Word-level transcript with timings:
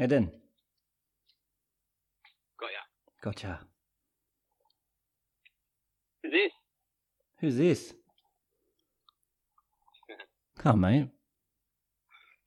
Eden. 0.00 0.30
Got 2.60 2.70
ya. 2.70 2.82
Gotcha. 3.20 3.60
Who's 6.22 6.32
this? 6.32 6.52
Who's 7.40 7.56
this? 7.56 7.94
Come, 10.58 10.80
mate. 10.80 11.08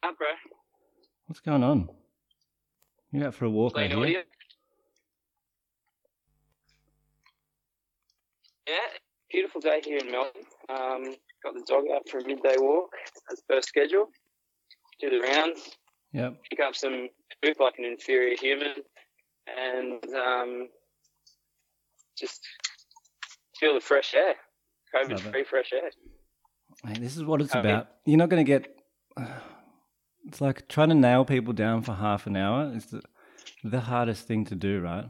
Up, 0.03 0.17
bro. 0.17 0.27
What's 1.27 1.41
going 1.41 1.63
on? 1.63 1.89
You 3.11 3.25
out 3.25 3.35
for 3.35 3.45
a 3.45 3.49
walk 3.49 3.73
Playing 3.73 3.91
out 3.93 4.07
here? 4.07 4.23
Yeah, 8.67 8.75
beautiful 9.29 9.59
day 9.59 9.81
here 9.83 9.97
in 9.97 10.09
Melbourne. 10.09 10.43
Um, 10.69 11.15
got 11.43 11.53
the 11.53 11.63
dog 11.67 11.83
out 11.93 12.07
for 12.09 12.19
a 12.19 12.25
midday 12.25 12.55
walk 12.57 12.91
as 13.31 13.41
per 13.49 13.61
schedule. 13.61 14.07
Do 15.01 15.09
the 15.09 15.19
rounds, 15.19 15.71
Yep. 16.13 16.37
pick 16.49 16.59
up 16.59 16.75
some 16.75 17.07
poop 17.43 17.59
like 17.59 17.75
an 17.77 17.85
inferior 17.85 18.35
human, 18.39 18.73
and 19.47 20.03
um, 20.15 20.67
just 22.17 22.41
feel 23.59 23.73
the 23.73 23.79
fresh 23.79 24.13
air. 24.13 24.35
COVID 24.93 25.19
free 25.31 25.43
fresh 25.45 25.71
air. 25.73 25.89
Mate, 26.83 26.99
this 26.99 27.15
is 27.15 27.23
what 27.23 27.41
it's 27.41 27.55
I 27.55 27.61
mean- 27.61 27.71
about. 27.71 27.87
You're 28.05 28.17
not 28.17 28.29
going 28.29 28.45
to 28.45 28.49
get. 28.49 28.75
It's 30.27 30.39
like 30.39 30.67
trying 30.67 30.89
to 30.89 30.95
nail 30.95 31.25
people 31.25 31.51
down 31.51 31.81
for 31.81 31.93
half 31.93 32.27
an 32.27 32.37
hour 32.37 32.71
is 32.75 32.85
the, 32.85 33.01
the 33.63 33.79
hardest 33.79 34.27
thing 34.27 34.45
to 34.45 34.55
do, 34.55 34.79
right? 34.79 35.05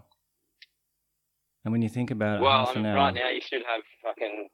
And 1.66 1.72
when 1.74 1.82
you 1.82 1.90
think 1.90 2.12
about 2.12 2.38
it, 2.38 2.42
Well, 2.42 2.66
half 2.66 2.70
I 2.70 2.80
an 2.80 2.84
mean, 2.84 2.92
hour. 2.94 2.96
right 2.96 3.14
now 3.14 3.30
you 3.30 3.42
should 3.42 3.62
have 3.68 3.82
fucking, 4.06 4.48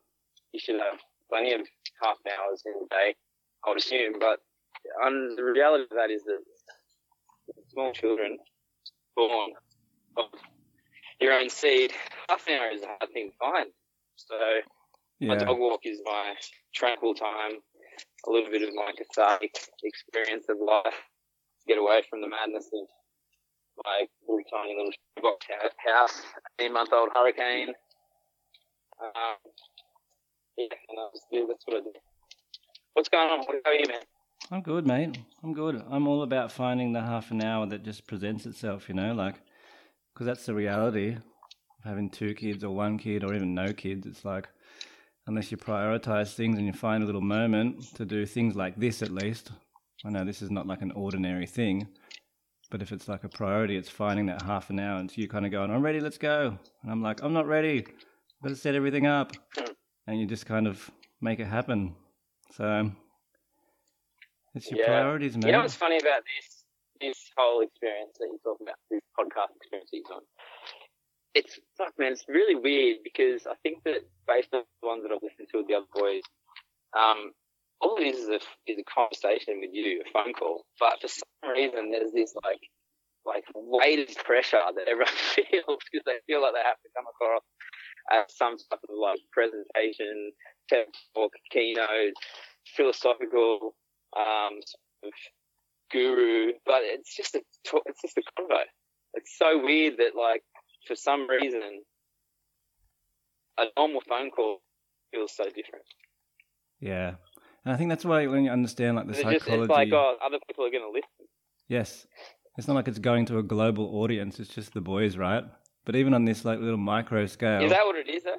you 0.54 0.60
should 0.60 0.80
have 0.80 1.00
plenty 1.30 1.54
of 1.54 1.62
half 2.04 2.18
an 2.26 2.32
hours 2.42 2.64
in 2.66 2.74
the 2.82 2.88
day, 2.90 3.14
I 3.66 3.70
would 3.70 3.78
assume. 3.78 4.14
But 4.20 4.40
um, 5.04 5.36
the 5.36 5.44
reality 5.44 5.84
of 5.84 5.98
that 5.98 6.12
is 6.12 6.24
that 6.24 6.40
small 7.70 7.92
children 7.94 8.38
born 9.16 9.52
of 10.18 10.26
your 11.20 11.34
own 11.34 11.50
seed, 11.50 11.92
half 12.30 12.46
an 12.48 12.60
hour 12.60 12.70
is 12.70 12.84
a 12.84 12.88
hard 12.88 13.12
thing 13.14 13.32
to 13.32 13.38
find. 13.38 13.70
So 14.16 14.36
my 15.22 15.36
dog 15.36 15.58
walk 15.60 15.82
is 15.84 16.00
my 16.06 16.36
tranquil 16.74 17.16
time, 17.16 17.58
a 18.28 18.32
little 18.32 18.52
bit 18.52 18.62
of 18.62 18.74
my 18.76 18.92
cathartic 18.98 19.58
experience 19.84 20.46
of 20.50 20.58
life, 20.60 20.94
get 21.68 21.78
away 21.78 22.04
from 22.10 22.22
the 22.22 22.28
madness 22.28 22.70
of 22.74 22.88
my 23.86 24.06
little 24.28 24.44
tiny 24.52 24.76
little 24.76 24.92
box 25.22 25.46
house, 25.86 26.22
18 26.60 26.74
month 26.74 26.90
old 26.94 27.10
hurricane. 27.14 27.70
Um, 29.02 29.38
yeah, 30.58 30.68
and 30.90 31.00
I 31.00 31.46
that's 31.48 31.66
what 31.66 31.78
I 31.78 31.80
do. 31.82 31.94
What's 32.94 33.10
going 33.10 33.30
on? 33.30 33.40
What 33.46 33.60
about 33.60 33.80
you, 33.80 33.88
man? 33.88 34.02
I'm 34.50 34.62
good, 34.62 34.88
mate. 34.88 35.18
I'm 35.44 35.54
good. 35.54 35.84
I'm 35.90 36.08
all 36.08 36.24
about 36.24 36.54
finding 36.54 36.94
the 36.94 37.02
half 37.02 37.32
an 37.32 37.44
hour 37.44 37.66
that 37.66 37.84
just 37.84 38.08
presents 38.08 38.46
itself, 38.46 38.88
you 38.88 38.96
know, 38.96 39.14
like, 39.14 39.36
because 40.14 40.26
that's 40.26 40.46
the 40.46 40.54
reality 40.54 41.16
of 41.16 41.84
having 41.84 42.10
two 42.10 42.34
kids 42.34 42.64
or 42.64 42.74
one 42.74 42.98
kid 42.98 43.26
or 43.26 43.34
even 43.34 43.54
no 43.54 43.74
kids. 43.74 44.08
It's 44.08 44.24
like, 44.24 44.48
unless 45.28 45.52
you 45.52 45.58
prioritize 45.58 46.34
things 46.34 46.58
and 46.58 46.66
you 46.66 46.72
find 46.72 47.04
a 47.04 47.06
little 47.06 47.20
moment 47.20 47.94
to 47.96 48.06
do 48.06 48.26
things 48.26 48.56
like 48.56 48.78
this, 48.78 49.02
at 49.02 49.12
least. 49.12 49.52
I 50.06 50.12
know 50.12 50.24
this 50.24 50.42
is 50.42 50.50
not 50.50 50.66
like 50.66 50.82
an 50.82 50.92
ordinary 50.92 51.46
thing, 51.46 51.86
but 52.72 52.82
if 52.82 52.94
it's 52.94 53.10
like 53.10 53.26
a 53.26 53.30
priority, 53.30 53.76
it's 53.76 53.90
finding 53.90 54.28
that 54.28 54.44
half 54.44 54.70
an 54.70 54.80
hour. 54.80 54.98
And 54.98 55.12
so 55.12 55.20
you 55.20 55.28
kind 55.28 55.46
of 55.46 55.52
going, 55.52 55.72
I'm 55.72 55.82
ready, 55.82 56.00
let's 56.00 56.18
go. 56.18 56.58
And 56.84 56.92
I'm 56.92 57.04
like, 57.04 57.22
I'm 57.22 57.34
not 57.34 57.48
ready. 57.48 57.86
Better 58.42 58.56
set 58.56 58.76
everything 58.76 59.08
up. 59.08 59.34
Hmm. 59.58 59.72
And 60.08 60.22
you 60.22 60.26
just 60.26 60.46
kind 60.46 60.68
of 60.68 60.90
make 61.20 61.42
it 61.42 61.48
happen. 61.48 61.96
So 62.54 62.90
it's 64.58 64.72
your 64.72 64.80
Yeah. 64.80 64.86
priorities, 64.86 65.38
man. 65.38 65.48
You 65.48 65.52
know 65.54 65.62
what's 65.62 65.76
funny 65.76 65.98
about 65.98 66.24
this 66.26 66.64
this 67.00 67.32
whole 67.38 67.62
experience 67.62 68.18
that 68.18 68.26
you're 68.26 68.40
talking 68.40 68.66
about, 68.66 68.80
this 68.90 69.02
podcast 69.18 69.56
experience 69.56 69.90
that 69.92 69.98
you're 69.98 70.18
on? 70.18 70.24
It's 71.36 71.60
fuck 71.78 71.94
man, 71.98 72.14
it's 72.14 72.26
really 72.28 72.56
weird 72.56 72.98
because 73.04 73.46
I 73.46 73.56
think 73.64 73.84
that 73.84 74.02
based 74.28 74.50
on 74.54 74.64
the 74.82 74.88
ones 74.88 75.04
that 75.04 75.12
I've 75.12 75.22
listened 75.22 75.48
to 75.52 75.58
with 75.60 75.68
the 75.68 75.76
other 75.76 75.92
boys, 75.94 76.24
um, 76.98 77.32
all 77.80 77.98
it 77.98 78.08
is 78.08 78.18
is 78.26 78.30
a 78.30 78.40
is 78.66 78.80
a 78.80 78.84
conversation 78.84 79.60
with 79.62 79.70
you, 79.74 80.02
a 80.02 80.10
phone 80.12 80.34
call. 80.34 80.66
But 80.80 81.00
for 81.02 81.08
some 81.08 81.52
reason 81.54 81.92
there's 81.92 82.12
this 82.12 82.34
like 82.44 82.62
like 83.26 83.44
weight 83.54 84.10
of 84.10 84.16
pressure 84.24 84.64
that 84.74 84.88
everyone 84.88 85.14
feels 85.36 85.80
because 85.92 86.06
they 86.06 86.18
feel 86.26 86.42
like 86.42 86.54
they 86.54 86.66
have 86.66 86.82
to 86.82 86.90
come 86.96 87.06
across 87.06 87.44
as 88.10 88.26
some 88.36 88.58
type 88.58 88.80
of 88.90 88.96
like 88.98 89.20
presentation, 89.32 90.32
TED 90.70 90.88
talk, 91.14 91.34
keynote, 91.52 92.14
philosophical 92.76 93.76
um, 94.18 94.60
sort 94.66 94.82
of 95.04 95.12
guru, 95.92 96.54
but 96.66 96.82
it's 96.84 97.16
just 97.16 97.36
a 97.36 97.42
it's 97.86 98.02
just 98.02 98.18
a 98.18 98.22
convo. 98.22 98.62
It's 99.14 99.38
so 99.38 99.64
weird 99.64 99.98
that 99.98 100.12
like 100.18 100.44
for 100.88 100.96
some 100.96 101.30
reason 101.30 101.62
a 103.58 103.66
normal 103.78 104.02
phone 104.08 104.30
call 104.32 104.62
feels 105.12 105.36
so 105.36 105.46
different. 105.46 105.86
Yeah. 106.80 107.16
And 107.66 107.74
I 107.74 107.78
think 107.78 107.90
that's 107.90 108.06
why 108.06 108.28
when 108.28 108.44
you 108.44 108.52
understand 108.52 108.98
like 108.98 109.08
the 109.08 109.14
It's 109.14 109.22
just 109.22 109.46
psychology. 109.46 109.64
it's 109.64 109.70
like 109.70 109.94
oh, 109.94 110.16
other 110.24 110.38
people 110.48 110.66
are 110.66 110.72
going 110.72 110.84
to 110.84 110.92
listen. 110.92 111.28
Yes. 111.68 112.08
It's 112.58 112.68
not 112.68 112.76
like 112.76 112.88
it's 112.88 113.00
going 113.00 113.26
to 113.28 113.38
a 113.38 113.44
global 113.44 114.02
audience, 114.02 114.40
it's 114.40 114.54
just 114.54 114.74
the 114.74 114.82
boys, 114.82 115.18
right? 115.18 115.44
But 115.86 115.96
even 115.96 116.14
on 116.14 116.26
this 116.26 116.44
like 116.44 116.60
little 116.60 116.78
micro 116.78 117.26
scale. 117.26 117.64
Is 117.64 117.72
that 117.72 117.86
what 117.86 117.96
it 117.96 118.10
is 118.10 118.24
though? 118.24 118.36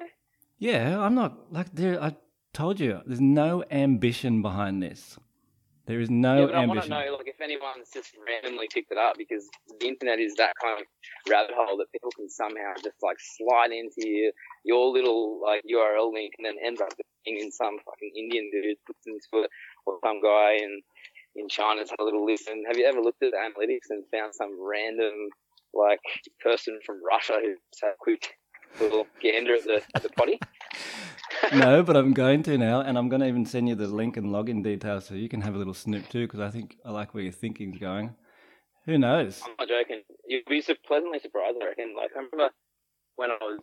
Yeah, 0.57 0.99
I'm 0.99 1.15
not 1.15 1.51
like 1.53 1.73
there 1.73 2.01
I 2.01 2.15
told 2.53 2.79
you, 2.79 2.99
there's 3.05 3.21
no 3.21 3.63
ambition 3.71 4.41
behind 4.41 4.83
this. 4.83 5.17
There 5.89 5.99
is 5.99 6.11
no 6.11 6.45
yeah, 6.45 6.45
but 6.45 6.55
I 6.55 6.65
want 6.67 6.83
to 6.83 6.89
know 6.89 7.17
like 7.17 7.25
if 7.25 7.41
anyone's 7.41 7.89
just 7.91 8.13
randomly 8.21 8.69
picked 8.71 8.91
it 8.91 8.99
up 8.99 9.17
because 9.17 9.49
the 9.79 9.87
internet 9.87 10.19
is 10.19 10.35
that 10.37 10.53
kind 10.61 10.77
of 10.77 10.85
rabbit 11.25 11.49
hole 11.57 11.81
that 11.81 11.91
people 11.91 12.11
can 12.13 12.29
somehow 12.29 12.77
just 12.77 13.01
like 13.01 13.17
slide 13.17 13.73
into 13.73 14.05
your 14.05 14.31
your 14.63 14.93
little 14.93 15.41
like 15.41 15.63
URL 15.65 16.13
link 16.13 16.37
and 16.37 16.45
then 16.45 16.61
end 16.63 16.79
up 16.79 16.93
being 17.25 17.41
in 17.41 17.51
some 17.51 17.81
fucking 17.81 18.11
Indian 18.15 18.51
dude 18.53 18.77
puts 18.85 19.01
into 19.07 19.43
it 19.43 19.49
or 19.87 19.97
some 20.05 20.21
guy 20.21 20.61
in 20.61 20.79
in 21.35 21.49
China's 21.49 21.89
had 21.89 21.97
a 21.97 22.05
little 22.05 22.23
listen. 22.23 22.65
Have 22.67 22.77
you 22.77 22.85
ever 22.85 23.01
looked 23.01 23.23
at 23.23 23.33
analytics 23.33 23.89
and 23.89 24.05
found 24.13 24.35
some 24.35 24.53
random 24.61 25.33
like 25.73 26.05
person 26.39 26.77
from 26.85 27.01
Russia 27.01 27.41
who's 27.41 27.57
had 27.81 27.97
a 27.97 27.97
quick 27.97 28.37
little 28.79 29.07
gander 29.21 29.55
at 29.55 29.63
the 29.63 29.81
at 29.95 30.03
the 30.03 30.09
potty? 30.09 30.39
no, 31.53 31.83
but 31.83 31.95
I'm 31.95 32.13
going 32.13 32.43
to 32.43 32.57
now, 32.57 32.81
and 32.81 32.97
I'm 32.97 33.09
going 33.09 33.21
to 33.21 33.27
even 33.27 33.45
send 33.45 33.69
you 33.69 33.75
the 33.75 33.87
link 33.87 34.17
and 34.17 34.27
login 34.27 34.63
details 34.63 35.05
so 35.05 35.13
you 35.13 35.29
can 35.29 35.41
have 35.41 35.55
a 35.55 35.57
little 35.57 35.73
snip 35.73 36.09
too, 36.09 36.25
because 36.25 36.39
I 36.39 36.49
think 36.49 36.77
I 36.85 36.91
like 36.91 37.13
where 37.13 37.23
your 37.23 37.33
thinking's 37.33 37.77
going. 37.77 38.15
Who 38.85 38.97
knows? 38.97 39.41
I'm 39.45 39.53
not 39.59 39.67
joking. 39.67 40.01
You'd 40.27 40.45
be 40.45 40.61
so 40.61 40.73
pleasantly 40.85 41.19
surprised, 41.19 41.57
I 41.61 41.67
reckon. 41.67 41.93
Like, 41.95 42.11
I 42.15 42.19
remember 42.19 42.53
when 43.15 43.31
I 43.31 43.37
was, 43.41 43.59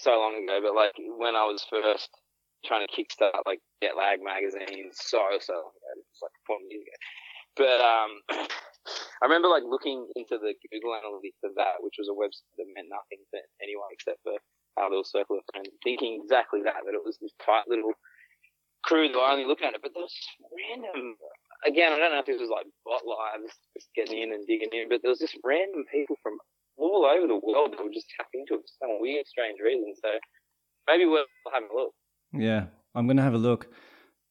so 0.00 0.10
long 0.18 0.42
ago, 0.42 0.60
but 0.62 0.74
like 0.74 0.92
when 1.18 1.34
I 1.34 1.44
was 1.44 1.64
first 1.70 2.10
trying 2.64 2.86
to 2.86 2.92
kickstart 2.92 3.40
like 3.46 3.60
Jet 3.82 3.96
Lag 3.96 4.18
magazine, 4.22 4.90
so, 4.92 5.18
so 5.40 5.52
long 5.52 5.72
ago, 5.72 5.92
it 5.96 6.04
was 6.08 6.22
like 6.22 6.32
four 6.46 6.58
years 6.68 6.82
ago. 6.82 6.98
But, 7.56 7.80
um, 7.80 8.48
I 9.22 9.26
remember 9.26 9.48
like 9.48 9.62
looking 9.62 10.08
into 10.16 10.38
the 10.38 10.54
Google 10.70 10.98
Analytics 10.98 11.42
of 11.46 11.54
that, 11.56 11.80
which 11.80 11.96
was 11.98 12.10
a 12.10 12.16
website 12.16 12.50
that 12.58 12.66
meant 12.74 12.90
nothing 12.90 13.22
to 13.34 13.38
anyone 13.62 13.90
except 13.94 14.18
for 14.26 14.34
our 14.80 14.88
little 14.90 15.06
circle 15.06 15.38
of 15.38 15.44
friends, 15.52 15.70
thinking 15.84 16.18
exactly 16.22 16.62
that, 16.64 16.82
that 16.86 16.96
it 16.96 17.04
was 17.04 17.18
this 17.20 17.34
tight 17.44 17.68
little 17.68 17.92
crew 18.82 19.06
that 19.06 19.18
were 19.18 19.30
only 19.30 19.46
looking 19.46 19.68
at 19.68 19.74
it, 19.74 19.82
but 19.82 19.92
there 19.94 20.02
was 20.02 20.16
random 20.50 21.14
again, 21.66 21.92
I 21.92 21.98
don't 21.98 22.12
know 22.12 22.18
if 22.18 22.26
this 22.26 22.40
was 22.40 22.50
like 22.50 22.66
bot 22.84 23.06
lives 23.06 23.54
just 23.74 23.88
getting 23.94 24.22
in 24.22 24.32
and 24.32 24.46
digging 24.46 24.70
in, 24.72 24.88
but 24.88 25.00
there 25.02 25.10
was 25.10 25.20
just 25.20 25.38
random 25.44 25.84
people 25.90 26.16
from 26.22 26.38
all 26.76 27.04
over 27.06 27.26
the 27.26 27.38
world 27.38 27.72
that 27.72 27.82
would 27.82 27.94
just 27.94 28.10
tap 28.16 28.28
into 28.34 28.54
it 28.54 28.66
for 28.66 28.74
some 28.82 29.00
weird, 29.00 29.26
strange 29.26 29.58
reason. 29.62 29.94
So 30.02 30.08
maybe 30.88 31.06
we'll 31.06 31.24
have 31.52 31.62
a 31.62 31.74
look. 31.74 31.94
Yeah, 32.32 32.66
I'm 32.94 33.06
going 33.06 33.18
to 33.18 33.22
have 33.22 33.34
a 33.34 33.38
look. 33.38 33.68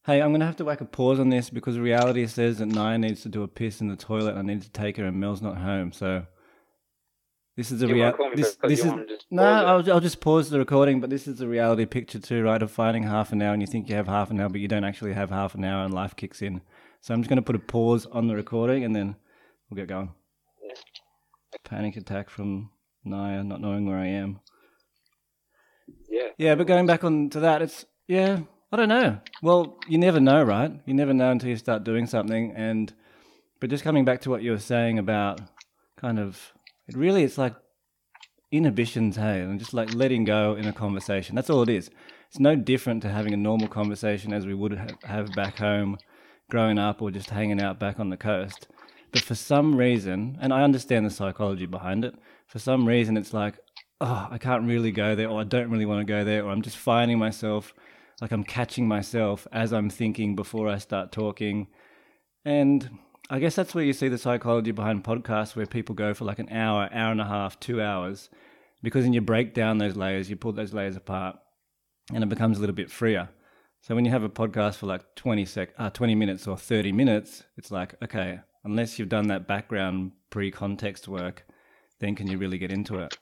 Hey, 0.04 0.20
I'm 0.20 0.30
going 0.30 0.40
to 0.40 0.46
have 0.46 0.56
to 0.56 0.64
whack 0.64 0.80
a 0.80 0.84
pause 0.84 1.20
on 1.20 1.28
this 1.28 1.48
because 1.48 1.78
reality 1.78 2.26
says 2.26 2.58
that 2.58 2.66
Naya 2.66 2.98
needs 2.98 3.22
to 3.22 3.28
do 3.28 3.44
a 3.44 3.48
piss 3.48 3.80
in 3.80 3.86
the 3.86 3.94
toilet. 3.94 4.36
I 4.36 4.42
need 4.42 4.62
to 4.62 4.70
take 4.70 4.96
her, 4.96 5.04
and 5.04 5.20
Mel's 5.20 5.40
not 5.40 5.58
home. 5.58 5.92
So 5.92 6.26
this 7.56 7.70
is 7.70 7.82
a 7.82 7.86
reality. 7.86 8.18
This, 8.34 8.56
this 8.64 8.84
is 8.84 8.92
no. 9.30 9.42
I'll, 9.44 9.92
I'll 9.92 10.00
just 10.00 10.20
pause 10.20 10.50
the 10.50 10.58
recording. 10.58 11.00
But 11.00 11.10
this 11.10 11.28
is 11.28 11.40
a 11.40 11.46
reality 11.46 11.86
picture 11.86 12.18
too, 12.18 12.42
right? 12.42 12.60
Of 12.60 12.72
finding 12.72 13.04
half 13.04 13.30
an 13.30 13.42
hour, 13.42 13.52
and 13.52 13.62
you 13.62 13.66
think 13.68 13.88
you 13.88 13.94
have 13.94 14.08
half 14.08 14.32
an 14.32 14.40
hour, 14.40 14.48
but 14.48 14.60
you 14.60 14.66
don't 14.66 14.82
actually 14.82 15.12
have 15.12 15.30
half 15.30 15.54
an 15.54 15.64
hour, 15.64 15.84
and 15.84 15.94
life 15.94 16.16
kicks 16.16 16.42
in. 16.42 16.62
So 17.00 17.14
I'm 17.14 17.20
just 17.22 17.28
going 17.28 17.36
to 17.36 17.42
put 17.42 17.54
a 17.54 17.60
pause 17.60 18.06
on 18.06 18.26
the 18.26 18.34
recording, 18.34 18.82
and 18.82 18.96
then 18.96 19.14
we'll 19.70 19.76
get 19.76 19.88
going. 19.88 20.12
Panic 21.64 21.96
attack 21.96 22.28
from 22.28 22.70
Naya, 23.04 23.44
not 23.44 23.60
knowing 23.60 23.86
where 23.86 23.98
I 23.98 24.06
am. 24.06 24.40
Yeah. 26.08 26.28
Yeah, 26.38 26.54
but 26.56 26.66
going 26.66 26.86
back 26.86 27.04
on 27.04 27.30
to 27.30 27.40
that, 27.40 27.62
it's 27.62 27.86
yeah, 28.08 28.40
I 28.72 28.76
don't 28.78 28.88
know. 28.88 29.18
Well, 29.42 29.78
you 29.86 29.98
never 29.98 30.18
know, 30.18 30.42
right? 30.42 30.72
You 30.86 30.94
never 30.94 31.12
know 31.12 31.30
until 31.30 31.50
you 31.50 31.56
start 31.56 31.84
doing 31.84 32.06
something 32.06 32.52
and 32.56 32.92
but 33.60 33.68
just 33.68 33.84
coming 33.84 34.04
back 34.04 34.22
to 34.22 34.30
what 34.30 34.42
you 34.42 34.50
were 34.50 34.58
saying 34.58 34.98
about 34.98 35.40
kind 35.96 36.18
of 36.18 36.52
it 36.88 36.96
really 36.96 37.22
it's 37.22 37.36
like 37.36 37.54
inhibitions, 38.50 39.16
hey, 39.16 39.40
and 39.40 39.58
just 39.58 39.74
like 39.74 39.94
letting 39.94 40.24
go 40.24 40.54
in 40.54 40.66
a 40.66 40.72
conversation. 40.72 41.34
That's 41.36 41.50
all 41.50 41.62
it 41.62 41.68
is. 41.68 41.90
It's 42.28 42.40
no 42.40 42.56
different 42.56 43.02
to 43.02 43.10
having 43.10 43.34
a 43.34 43.36
normal 43.36 43.68
conversation 43.68 44.32
as 44.32 44.46
we 44.46 44.54
would 44.54 44.78
ha- 44.78 44.96
have 45.04 45.32
back 45.34 45.58
home 45.58 45.98
growing 46.50 46.78
up 46.78 47.02
or 47.02 47.10
just 47.10 47.30
hanging 47.30 47.60
out 47.60 47.78
back 47.78 48.00
on 48.00 48.08
the 48.08 48.16
coast. 48.16 48.68
But 49.10 49.20
for 49.20 49.34
some 49.34 49.76
reason, 49.76 50.38
and 50.40 50.52
I 50.52 50.62
understand 50.62 51.04
the 51.04 51.10
psychology 51.10 51.66
behind 51.66 52.06
it, 52.06 52.14
for 52.46 52.58
some 52.58 52.86
reason 52.88 53.18
it's 53.18 53.34
like, 53.34 53.58
oh, 54.00 54.28
I 54.30 54.38
can't 54.38 54.66
really 54.66 54.92
go 54.92 55.14
there, 55.14 55.28
or 55.28 55.40
I 55.40 55.44
don't 55.44 55.70
really 55.70 55.86
want 55.86 56.06
to 56.06 56.10
go 56.10 56.24
there, 56.24 56.44
or 56.44 56.50
I'm 56.50 56.62
just 56.62 56.78
finding 56.78 57.18
myself 57.18 57.74
like 58.20 58.32
I'm 58.32 58.44
catching 58.44 58.86
myself 58.86 59.46
as 59.52 59.72
I'm 59.72 59.90
thinking 59.90 60.36
before 60.36 60.68
I 60.68 60.78
start 60.78 61.12
talking. 61.12 61.68
And 62.44 62.98
I 63.30 63.38
guess 63.38 63.54
that's 63.54 63.74
where 63.74 63.84
you 63.84 63.92
see 63.92 64.08
the 64.08 64.18
psychology 64.18 64.72
behind 64.72 65.04
podcasts 65.04 65.56
where 65.56 65.66
people 65.66 65.94
go 65.94 66.14
for 66.14 66.24
like 66.24 66.38
an 66.38 66.50
hour, 66.50 66.88
hour 66.92 67.12
and 67.12 67.20
a 67.20 67.26
half, 67.26 67.58
two 67.60 67.80
hours, 67.80 68.28
because 68.82 69.04
then 69.04 69.12
you 69.12 69.20
break 69.20 69.54
down 69.54 69.78
those 69.78 69.96
layers, 69.96 70.28
you 70.28 70.36
pull 70.36 70.52
those 70.52 70.74
layers 70.74 70.96
apart, 70.96 71.36
and 72.12 72.22
it 72.22 72.28
becomes 72.28 72.58
a 72.58 72.60
little 72.60 72.76
bit 72.76 72.90
freer. 72.90 73.28
So 73.80 73.94
when 73.94 74.04
you 74.04 74.10
have 74.10 74.22
a 74.22 74.28
podcast 74.28 74.76
for 74.76 74.86
like 74.86 75.02
20 75.16 75.44
sec, 75.44 75.70
uh, 75.78 75.90
20 75.90 76.14
minutes 76.14 76.46
or 76.46 76.56
30 76.56 76.92
minutes, 76.92 77.42
it's 77.56 77.70
like, 77.70 77.94
okay, 78.02 78.40
unless 78.64 78.98
you've 78.98 79.08
done 79.08 79.28
that 79.28 79.48
background 79.48 80.12
pre-context 80.30 81.08
work, 81.08 81.46
then 82.00 82.14
can 82.14 82.28
you 82.28 82.38
really 82.38 82.58
get 82.58 82.70
into 82.70 82.98
it? 82.98 83.16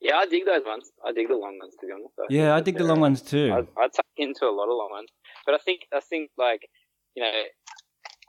Yeah, 0.00 0.16
I 0.16 0.26
dig 0.26 0.46
those 0.46 0.64
ones. 0.64 0.90
I 1.04 1.12
dig 1.12 1.28
the 1.28 1.34
long 1.34 1.58
ones 1.58 1.74
to 1.80 1.86
be 1.86 1.92
honest. 1.92 2.14
I 2.18 2.26
yeah, 2.30 2.54
I 2.54 2.60
dig 2.60 2.78
the 2.78 2.84
long 2.84 3.00
ones 3.00 3.20
too. 3.20 3.50
I, 3.52 3.58
I 3.80 3.88
tuck 3.88 4.06
into 4.16 4.44
a 4.44 4.54
lot 4.54 4.70
of 4.70 4.76
long 4.76 4.90
ones, 4.90 5.08
but 5.44 5.54
I 5.54 5.58
think 5.58 5.80
I 5.92 6.00
think 6.00 6.30
like 6.38 6.68
you 7.14 7.22
know 7.22 7.32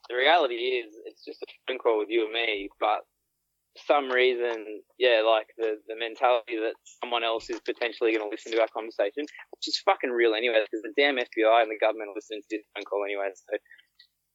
the 0.10 0.16
reality 0.16 0.82
is 0.82 0.96
it's 1.06 1.24
just 1.24 1.42
a 1.44 1.46
phone 1.68 1.78
call 1.78 2.00
with 2.00 2.10
you 2.10 2.26
and 2.26 2.34
me, 2.34 2.70
but 2.80 3.06
for 3.78 3.84
some 3.86 4.10
reason, 4.10 4.82
yeah, 4.98 5.22
like 5.22 5.48
the, 5.58 5.78
the 5.88 5.96
mentality 5.96 6.58
that 6.58 6.74
someone 7.02 7.24
else 7.24 7.50
is 7.50 7.60
potentially 7.62 8.12
going 8.12 8.26
to 8.26 8.30
listen 8.30 8.52
to 8.52 8.60
our 8.60 8.68
conversation, 8.74 9.30
which 9.54 9.68
is 9.68 9.78
fucking 9.86 10.10
real 10.10 10.34
anyway, 10.34 10.66
because 10.66 10.82
the 10.82 10.94
damn 10.98 11.16
FBI 11.16 11.62
and 11.62 11.70
the 11.70 11.78
government 11.80 12.10
are 12.10 12.18
listening 12.18 12.42
to 12.42 12.58
this 12.58 12.66
phone 12.74 12.84
call 12.86 13.06
anyway, 13.06 13.30
so 13.36 13.58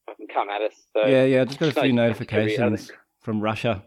fucking 0.07 0.29
come 0.33 0.49
at 0.49 0.63
us. 0.63 0.75
So 0.95 1.07
yeah, 1.07 1.25
yeah, 1.25 1.45
just 1.45 1.59
got 1.59 1.77
a 1.77 1.81
few 1.83 1.93
notifications 1.93 2.93
from 3.21 3.41
Russia. 3.41 3.83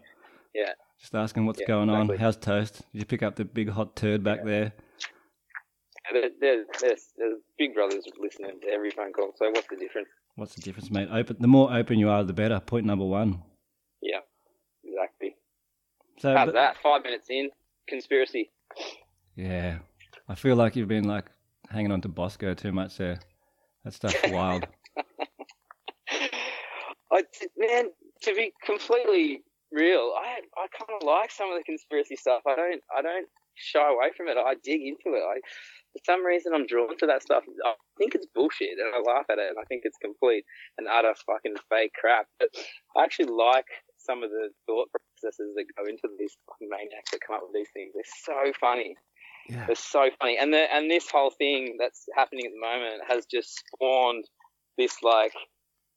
Yeah. 0.54 0.72
Just 1.00 1.14
asking 1.14 1.46
what's 1.46 1.60
yeah, 1.60 1.66
going 1.66 1.88
exactly. 1.88 2.16
on. 2.16 2.20
How's 2.20 2.36
toast? 2.36 2.82
Did 2.92 2.98
you 2.98 3.04
pick 3.04 3.22
up 3.22 3.36
the 3.36 3.44
big 3.44 3.68
hot 3.70 3.94
turd 3.94 4.24
back 4.24 4.40
yeah. 4.40 4.44
there? 4.44 4.72
Yeah, 6.12 6.28
there's, 6.40 6.66
there's, 6.80 7.06
there's 7.16 7.38
big 7.58 7.74
brothers 7.74 8.04
listening 8.18 8.60
to 8.62 8.68
every 8.68 8.90
phone 8.90 9.12
call. 9.12 9.32
So 9.36 9.50
what's 9.50 9.68
the 9.68 9.76
difference? 9.76 10.08
What's 10.36 10.54
the 10.54 10.62
difference, 10.62 10.90
mate? 10.90 11.08
Open. 11.12 11.36
The 11.38 11.48
more 11.48 11.72
open 11.72 11.98
you 11.98 12.08
are, 12.08 12.24
the 12.24 12.32
better. 12.32 12.60
Point 12.60 12.86
number 12.86 13.04
one. 13.04 13.42
Yeah, 14.02 14.20
exactly. 14.84 15.36
So 16.18 16.34
how's 16.34 16.46
but, 16.46 16.54
that? 16.54 16.76
Five 16.82 17.02
minutes 17.04 17.28
in, 17.30 17.50
conspiracy. 17.88 18.50
Yeah, 19.36 19.78
I 20.28 20.34
feel 20.34 20.56
like 20.56 20.74
you've 20.76 20.88
been 20.88 21.04
like 21.04 21.26
hanging 21.70 21.92
on 21.92 22.00
to 22.02 22.08
Bosco 22.08 22.54
too 22.54 22.72
much 22.72 22.96
there. 22.96 23.20
That 23.84 23.94
stuff's 23.94 24.30
wild. 24.30 24.66
I, 27.12 27.22
man, 27.56 27.86
to 28.22 28.34
be 28.34 28.52
completely 28.64 29.42
real, 29.72 30.12
I 30.16 30.40
I 30.56 30.66
kind 30.72 30.90
of 31.00 31.06
like 31.06 31.30
some 31.30 31.50
of 31.50 31.58
the 31.58 31.64
conspiracy 31.64 32.16
stuff. 32.16 32.42
I 32.46 32.56
don't 32.56 32.82
I 32.96 33.02
don't 33.02 33.28
shy 33.54 33.82
away 33.82 34.10
from 34.16 34.28
it. 34.28 34.36
I 34.38 34.54
dig 34.62 34.80
into 34.82 35.16
it. 35.16 35.22
I 35.22 35.40
for 35.92 36.00
some 36.04 36.24
reason 36.24 36.52
I'm 36.54 36.66
drawn 36.66 36.96
to 36.98 37.06
that 37.06 37.22
stuff. 37.22 37.44
I 37.64 37.74
think 37.98 38.14
it's 38.14 38.26
bullshit 38.34 38.78
and 38.78 38.94
I 38.94 39.00
laugh 39.00 39.26
at 39.30 39.38
it 39.38 39.50
and 39.50 39.58
I 39.60 39.64
think 39.64 39.82
it's 39.84 39.98
complete 39.98 40.44
and 40.78 40.86
utter 40.86 41.14
fucking 41.26 41.56
fake 41.68 41.92
crap. 41.98 42.26
But 42.38 42.50
I 42.96 43.04
actually 43.04 43.32
like 43.32 43.66
some 43.98 44.22
of 44.22 44.30
the 44.30 44.50
thought 44.66 44.88
processes 44.90 45.52
that 45.56 45.64
go 45.76 45.84
into 45.88 46.08
these 46.18 46.36
fucking 46.46 46.68
maniacs 46.70 47.10
that 47.10 47.20
come 47.26 47.36
up 47.36 47.42
with 47.42 47.54
these 47.54 47.72
things. 47.74 47.92
They're 47.94 48.24
so 48.24 48.52
funny. 48.60 48.96
Yeah. 49.48 49.66
They're 49.66 49.76
so 49.76 50.10
funny. 50.20 50.38
And 50.38 50.52
the, 50.52 50.72
and 50.72 50.90
this 50.90 51.10
whole 51.10 51.30
thing 51.30 51.76
that's 51.80 52.04
happening 52.14 52.46
at 52.46 52.52
the 52.52 52.60
moment 52.60 53.02
has 53.08 53.26
just 53.26 53.58
spawned 53.58 54.24
this 54.76 54.96
like 55.02 55.32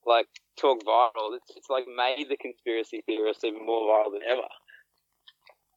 like 0.06 0.26
talk 0.58 0.82
viral. 0.84 1.36
It's 1.36 1.50
it's 1.56 1.70
like 1.70 1.84
made 1.96 2.26
the 2.28 2.36
conspiracy 2.36 3.02
theorists 3.06 3.44
even 3.44 3.64
more 3.64 3.82
viral 3.82 4.12
than 4.12 4.22
ever. 4.28 4.48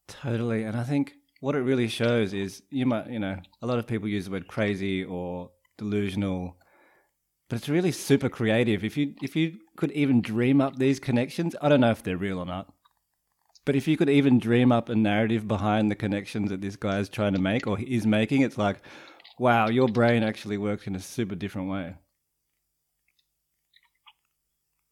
Totally. 0.08 0.64
And 0.64 0.78
I 0.78 0.84
think 0.84 1.14
what 1.40 1.56
it 1.56 1.60
really 1.60 1.88
shows 1.88 2.34
is 2.34 2.64
you 2.70 2.86
might, 2.86 3.10
you 3.10 3.20
know, 3.20 3.38
a 3.62 3.68
lot 3.68 3.80
of 3.80 3.88
people 3.88 4.08
use 4.08 4.26
the 4.26 4.32
word 4.32 4.48
crazy 4.48 5.04
or 5.04 5.52
delusional, 5.78 6.58
but 7.50 7.58
it's 7.58 7.70
really 7.70 7.92
super 7.92 8.30
creative. 8.30 8.84
If 8.84 8.98
you 8.98 9.16
if 9.22 9.36
you 9.36 9.58
could 9.78 9.92
even 9.92 10.22
dream 10.22 10.62
up 10.62 10.78
these 10.78 11.00
connections, 11.00 11.56
I 11.62 11.70
don't 11.70 11.82
know 11.82 11.92
if 11.92 12.04
they're 12.04 12.18
real 12.18 12.40
or 12.40 12.46
not. 12.46 12.72
But 13.66 13.76
if 13.76 13.88
you 13.88 13.98
could 13.98 14.10
even 14.10 14.40
dream 14.40 14.72
up 14.72 14.90
a 14.90 14.96
narrative 14.96 15.48
behind 15.48 15.90
the 15.90 15.96
connections 15.96 16.52
that 16.52 16.62
this 16.62 16.76
guy 16.76 17.00
is 17.00 17.10
trying 17.10 17.34
to 17.34 17.42
make 17.42 17.66
or 17.66 17.80
is 17.80 18.06
making, 18.06 18.42
it's 18.42 18.60
like, 18.60 18.78
wow, 19.40 19.70
your 19.70 19.88
brain 19.88 20.22
actually 20.22 20.60
works 20.60 20.86
in 20.86 20.96
a 20.96 21.00
super 21.00 21.34
different 21.34 21.70
way. 21.70 21.96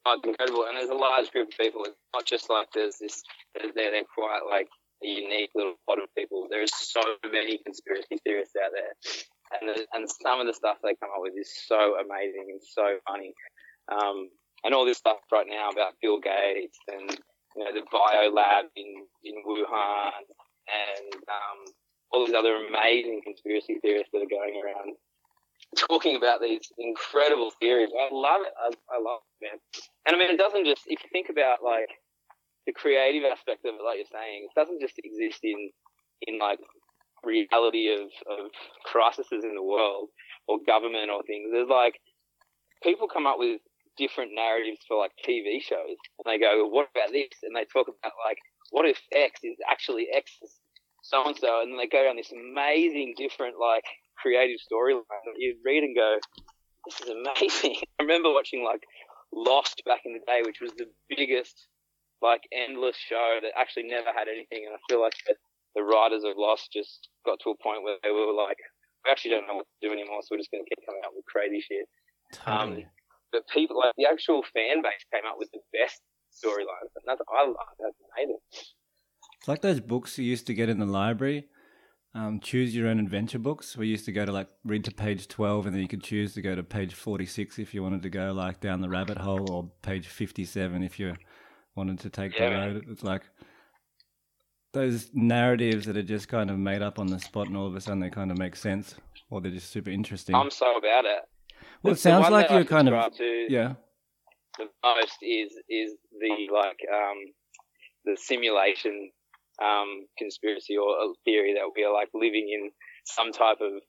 It's 0.05 0.27
incredible, 0.27 0.65
and 0.67 0.77
there's 0.77 0.89
a 0.89 0.95
large 0.95 1.31
group 1.31 1.47
of 1.50 1.57
people. 1.57 1.83
It's 1.85 1.95
not 2.13 2.25
just 2.25 2.50
like 2.50 2.67
there's 2.73 2.97
this. 3.00 3.23
They're, 3.55 3.71
they're 3.73 4.03
quite 4.13 4.41
like 4.50 4.67
a 5.03 5.07
unique 5.07 5.51
little 5.55 5.75
pot 5.88 6.01
of 6.01 6.13
people. 6.17 6.47
There's 6.50 6.75
so 6.75 7.01
many 7.31 7.59
conspiracy 7.63 8.19
theorists 8.23 8.55
out 8.59 8.71
there, 8.75 8.94
and 9.59 9.69
the, 9.69 9.88
and 9.94 10.09
some 10.21 10.41
of 10.41 10.47
the 10.47 10.53
stuff 10.53 10.77
they 10.83 10.95
come 11.00 11.09
up 11.15 11.21
with 11.21 11.33
is 11.39 11.51
so 11.67 11.95
amazing 12.00 12.47
and 12.51 12.61
so 12.61 12.97
funny. 13.07 13.33
Um, 13.88 14.29
and 14.63 14.73
all 14.73 14.85
this 14.85 14.97
stuff 14.97 15.17
right 15.31 15.47
now 15.47 15.69
about 15.69 15.95
Bill 16.01 16.19
Gates 16.19 16.77
and 16.91 17.09
you 17.55 17.63
know 17.63 17.71
the 17.73 17.83
bio 17.91 18.29
lab 18.29 18.65
in 18.75 19.07
in 19.23 19.35
Wuhan 19.47 20.23
and 20.67 21.13
um, 21.15 21.59
all 22.11 22.25
these 22.25 22.35
other 22.35 22.55
amazing 22.55 23.21
conspiracy 23.23 23.79
theorists 23.81 24.11
that 24.13 24.19
are 24.19 24.31
going 24.31 24.61
around 24.63 24.95
talking 25.89 26.15
about 26.15 26.41
these 26.41 26.61
incredible 26.77 27.51
theories. 27.59 27.89
I 27.97 28.09
love 28.13 28.41
it. 28.41 28.53
I, 28.59 28.67
I 28.95 29.00
love 29.01 29.21
it, 29.41 29.45
man. 29.45 29.59
And 30.05 30.15
I 30.15 30.19
mean, 30.19 30.31
it 30.31 30.38
doesn't 30.38 30.65
just 30.65 30.83
if 30.88 31.00
you 31.03 31.09
think 31.11 31.29
about 31.29 31.63
like 31.63 31.89
the 32.65 32.73
creative 32.73 33.23
aspect 33.23 33.65
of 33.65 33.75
it, 33.75 33.83
like 33.83 33.97
you're 33.97 34.11
saying, 34.11 34.47
it 34.47 34.55
doesn't 34.59 34.81
just 34.81 35.00
exist 35.00 35.39
in 35.44 35.71
in 36.27 36.39
like 36.39 36.59
reality 37.23 37.91
of 37.91 38.11
of 38.27 38.51
crises 38.83 39.27
in 39.31 39.55
the 39.55 39.63
world 39.63 40.09
or 40.47 40.59
government 40.67 41.09
or 41.09 41.23
things. 41.23 41.50
There's 41.51 41.69
like 41.69 42.00
people 42.83 43.07
come 43.07 43.25
up 43.25 43.39
with 43.39 43.61
different 43.97 44.31
narratives 44.33 44.79
for 44.88 44.97
like 44.97 45.11
TV 45.25 45.61
shows, 45.61 45.97
and 46.19 46.25
they 46.25 46.39
go, 46.39 46.67
"What 46.67 46.89
about 46.95 47.12
this?" 47.12 47.43
And 47.43 47.55
they 47.55 47.65
talk 47.65 47.88
about 47.88 48.13
like, 48.25 48.38
"What 48.72 48.86
if 48.86 49.00
X 49.12 49.39
is 49.43 49.57
actually 49.69 50.07
X 50.12 50.31
so 51.01 51.24
and 51.25 51.38
so?" 51.38 51.62
And 51.62 51.79
they 51.79 51.88
go 51.88 52.03
down 52.03 52.17
this 52.17 52.31
amazing 52.31 53.15
different 53.17 53.57
like 53.60 53.86
creative 54.22 54.60
storyline 54.60 55.24
that 55.25 55.38
you 55.38 55.57
read 55.63 55.83
and 55.83 55.95
go, 55.95 56.19
"This 56.86 57.01
is 57.01 57.10
amazing." 57.10 57.77
I 58.00 58.03
remember 58.03 58.31
watching 58.31 58.63
like 58.63 58.83
Lost 59.34 59.82
back 59.86 60.02
in 60.06 60.13
the 60.13 60.24
day, 60.25 60.42
which 60.46 60.62
was 60.62 60.72
the 60.78 60.86
biggest 61.10 61.68
like 62.22 62.48
endless 62.54 62.96
show 62.96 63.40
that 63.42 63.52
actually 63.60 63.84
never 63.84 64.13
had 64.16 64.30
anything. 64.32 64.63
And 64.63 64.78
I 64.78 64.80
feel 64.88 65.02
like 65.02 65.18
the, 65.28 65.36
the 65.75 65.84
writers 65.84 66.24
of 66.24 66.38
Lost 66.38 66.72
just 66.72 67.10
got 67.25 67.40
to 67.44 67.52
a 67.52 67.58
point 67.60 67.84
where 67.84 67.98
they 68.04 68.12
were 68.12 68.32
like, 68.32 68.58
we 69.04 69.12
actually 69.12 69.32
don't 69.32 69.48
know 69.48 69.60
what 69.60 69.68
to 69.68 69.88
do 69.88 69.92
anymore, 69.92 70.24
so 70.24 70.32
we're 70.32 70.40
just 70.40 70.52
going 70.52 70.63
to 70.63 70.70
keep 70.70 70.80
coming 70.88 71.02
up 71.04 71.12
with 71.12 71.25
crazy 71.25 71.60
shit. 71.60 71.84
Totally. 72.32 72.88
Um, 72.88 72.90
but 73.34 73.44
people, 73.50 73.78
like 73.78 73.92
the 73.98 74.08
actual 74.08 74.44
fan 74.54 74.82
base, 74.82 75.04
came 75.12 75.28
up 75.28 75.36
with 75.38 75.50
the 75.52 75.60
best 75.75 76.00
storylines, 76.32 76.94
and 76.96 77.04
that's 77.06 77.22
I 77.28 77.46
love. 77.46 77.74
That's 77.80 77.98
amazing. 78.16 78.40
It's 78.52 79.48
like 79.48 79.62
those 79.62 79.82
books 79.82 80.18
you 80.18 80.25
used 80.25 80.48
to 80.48 80.54
get 80.54 80.70
in 80.70 80.80
the 80.80 80.86
library. 80.86 81.50
Um, 82.15 82.39
choose 82.39 82.75
your 82.75 82.88
own 82.88 83.00
adventure 83.00 83.39
books. 83.39 83.75
We 83.75 83.88
used 83.88 84.05
to 84.05 84.12
go 84.12 84.24
to 84.24 84.32
like 84.32 84.48
read 84.63 84.84
to 84.86 84.91
page 84.91 85.27
12 85.27 85.65
and 85.65 85.75
then 85.75 85.82
you 85.82 85.88
could 85.88 86.03
choose 86.03 86.36
to 86.36 86.43
go 86.43 86.53
to 86.53 86.62
page 86.62 86.93
46 86.93 87.58
if 87.58 87.74
you 87.74 87.82
wanted 87.82 88.03
to 88.03 88.10
go 88.10 88.32
like 88.34 88.60
down 88.60 88.82
the 88.82 88.89
rabbit 88.89 89.17
hole 89.17 89.51
or 89.51 89.72
page 89.82 90.08
57 90.08 90.84
if 90.84 91.00
you're 91.00 91.17
wanted 91.75 92.00
to 92.00 92.10
take 92.10 92.38
yeah, 92.38 92.50
the 92.50 92.55
road. 92.55 92.86
It's 92.89 93.03
like 93.03 93.24
those 94.74 95.10
narratives 95.13 95.86
that 95.86 95.98
are 95.98 96.03
just 96.03 96.27
kind 96.27 96.50
of 96.50 96.58
made 96.58 96.82
up 96.82 97.00
on 97.00 97.08
the 97.08 97.20
spot, 97.20 97.48
and 97.48 97.58
all 97.58 97.67
of 97.67 97.75
a 97.75 97.82
sudden 97.82 98.00
they 98.00 98.10
kind 98.10 98.32
of 98.32 98.38
make 98.38 98.55
sense, 98.55 98.96
or 99.29 99.41
they're 99.41 99.51
just 99.51 99.70
super 99.70 99.89
interesting. 99.89 100.36
I'm 100.36 100.51
so 100.51 100.77
about 100.77 101.05
it. 101.05 101.22
Well, 101.82 101.93
it 101.93 102.00
sounds 102.00 102.29
like 102.29 102.50
you're 102.50 102.65
kind 102.65 102.89
of 102.89 103.12
yeah. 103.50 103.74
The 104.58 104.65
most 104.84 105.17
is 105.22 105.51
is 105.70 105.93
the 106.20 106.48
like 106.53 106.79
um, 106.93 107.17
the 108.05 108.15
simulation 108.15 109.12
um, 109.62 110.07
conspiracy 110.17 110.77
or 110.77 110.89
a 110.89 111.13
theory 111.25 111.53
that 111.53 111.69
we 111.75 111.83
are 111.83 111.93
like 111.93 112.10
living 112.13 112.50
in 112.51 112.72
some 113.05 113.31
type 113.31 113.57
of 113.62 113.81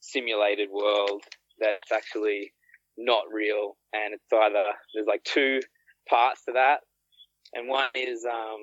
simulated 0.00 0.68
world 0.70 1.22
that's 1.60 1.92
actually 1.92 2.52
not 2.96 3.24
real, 3.32 3.76
and 3.92 4.14
it's 4.14 4.24
either 4.32 4.64
there's 4.94 5.06
like 5.06 5.22
two 5.24 5.60
parts 6.08 6.44
to 6.44 6.52
that 6.52 6.80
and 7.54 7.68
one 7.68 7.88
is 7.94 8.24
um, 8.24 8.62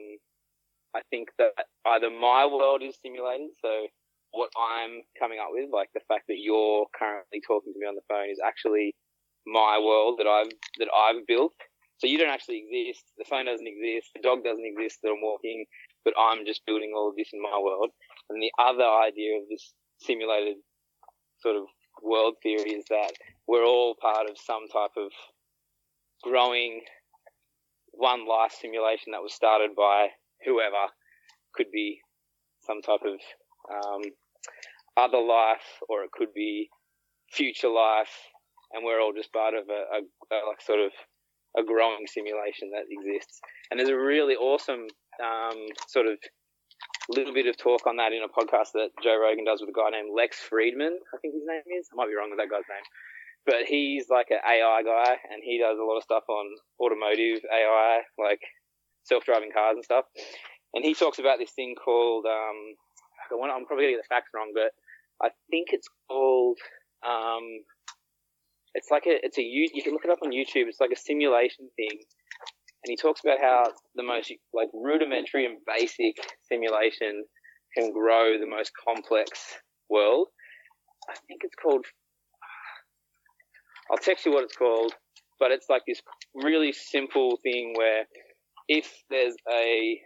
I 0.96 1.01
think 1.10 1.29
that 1.38 1.53
either 1.88 2.10
my 2.10 2.46
world 2.46 2.84
is 2.84 2.98
simulated, 3.01 3.51
so 3.62 3.88
what 4.31 4.50
I'm 4.58 5.01
coming 5.20 5.39
up 5.39 5.50
with, 5.51 5.70
like 5.72 5.89
the 5.93 6.03
fact 6.08 6.25
that 6.27 6.39
you're 6.39 6.86
currently 6.98 7.41
talking 7.46 7.74
to 7.74 7.79
me 7.79 7.88
on 7.88 7.96
the 7.96 8.08
phone, 8.08 8.29
is 8.29 8.39
actually 8.43 8.96
my 9.48 9.79
world 9.79 10.20
that 10.20 10.27
I've 10.27 10.51
that 10.79 10.89
I've 10.91 11.25
built. 11.27 11.53
So 11.98 12.08
you 12.08 12.17
don't 12.17 12.34
actually 12.34 12.65
exist. 12.65 13.05
The 13.17 13.25
phone 13.25 13.46
doesn't 13.46 13.67
exist. 13.67 14.12
The 14.15 14.22
dog 14.22 14.43
doesn't 14.43 14.65
exist 14.65 15.00
that 15.03 15.10
I'm 15.10 15.22
walking, 15.22 15.65
but 16.03 16.13
I'm 16.17 16.46
just 16.46 16.65
building 16.65 16.93
all 16.96 17.10
of 17.10 17.15
this 17.15 17.29
in 17.34 17.41
my 17.41 17.58
world. 17.62 17.89
And 18.29 18.41
the 18.41 18.51
other 18.58 18.86
idea 18.86 19.38
of 19.38 19.43
this 19.50 19.74
simulated 20.00 20.58
sort 21.41 21.55
of 21.55 21.63
world 22.01 22.36
theory 22.41 22.72
is 22.72 22.86
that 22.89 23.12
we're 23.48 23.65
all 23.65 23.96
part 24.01 24.29
of 24.29 24.38
some 24.38 24.67
type 24.72 24.96
of 24.98 25.12
growing 26.24 26.81
one 27.91 28.27
life 28.27 28.53
simulation 28.60 29.12
that 29.12 29.22
was 29.22 29.34
started 29.34 29.72
by 29.75 30.08
whoever, 30.46 30.89
could 31.53 31.67
be 31.72 32.00
some 32.65 32.81
type 32.81 33.01
of 33.05 33.20
um, 33.70 34.01
other 34.98 35.20
life, 35.20 35.81
or 35.89 36.03
it 36.03 36.12
could 36.12 36.34
be 36.34 36.70
future 37.31 37.70
life, 37.70 38.12
and 38.72 38.86
we're 38.86 39.01
all 39.01 39.13
just 39.15 39.34
part 39.34 39.53
of 39.53 39.67
a, 39.70 39.81
a, 39.98 40.36
a 40.36 40.38
like 40.48 40.62
sort 40.62 40.79
of 40.79 40.91
a 41.58 41.63
growing 41.63 42.08
simulation 42.08 42.72
that 42.72 42.88
exists. 42.89 43.41
And 43.70 43.79
there's 43.79 43.89
a 43.89 43.98
really 43.98 44.36
awesome 44.36 44.88
um, 45.20 45.68
sort 45.88 46.08
of 46.08 46.18
little 47.10 47.34
bit 47.34 47.48
of 47.48 47.58
talk 47.58 47.88
on 47.88 47.98
that 47.98 48.13
in 48.13 48.24
a 48.24 48.32
podcast 48.32 48.72
that 48.74 48.96
Joe 49.03 49.20
Rogan 49.20 49.46
does 49.46 49.62
with 49.62 49.70
a 49.70 49.75
guy 49.75 49.89
named 49.91 50.12
Lex 50.15 50.38
Fridman, 50.39 50.96
I 51.12 51.18
think 51.22 51.34
his 51.34 51.44
name 51.46 51.68
is. 51.77 51.89
I 51.91 51.96
might 51.96 52.08
be 52.08 52.15
wrong 52.15 52.30
with 52.30 52.39
that 52.39 52.51
guy's 52.51 52.68
name. 52.70 52.88
But 53.46 53.65
he's 53.65 54.08
like 54.10 54.30
an 54.30 54.39
AI 54.46 54.84
guy 54.86 55.18
and 55.34 55.41
he 55.41 55.58
does 55.58 55.77
a 55.80 55.84
lot 55.84 55.98
of 55.98 56.03
stuff 56.03 56.24
on 56.30 56.46
automotive 56.80 57.41
AI, 57.50 58.01
like 58.18 58.41
self 59.03 59.25
driving 59.25 59.51
cars 59.51 59.75
and 59.75 59.84
stuff. 59.84 60.06
And 60.74 60.86
he 60.86 60.94
talks 60.94 61.20
about 61.20 61.39
this 61.39 61.51
thing 61.51 61.75
called, 61.75 62.25
um, 62.25 62.77
I'm 63.32 63.65
probably 63.65 63.86
going 63.86 63.96
to 63.96 63.98
get 63.98 64.06
the 64.08 64.13
facts 64.13 64.30
wrong, 64.34 64.53
but 64.53 64.72
I 65.25 65.32
think 65.50 65.70
it's 65.72 65.89
called, 66.08 66.60
um, 67.06 67.65
it's 68.74 68.89
like 68.89 69.03
a, 69.06 69.18
it's 69.25 69.38
a, 69.38 69.41
you 69.41 69.68
can 69.84 69.94
look 69.94 70.06
it 70.06 70.12
up 70.12 70.24
on 70.24 70.32
YouTube. 70.32 70.70
It's 70.70 70.80
like 70.80 70.94
a 70.94 71.00
simulation 71.00 71.68
thing 71.75 72.00
and 72.84 72.90
he 72.90 72.96
talks 72.96 73.22
about 73.24 73.40
how 73.40 73.64
the 73.96 74.04
most 74.04 74.32
like 74.54 74.70
rudimentary 74.74 75.46
and 75.46 75.58
basic 75.68 76.16
simulation 76.50 77.24
can 77.78 77.92
grow 77.94 78.38
the 78.40 78.48
most 78.48 78.72
complex 78.84 79.30
world. 79.90 80.28
I 81.10 81.16
think 81.28 81.42
it's 81.44 81.56
called. 81.56 81.86
I'll 83.92 83.98
text 83.98 84.26
you 84.26 84.32
what 84.32 84.44
it's 84.44 84.56
called, 84.56 84.94
but 85.40 85.52
it's 85.52 85.68
like 85.70 85.84
this 85.88 86.02
really 86.34 86.72
simple 86.72 87.38
thing 87.44 87.74
where 87.76 88.06
if 88.68 88.90
there's 89.10 89.36
a 89.52 90.00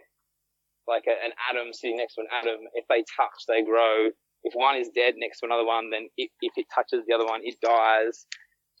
like 0.88 1.04
a, 1.08 1.24
an 1.24 1.32
atom 1.50 1.72
sitting 1.72 1.96
next 1.96 2.14
to 2.14 2.22
an 2.22 2.28
atom, 2.40 2.60
if 2.74 2.84
they 2.88 3.04
touch, 3.16 3.46
they 3.48 3.62
grow. 3.62 4.08
If 4.44 4.54
one 4.54 4.76
is 4.76 4.90
dead 4.94 5.14
next 5.16 5.40
to 5.40 5.46
another 5.46 5.64
one, 5.64 5.90
then 5.90 6.08
if, 6.16 6.30
if 6.40 6.52
it 6.56 6.66
touches 6.72 7.04
the 7.08 7.14
other 7.14 7.24
one, 7.24 7.40
it 7.42 7.56
dies. 7.60 8.26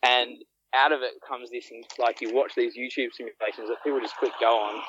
And 0.04 0.36
out 0.74 0.92
of 0.92 1.00
it 1.02 1.14
comes 1.26 1.50
this, 1.50 1.70
like 1.98 2.20
you 2.20 2.34
watch 2.34 2.52
these 2.56 2.74
YouTube 2.76 3.12
simulations 3.12 3.68
that 3.68 3.82
people 3.84 4.00
just 4.00 4.16
click 4.16 4.32
go 4.40 4.58
on, 4.58 4.82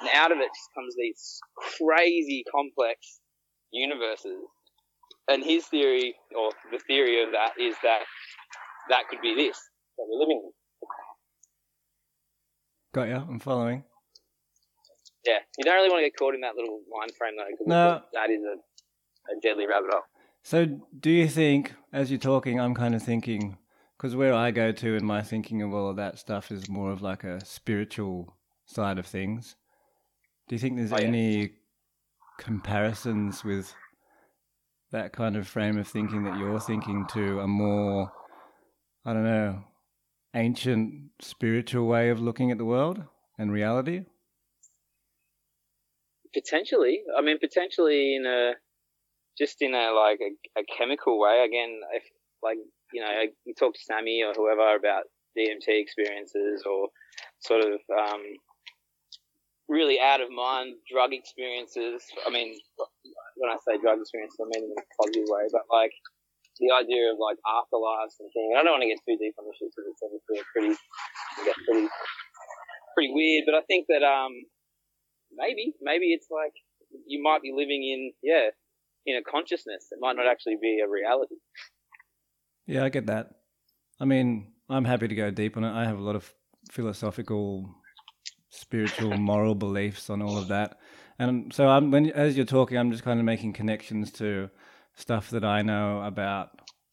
and 0.00 0.10
out 0.14 0.32
of 0.32 0.38
it 0.38 0.48
just 0.48 0.70
comes 0.74 0.94
these 0.96 1.40
crazy 1.78 2.44
complex 2.50 3.20
universes. 3.70 4.42
And 5.28 5.44
his 5.44 5.66
theory, 5.66 6.14
or 6.36 6.50
the 6.72 6.80
theory 6.86 7.22
of 7.22 7.30
that, 7.32 7.52
is 7.60 7.76
that 7.82 8.00
that 8.88 9.08
could 9.08 9.20
be 9.20 9.34
this 9.34 9.58
that 9.96 10.04
we're 10.08 10.18
living 10.18 10.42
in. 10.44 10.50
Got 12.94 13.08
you. 13.08 13.16
I'm 13.16 13.38
following. 13.38 13.84
Yeah, 15.24 15.38
you 15.56 15.64
don't 15.64 15.74
really 15.74 15.88
want 15.88 16.00
to 16.00 16.10
get 16.10 16.16
caught 16.18 16.34
in 16.34 16.40
that 16.40 16.56
little 16.56 16.80
mind 16.90 17.12
frame 17.16 17.34
though. 17.36 17.64
No, 17.66 18.02
that 18.12 18.30
is 18.30 18.40
a, 18.42 18.56
a 19.32 19.40
deadly 19.40 19.66
rabbit 19.66 19.90
hole. 19.92 20.02
So, 20.42 20.80
do 20.98 21.10
you 21.10 21.28
think, 21.28 21.72
as 21.92 22.10
you're 22.10 22.18
talking, 22.18 22.58
I'm 22.58 22.74
kind 22.74 22.96
of 22.96 23.02
thinking 23.02 23.56
because 24.02 24.16
where 24.16 24.34
I 24.34 24.50
go 24.50 24.72
to 24.72 24.96
in 24.96 25.04
my 25.04 25.22
thinking 25.22 25.62
of 25.62 25.72
all 25.72 25.88
of 25.88 25.94
that 25.94 26.18
stuff 26.18 26.50
is 26.50 26.68
more 26.68 26.90
of 26.90 27.02
like 27.02 27.22
a 27.22 27.44
spiritual 27.44 28.36
side 28.66 28.98
of 28.98 29.06
things. 29.06 29.54
Do 30.48 30.56
you 30.56 30.58
think 30.58 30.76
there's 30.76 30.92
oh, 30.92 30.98
yeah. 30.98 31.06
any 31.06 31.52
comparisons 32.36 33.44
with 33.44 33.72
that 34.90 35.12
kind 35.12 35.36
of 35.36 35.46
frame 35.46 35.78
of 35.78 35.86
thinking 35.86 36.24
that 36.24 36.36
you're 36.36 36.58
thinking 36.58 37.06
to 37.12 37.38
a 37.38 37.46
more, 37.46 38.10
I 39.04 39.12
don't 39.12 39.22
know, 39.22 39.62
ancient 40.34 41.10
spiritual 41.20 41.86
way 41.86 42.08
of 42.08 42.20
looking 42.20 42.50
at 42.50 42.58
the 42.58 42.64
world 42.64 43.04
and 43.38 43.52
reality? 43.52 44.06
Potentially. 46.34 47.02
I 47.16 47.22
mean, 47.22 47.38
potentially 47.38 48.16
in 48.16 48.26
a, 48.26 48.54
just 49.38 49.62
in 49.62 49.74
a 49.74 49.92
like 49.92 50.18
a, 50.20 50.60
a 50.60 50.64
chemical 50.76 51.20
way. 51.20 51.44
Again, 51.46 51.82
if 51.92 52.02
like 52.42 52.58
you 52.92 53.00
know, 53.00 53.10
you 53.44 53.54
talk 53.54 53.74
to 53.74 53.80
Sammy 53.84 54.22
or 54.22 54.32
whoever 54.34 54.76
about 54.76 55.04
DMT 55.36 55.68
experiences 55.68 56.62
or 56.66 56.88
sort 57.40 57.64
of 57.64 57.80
um, 57.90 58.22
really 59.68 59.98
out 60.00 60.20
of 60.20 60.30
mind 60.30 60.76
drug 60.90 61.12
experiences. 61.12 62.02
I 62.26 62.30
mean, 62.30 62.54
when 63.36 63.50
I 63.50 63.56
say 63.66 63.80
drug 63.80 64.00
experiences, 64.00 64.38
I 64.40 64.48
mean 64.52 64.68
in 64.68 64.76
a 64.76 64.84
positive 65.00 65.28
way, 65.28 65.48
but 65.52 65.62
like 65.70 65.92
the 66.60 66.70
idea 66.70 67.08
of 67.10 67.16
like 67.16 67.40
afterlives 67.42 68.20
and 68.20 68.28
things. 68.30 68.52
I 68.52 68.62
don't 68.62 68.76
want 68.76 68.84
to 68.84 68.92
get 68.92 69.00
too 69.02 69.16
deep 69.16 69.34
on 69.40 69.48
the 69.48 69.54
shit 69.56 69.72
because 69.72 69.88
it's 69.88 70.02
obviously 70.04 70.38
pretty, 70.52 70.74
get 71.48 71.56
pretty, 71.64 71.88
pretty 72.94 73.10
weird. 73.10 73.48
But 73.48 73.56
I 73.56 73.64
think 73.64 73.88
that 73.88 74.04
um, 74.04 74.32
maybe, 75.32 75.72
maybe 75.80 76.12
it's 76.12 76.28
like 76.28 76.52
you 77.08 77.22
might 77.24 77.40
be 77.40 77.56
living 77.56 77.80
in, 77.80 78.12
yeah, 78.20 78.52
in 79.08 79.16
a 79.16 79.24
consciousness. 79.24 79.88
It 79.90 79.98
might 79.98 80.14
not 80.14 80.28
actually 80.28 80.60
be 80.60 80.84
a 80.84 80.88
reality. 80.88 81.40
Yeah, 82.66 82.84
I 82.84 82.88
get 82.88 83.06
that. 83.06 83.30
I 84.00 84.04
mean, 84.04 84.52
I'm 84.68 84.84
happy 84.84 85.08
to 85.08 85.14
go 85.14 85.30
deep 85.30 85.56
on 85.56 85.64
it. 85.64 85.72
I 85.72 85.84
have 85.84 85.98
a 85.98 86.02
lot 86.02 86.16
of 86.16 86.32
philosophical, 86.70 87.74
spiritual, 88.50 89.16
moral 89.18 89.54
beliefs 89.54 90.10
on 90.10 90.22
all 90.22 90.38
of 90.38 90.48
that. 90.48 90.78
And 91.18 91.52
so 91.52 91.68
I'm 91.68 91.90
when 91.90 92.10
as 92.10 92.36
you're 92.36 92.46
talking, 92.46 92.78
I'm 92.78 92.90
just 92.90 93.04
kind 93.04 93.20
of 93.20 93.26
making 93.26 93.52
connections 93.52 94.10
to 94.12 94.50
stuff 94.94 95.30
that 95.30 95.44
I 95.44 95.62
know 95.62 96.02
about, 96.02 96.50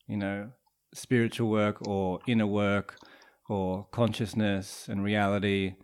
you 0.08 0.18
know, 0.18 0.52
spiritual 0.94 1.50
work 1.50 1.88
or 1.88 2.20
inner 2.28 2.48
work 2.48 2.98
or 3.48 3.88
consciousness 3.92 4.88
and 4.88 5.04
reality. 5.04 5.76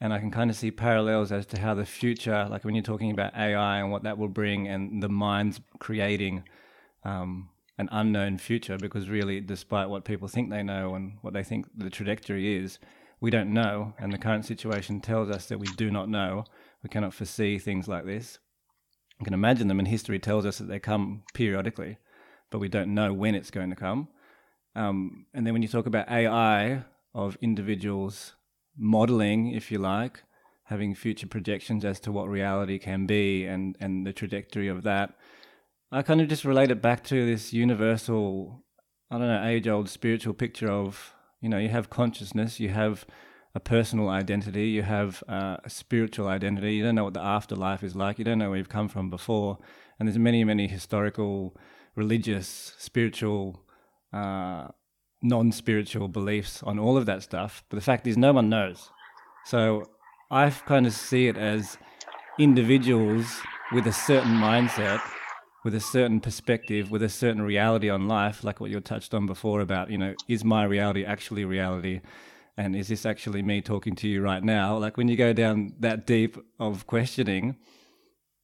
And 0.00 0.12
I 0.12 0.18
can 0.18 0.30
kind 0.30 0.50
of 0.50 0.56
see 0.56 0.70
parallels 0.70 1.32
as 1.32 1.46
to 1.46 1.60
how 1.60 1.74
the 1.74 1.86
future, 1.86 2.46
like 2.50 2.64
when 2.64 2.74
you're 2.74 2.82
talking 2.82 3.10
about 3.10 3.34
AI 3.34 3.78
and 3.78 3.90
what 3.90 4.02
that 4.02 4.18
will 4.18 4.28
bring 4.28 4.68
and 4.68 5.02
the 5.02 5.08
minds 5.08 5.60
creating, 5.78 6.44
um, 7.04 7.48
an 7.78 7.88
unknown 7.92 8.38
future 8.38 8.78
because 8.78 9.08
really, 9.08 9.40
despite 9.40 9.88
what 9.88 10.04
people 10.04 10.28
think 10.28 10.50
they 10.50 10.62
know 10.62 10.94
and 10.94 11.18
what 11.22 11.34
they 11.34 11.42
think 11.42 11.66
the 11.76 11.90
trajectory 11.90 12.56
is, 12.56 12.78
we 13.20 13.30
don't 13.30 13.52
know. 13.52 13.94
And 13.98 14.12
the 14.12 14.18
current 14.18 14.44
situation 14.44 15.00
tells 15.00 15.30
us 15.30 15.46
that 15.46 15.58
we 15.58 15.66
do 15.76 15.90
not 15.90 16.08
know. 16.08 16.44
We 16.82 16.88
cannot 16.88 17.14
foresee 17.14 17.58
things 17.58 17.88
like 17.88 18.04
this. 18.04 18.38
We 19.18 19.24
can 19.24 19.34
imagine 19.34 19.68
them, 19.68 19.78
and 19.78 19.88
history 19.88 20.18
tells 20.18 20.44
us 20.44 20.58
that 20.58 20.68
they 20.68 20.78
come 20.78 21.22
periodically, 21.32 21.96
but 22.50 22.58
we 22.58 22.68
don't 22.68 22.94
know 22.94 23.12
when 23.12 23.34
it's 23.34 23.50
going 23.50 23.70
to 23.70 23.76
come. 23.76 24.08
Um, 24.74 25.26
and 25.32 25.46
then 25.46 25.54
when 25.54 25.62
you 25.62 25.68
talk 25.68 25.86
about 25.86 26.10
AI 26.10 26.84
of 27.14 27.38
individuals 27.40 28.34
modeling, 28.76 29.52
if 29.52 29.72
you 29.72 29.78
like, 29.78 30.22
having 30.64 30.94
future 30.94 31.26
projections 31.26 31.84
as 31.84 31.98
to 32.00 32.12
what 32.12 32.28
reality 32.28 32.78
can 32.78 33.06
be 33.06 33.46
and, 33.46 33.76
and 33.80 34.06
the 34.06 34.12
trajectory 34.12 34.68
of 34.68 34.82
that, 34.82 35.14
I 35.92 36.02
kind 36.02 36.20
of 36.20 36.28
just 36.28 36.44
relate 36.44 36.70
it 36.72 36.82
back 36.82 37.04
to 37.04 37.26
this 37.26 37.52
universal, 37.52 38.64
I 39.10 39.18
don't 39.18 39.28
know, 39.28 39.44
age 39.44 39.68
old 39.68 39.88
spiritual 39.88 40.34
picture 40.34 40.68
of, 40.68 41.14
you 41.40 41.48
know, 41.48 41.58
you 41.58 41.68
have 41.68 41.90
consciousness, 41.90 42.58
you 42.58 42.70
have 42.70 43.06
a 43.54 43.60
personal 43.60 44.08
identity, 44.08 44.68
you 44.68 44.82
have 44.82 45.22
uh, 45.28 45.58
a 45.64 45.70
spiritual 45.70 46.26
identity, 46.26 46.74
you 46.74 46.82
don't 46.82 46.96
know 46.96 47.04
what 47.04 47.14
the 47.14 47.22
afterlife 47.22 47.84
is 47.84 47.94
like, 47.94 48.18
you 48.18 48.24
don't 48.24 48.38
know 48.38 48.50
where 48.50 48.58
you've 48.58 48.68
come 48.68 48.88
from 48.88 49.10
before. 49.10 49.58
And 49.98 50.08
there's 50.08 50.18
many, 50.18 50.42
many 50.42 50.66
historical, 50.66 51.56
religious, 51.94 52.74
spiritual, 52.78 53.62
uh, 54.12 54.68
non 55.22 55.52
spiritual 55.52 56.08
beliefs 56.08 56.64
on 56.64 56.80
all 56.80 56.96
of 56.96 57.06
that 57.06 57.22
stuff. 57.22 57.62
But 57.70 57.76
the 57.76 57.82
fact 57.82 58.08
is, 58.08 58.16
no 58.16 58.32
one 58.32 58.48
knows. 58.48 58.90
So 59.44 59.88
I 60.32 60.50
kind 60.50 60.84
of 60.84 60.92
see 60.92 61.28
it 61.28 61.36
as 61.36 61.78
individuals 62.40 63.40
with 63.72 63.86
a 63.86 63.92
certain 63.92 64.32
mindset 64.32 65.00
with 65.66 65.74
a 65.74 65.80
certain 65.80 66.20
perspective, 66.20 66.92
with 66.92 67.02
a 67.02 67.08
certain 67.08 67.42
reality 67.42 67.90
on 67.90 68.06
life, 68.06 68.44
like 68.44 68.60
what 68.60 68.70
you 68.70 68.78
touched 68.78 69.12
on 69.12 69.26
before 69.26 69.60
about, 69.60 69.90
you 69.90 69.98
know, 69.98 70.14
is 70.28 70.44
my 70.44 70.62
reality 70.62 71.04
actually 71.04 71.44
reality? 71.44 72.00
And 72.56 72.76
is 72.76 72.86
this 72.86 73.04
actually 73.04 73.42
me 73.42 73.60
talking 73.62 73.96
to 73.96 74.06
you 74.06 74.22
right 74.22 74.44
now? 74.44 74.78
Like 74.78 74.96
when 74.96 75.08
you 75.08 75.16
go 75.16 75.32
down 75.32 75.74
that 75.80 76.06
deep 76.06 76.38
of 76.60 76.86
questioning, 76.86 77.56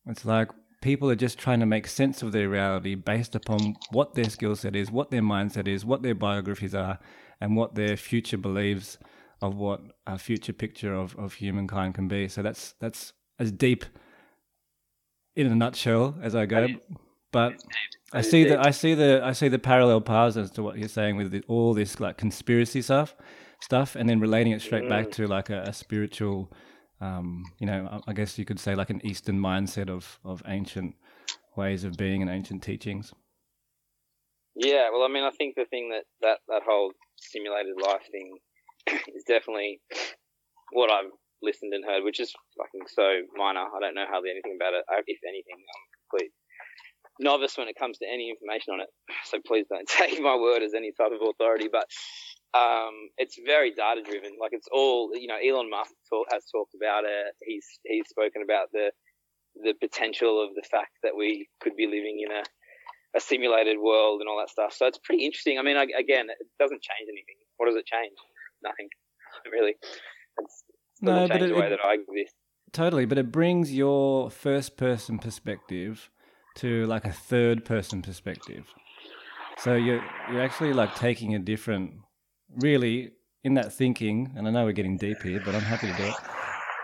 it's 0.05 0.25
like 0.25 0.51
people 0.81 1.09
are 1.13 1.15
just 1.15 1.39
trying 1.39 1.61
to 1.61 1.67
make 1.67 1.87
sense 1.87 2.23
of 2.23 2.33
their 2.33 2.49
reality 2.49 2.97
based 2.97 3.37
upon 3.37 3.77
what 3.93 4.15
their 4.15 4.29
skill 4.29 4.57
set 4.57 4.75
is, 4.75 4.91
what 4.91 5.13
their 5.13 5.23
mindset 5.23 5.69
is, 5.69 5.85
what 5.85 6.03
their 6.03 6.17
biographies 6.17 6.75
are, 6.75 6.99
and 7.41 7.55
what 7.57 7.77
their 7.77 7.97
future 7.97 8.37
beliefs 8.37 8.99
of 9.41 9.55
what 9.55 9.81
a 10.09 10.19
future 10.19 10.53
picture 10.53 10.93
of, 10.93 11.17
of 11.17 11.35
humankind 11.35 11.95
can 11.95 12.09
be. 12.09 12.27
So 12.27 12.43
that's 12.43 12.75
that's 12.81 13.13
as 13.39 13.53
deep 13.53 13.85
in 15.37 15.47
a 15.47 15.55
nutshell 15.55 16.17
as 16.21 16.35
I 16.35 16.47
go. 16.47 16.67
But 17.33 17.63
I 18.13 18.21
see 18.21 18.45
that 18.45 18.65
I 18.65 18.71
see 18.71 18.95
the 18.95 19.25
I 19.25 19.33
see 19.33 19.49
the 19.49 19.59
parallel 19.59 20.03
paths 20.03 20.37
as 20.37 20.51
to 20.53 20.63
what 20.63 20.79
you're 20.79 20.89
saying 20.89 21.17
with 21.17 21.33
the, 21.33 21.43
all 21.49 21.73
this 21.73 21.99
like 21.99 22.19
conspiracy 22.19 22.83
stuff, 22.83 23.17
stuff, 23.61 23.97
and 23.97 24.09
then 24.09 24.21
relating 24.21 24.53
it 24.53 24.61
straight 24.61 24.85
mm. 24.85 24.91
back 24.91 25.11
to 25.13 25.27
like 25.27 25.49
a, 25.49 25.63
a 25.63 25.73
spiritual, 25.73 26.53
um, 27.01 27.45
you 27.59 27.67
know, 27.67 28.03
I 28.07 28.13
guess 28.13 28.39
you 28.39 28.45
could 28.45 28.61
say 28.61 28.75
like 28.75 28.91
an 28.91 29.05
Eastern 29.05 29.41
mindset 29.41 29.89
of 29.89 30.21
of 30.25 30.43
ancient 30.47 30.95
ways 31.57 31.85
of 31.85 31.97
being 31.97 32.21
and 32.21 32.31
ancient 32.31 32.63
teachings. 32.63 33.15
Yeah, 34.55 34.91
well, 34.93 35.03
I 35.03 35.09
mean, 35.09 35.25
I 35.25 35.31
think 35.31 35.55
the 35.57 35.65
thing 35.65 35.89
that 35.91 36.05
that 36.21 36.41
that 36.49 36.63
whole 36.69 36.93
simulated 37.17 37.81
life 37.83 38.05
thing 38.13 38.37
is 39.17 39.25
definitely 39.27 39.81
what 40.73 40.91
I've 40.91 41.11
listened 41.43 41.73
and 41.73 41.83
heard, 41.83 42.05
which 42.05 42.21
is 42.21 42.31
fucking 42.59 42.87
so 42.89 43.23
minor. 43.35 43.65
I 43.65 43.81
don't 43.81 43.95
know 43.95 44.05
hardly 44.07 44.31
anything 44.31 44.59
about 44.61 44.75
it. 44.75 44.85
If 45.07 45.21
anything, 45.27 45.57
I'm 45.57 45.85
complete 46.11 46.33
novice 47.19 47.57
when 47.57 47.69
it 47.69 47.77
comes 47.79 47.99
to 47.99 48.07
any 48.07 48.31
information 48.31 48.75
on 48.75 48.81
it. 48.81 48.89
So 49.25 49.39
please 49.45 49.67
don't 49.69 49.89
take 50.01 50.21
my 50.21 50.37
word 50.37 50.63
as 50.63 50.75
any 50.75 50.93
type 50.93 51.13
of 51.13 51.21
authority. 51.27 51.69
But 51.71 51.87
um, 52.59 53.09
it's 53.17 53.39
very 53.45 53.73
data 53.73 54.03
driven. 54.03 54.33
Like 54.41 54.53
it's 54.53 54.69
all 54.73 55.11
you 55.15 55.27
know. 55.27 55.39
Elon 55.39 55.71
Musk 55.71 55.93
talk, 56.11 56.27
has 56.33 56.45
talked 56.53 56.75
about 56.75 57.05
it. 57.05 57.35
He's 57.41 57.67
he's 57.85 58.09
spoken 58.09 58.43
about 58.43 58.69
the 58.73 58.91
the 59.63 59.75
potential 59.81 60.43
of 60.43 60.55
the 60.55 60.63
fact 60.69 60.93
that 61.03 61.17
we 61.17 61.49
could 61.61 61.77
be 61.77 61.87
living 61.87 62.25
in 62.27 62.33
a 62.33 62.43
a 63.15 63.21
simulated 63.21 63.79
world 63.79 64.21
and 64.21 64.29
all 64.29 64.39
that 64.39 64.51
stuff. 64.51 64.73
So 64.73 64.87
it's 64.87 64.99
pretty 64.99 65.25
interesting. 65.25 65.59
I 65.59 65.63
mean, 65.63 65.77
I, 65.77 65.83
again, 65.99 66.27
it 66.31 66.47
doesn't 66.59 66.81
change 66.83 67.09
anything. 67.09 67.37
What 67.59 67.67
does 67.67 67.77
it 67.77 67.87
change? 67.87 68.17
Nothing, 68.63 68.89
really. 69.53 69.75
It's, 70.39 70.65
it 71.03 71.05
no, 71.05 71.29
but 71.29 71.43
it, 71.43 71.49
the 71.49 71.55
way 71.55 71.67
it, 71.67 71.71
that 71.71 71.85
I 71.85 71.95
exist. 71.95 72.35
Totally, 72.73 73.05
but 73.05 73.19
it 73.19 73.31
brings 73.31 73.75
your 73.75 74.31
first 74.31 74.77
person 74.77 75.19
perspective 75.19 76.11
to 76.57 76.87
like 76.87 77.05
a 77.05 77.13
third 77.13 77.65
person 77.65 78.03
perspective. 78.03 78.65
So 79.59 79.75
you're 79.75 80.05
you're 80.31 80.43
actually 80.43 80.73
like 80.73 80.95
taking 80.95 81.35
a 81.35 81.39
different, 81.39 81.93
really 82.57 83.13
in 83.45 83.55
that 83.55 83.73
thinking. 83.73 84.33
And 84.37 84.47
I 84.47 84.51
know 84.51 84.65
we're 84.65 84.73
getting 84.73 84.97
deep 84.97 85.23
here, 85.23 85.41
but 85.45 85.55
I'm 85.55 85.63
happy 85.63 85.89
to 85.89 85.97
do 85.97 86.05
it. 86.05 86.15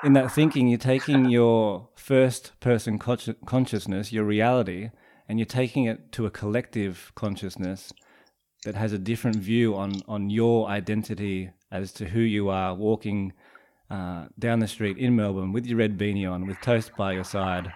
In 0.04 0.12
that 0.12 0.30
thinking, 0.30 0.68
you're 0.68 0.78
taking 0.78 1.28
your 1.28 1.88
first 1.96 2.52
person 2.60 2.98
consciousness, 2.98 4.12
your 4.12 4.24
reality, 4.24 4.90
and 5.28 5.38
you're 5.38 5.46
taking 5.46 5.84
it 5.84 6.12
to 6.12 6.26
a 6.26 6.30
collective 6.30 7.12
consciousness 7.14 7.92
that 8.64 8.74
has 8.74 8.92
a 8.92 8.98
different 8.98 9.36
view 9.36 9.74
on 9.74 10.02
on 10.06 10.30
your 10.30 10.68
identity 10.68 11.50
as 11.70 11.92
to 11.92 12.08
who 12.08 12.20
you 12.20 12.48
are 12.48 12.74
walking 12.74 13.32
uh, 13.90 14.26
down 14.38 14.60
the 14.60 14.68
street 14.68 14.98
in 14.98 15.16
Melbourne 15.16 15.52
with 15.52 15.66
your 15.66 15.78
red 15.78 15.98
beanie 15.98 16.30
on, 16.30 16.46
with 16.46 16.60
toast 16.60 16.92
by 16.96 17.12
your 17.12 17.24
side, 17.24 17.72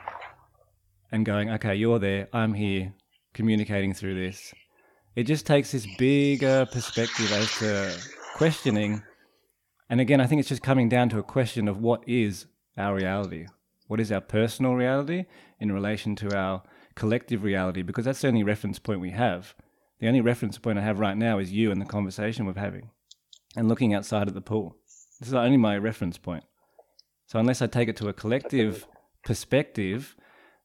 and 1.13 1.27
going, 1.27 1.51
okay, 1.51 1.75
you're 1.75 1.99
there, 1.99 2.29
I'm 2.33 2.55
here, 2.55 2.95
communicating 3.35 3.93
through 3.93 4.15
this. 4.15 4.53
It 5.15 5.25
just 5.25 5.47
takes 5.47 5.73
this 5.73 5.87
bigger 5.99 6.67
perspective 6.73 7.31
as 7.33 7.59
to 7.59 7.95
questioning. 8.35 9.03
And 9.91 10.01
again, 10.01 10.23
I 10.23 10.27
think 10.27 10.41
it's 10.41 10.49
just 10.49 10.63
coming 10.63 10.89
down 10.89 11.11
to 11.11 11.19
a 11.19 11.23
question 11.23 11.69
of 11.69 11.79
what 11.79 12.03
is 12.09 12.47
our 12.79 12.95
reality? 12.95 13.47
What 13.89 14.01
is 14.01 14.11
our 14.11 14.23
personal 14.23 14.75
reality 14.75 15.27
in 15.61 15.71
relation 15.71 16.17
to 16.17 16.35
our 16.35 16.63
collective 16.95 17.45
reality? 17.45 17.83
Because 17.83 18.07
that's 18.07 18.23
the 18.23 18.29
only 18.29 18.43
reference 18.43 18.79
point 18.79 19.01
we 19.01 19.11
have. 19.11 19.55
The 20.01 20.09
only 20.09 20.23
reference 20.23 20.57
point 20.57 20.79
I 20.79 20.83
have 20.83 20.99
right 20.99 21.17
now 21.17 21.39
is 21.39 21.53
you 21.53 21.71
and 21.71 21.81
the 21.81 21.87
conversation 21.87 22.47
we're 22.47 22.55
having 22.55 22.91
and 23.55 23.69
looking 23.69 23.93
outside 23.93 24.29
of 24.29 24.35
the 24.35 24.41
pool. 24.41 24.77
This 25.21 25.29
is 25.29 25.35
only 25.35 25.59
my 25.59 25.77
reference 25.77 26.17
point. 26.17 26.45
So 27.27 27.39
unless 27.39 27.61
I 27.61 27.67
take 27.67 27.89
it 27.89 27.97
to 27.97 28.09
a 28.09 28.15
collective 28.15 28.87
perspective, 29.25 30.17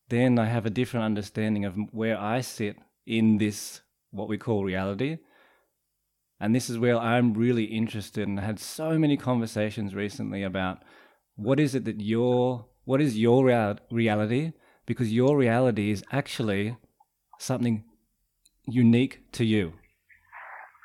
then 0.09 0.39
I 0.39 0.45
have 0.45 0.65
a 0.65 0.69
different 0.69 1.05
understanding 1.05 1.65
of 1.65 1.75
where 1.91 2.17
I 2.17 2.41
sit 2.41 2.77
in 3.05 3.37
this, 3.37 3.81
what 4.11 4.29
we 4.29 4.37
call 4.37 4.63
reality. 4.63 5.17
And 6.39 6.53
this 6.53 6.69
is 6.69 6.77
where 6.77 6.97
I'm 6.97 7.33
really 7.33 7.65
interested 7.65 8.27
and 8.27 8.39
I 8.39 8.43
had 8.43 8.59
so 8.59 8.97
many 8.97 9.17
conversations 9.17 9.95
recently 9.95 10.43
about 10.43 10.83
what 11.35 11.59
is 11.59 11.75
it 11.75 11.85
that 11.85 11.99
your, 11.99 12.65
what 12.85 13.01
is 13.01 13.17
your 13.17 13.43
reality? 13.91 14.53
Because 14.85 15.11
your 15.11 15.35
reality 15.35 15.91
is 15.91 16.03
actually 16.11 16.77
something 17.39 17.83
unique 18.65 19.31
to 19.33 19.45
you. 19.45 19.73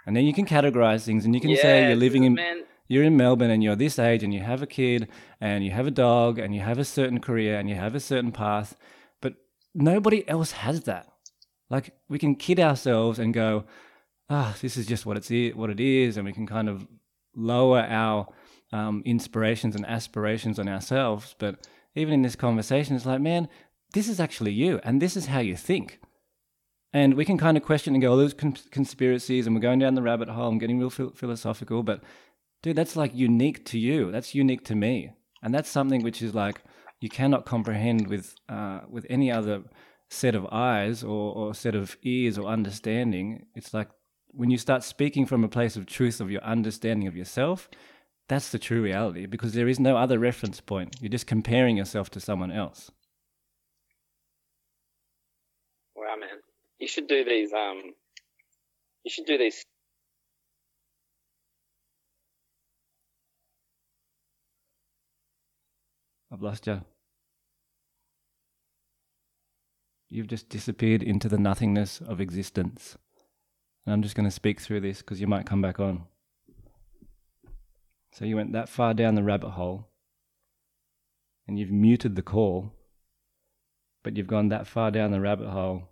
And 0.07 0.17
then 0.17 0.25
you 0.25 0.33
can 0.33 0.47
categorize 0.47 1.05
things 1.05 1.25
and 1.25 1.35
you 1.35 1.41
can 1.41 1.51
yeah, 1.51 1.63
say 1.63 1.87
you're 1.89 1.97
living 1.97 2.25
in, 2.25 2.35
man. 2.35 2.65
you're 2.89 3.05
in 3.05 3.17
Melbourne 3.17 3.51
and 3.51 3.63
you're 3.63 3.77
this 3.77 3.99
age 3.99 4.25
and 4.25 4.35
you 4.35 4.41
have 4.41 4.63
a 4.63 4.67
kid 4.67 5.07
and 5.41 5.65
you 5.65 5.71
have 5.71 5.87
a 5.87 5.93
dog 5.93 6.39
and 6.39 6.55
you 6.55 6.63
have 6.63 6.79
a 6.79 6.85
certain 6.85 7.21
career 7.21 7.59
and 7.59 7.69
you 7.69 7.77
have 7.77 7.95
a 7.95 8.01
certain 8.01 8.33
path 8.33 8.75
nobody 9.75 10.29
else 10.29 10.53
has 10.53 10.83
that. 10.83 11.09
Like 11.71 11.95
we 12.09 12.19
can 12.19 12.35
kid 12.35 12.61
ourselves 12.61 13.19
and 13.19 13.33
go, 13.33 13.65
ah, 14.29 14.57
this 14.61 14.77
is 14.77 14.87
just 14.87 15.07
what 15.07 15.17
it's 15.17 15.31
what 15.57 15.71
it 15.71 15.81
is, 15.81 16.17
and 16.17 16.27
we 16.27 16.33
can 16.33 16.47
kind 16.47 16.69
of 16.69 16.87
lower 17.35 17.81
our 17.81 18.29
um, 18.73 19.03
inspirations 19.05 19.75
and 19.75 19.87
aspirations 19.87 20.59
on 20.59 20.69
ourselves. 20.69 21.35
But 21.39 21.67
even 21.95 22.15
in 22.15 22.23
this 22.23 22.37
conversation, 22.37 22.97
it's 22.97 23.07
like, 23.07 23.21
man, 23.21 23.49
this 23.93 24.09
is 24.09 24.21
actually 24.21 24.53
you, 24.53 24.81
and 24.85 25.01
this 25.01 25.17
is 25.17 25.27
how 25.27 25.41
you 25.41 25.57
think. 25.57 26.01
And 26.95 27.15
we 27.15 27.25
can 27.25 27.39
kind 27.39 27.57
of 27.57 27.63
question 27.63 27.95
and 27.95 28.03
go, 28.03 28.13
oh, 28.13 28.17
those 28.19 28.35
conspiracies, 28.35 29.47
and 29.47 29.57
we're 29.57 29.63
going 29.63 29.79
down 29.79 29.95
the 29.95 30.03
rabbit 30.03 30.29
hole 30.29 30.51
and 30.51 30.61
getting 30.61 30.79
real 30.79 30.91
philosophical. 30.91 31.83
But 31.83 32.03
dude, 32.63 32.77
that's 32.77 32.97
like 32.97 33.15
unique 33.15 33.65
to 33.67 33.79
you. 33.79 34.11
That's 34.13 34.35
unique 34.35 34.65
to 34.67 34.75
me. 34.75 35.13
And 35.43 35.55
that's 35.55 35.71
something 35.71 36.03
which 36.03 36.21
is 36.21 36.35
like 36.35 36.61
you 37.03 37.09
cannot 37.09 37.45
comprehend 37.45 38.07
with 38.07 38.35
uh, 38.49 38.81
with 38.89 39.05
any 39.11 39.31
other 39.31 39.65
set 40.09 40.35
of 40.35 40.47
eyes 40.53 41.03
or, 41.03 41.35
or 41.35 41.55
set 41.55 41.75
of 41.75 41.97
ears 42.03 42.39
or 42.39 42.47
understanding. 42.47 43.47
It's 43.55 43.75
like 43.75 43.89
when 44.29 44.51
you 44.51 44.59
start 44.59 44.85
speaking 44.85 45.27
from 45.27 45.43
a 45.43 45.49
place 45.49 45.77
of 45.77 45.87
truth 45.87 46.21
of 46.21 46.31
your 46.31 46.43
understanding 46.43 47.09
of 47.09 47.17
yourself, 47.17 47.69
that's 48.29 48.51
the 48.51 48.59
true 48.59 48.83
reality 48.83 49.27
because 49.27 49.53
there 49.55 49.69
is 49.69 49.81
no 49.81 49.97
other 49.97 50.19
reference 50.19 50.61
point. 50.61 50.97
You're 51.01 51.11
just 51.11 51.27
comparing 51.27 51.77
yourself 51.77 52.09
to 52.11 52.21
someone 52.21 52.53
else. 52.53 52.91
Wow, 55.97 56.17
man! 56.21 56.41
You 56.79 56.87
should 56.87 57.09
do 57.09 57.25
these. 57.25 57.53
Um, 57.53 57.95
you 59.05 59.11
should 59.11 59.27
do 59.27 59.39
these 59.39 59.65
I've 66.33 66.41
lost 66.41 66.67
you. 66.67 66.81
You've 70.13 70.27
just 70.27 70.51
disappeared 70.51 71.03
into 71.03 71.27
the 71.27 71.39
nothingness 71.39 72.03
of 72.03 72.21
existence. 72.21 72.99
And 73.87 73.95
I'm 73.95 74.03
just 74.03 74.15
going 74.15 74.29
to 74.29 74.31
speak 74.31 74.61
through 74.61 74.83
this 74.83 74.99
because 74.99 75.23
you 75.23 75.27
might 75.27 75.47
come 75.47 75.63
back 75.63 75.81
on. 75.81 76.03
So 78.13 78.27
you 78.27 78.37
went 78.37 78.53
that 78.53 78.69
far 78.69 78.93
down 78.93 79.15
the 79.15 79.23
rabbit 79.23 79.53
hole 79.53 79.89
and 81.49 81.59
you've 81.59 81.71
muted 81.71 82.15
the 82.15 82.21
call, 82.21 82.75
but 84.05 84.15
you've 84.15 84.27
gone 84.27 84.51
that 84.51 84.67
far 84.67 84.91
down 84.91 85.13
the 85.13 85.21
rabbit 85.21 85.49
hole 85.49 85.89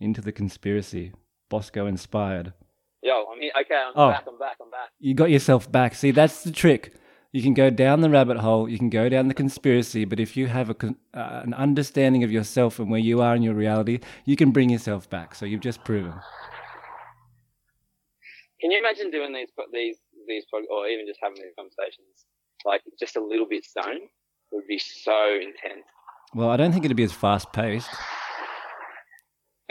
into 0.00 0.20
the 0.20 0.32
conspiracy, 0.32 1.12
Bosco 1.48 1.86
inspired. 1.86 2.52
Yo, 3.00 3.26
I 3.32 3.38
mean, 3.38 3.52
okay, 3.60 3.76
I'm 3.76 3.92
oh, 3.94 4.10
back, 4.10 4.24
I'm 4.26 4.38
back, 4.40 4.56
I'm 4.60 4.70
back. 4.72 4.88
You 4.98 5.14
got 5.14 5.30
yourself 5.30 5.70
back. 5.70 5.94
See, 5.94 6.10
that's 6.10 6.42
the 6.42 6.50
trick. 6.50 6.96
You 7.32 7.42
can 7.42 7.54
go 7.54 7.70
down 7.70 8.02
the 8.02 8.10
rabbit 8.10 8.36
hole, 8.36 8.68
you 8.68 8.76
can 8.76 8.90
go 8.90 9.08
down 9.08 9.28
the 9.28 9.34
conspiracy, 9.34 10.04
but 10.04 10.20
if 10.20 10.36
you 10.36 10.48
have 10.48 10.68
a, 10.68 10.76
uh, 11.14 11.40
an 11.42 11.54
understanding 11.54 12.22
of 12.24 12.30
yourself 12.30 12.78
and 12.78 12.90
where 12.90 13.00
you 13.00 13.22
are 13.22 13.34
in 13.34 13.42
your 13.42 13.54
reality, 13.54 14.00
you 14.26 14.36
can 14.36 14.50
bring 14.50 14.68
yourself 14.68 15.08
back. 15.08 15.34
So 15.34 15.46
you've 15.46 15.62
just 15.62 15.82
proven. 15.82 16.12
Can 18.60 18.70
you 18.70 18.78
imagine 18.78 19.10
doing 19.10 19.32
these 19.32 19.48
these 19.72 19.96
these 20.28 20.44
or 20.70 20.86
even 20.88 21.06
just 21.06 21.20
having 21.22 21.42
these 21.42 21.54
conversations 21.58 22.26
like 22.66 22.82
just 23.00 23.16
a 23.16 23.24
little 23.24 23.48
bit 23.48 23.64
stoned? 23.64 24.08
Would 24.52 24.66
be 24.68 24.78
so 24.78 25.34
intense. 25.34 25.86
Well, 26.34 26.50
I 26.50 26.58
don't 26.58 26.70
think 26.72 26.84
it'd 26.84 26.96
be 26.96 27.02
as 27.02 27.12
fast 27.12 27.50
paced. 27.54 27.88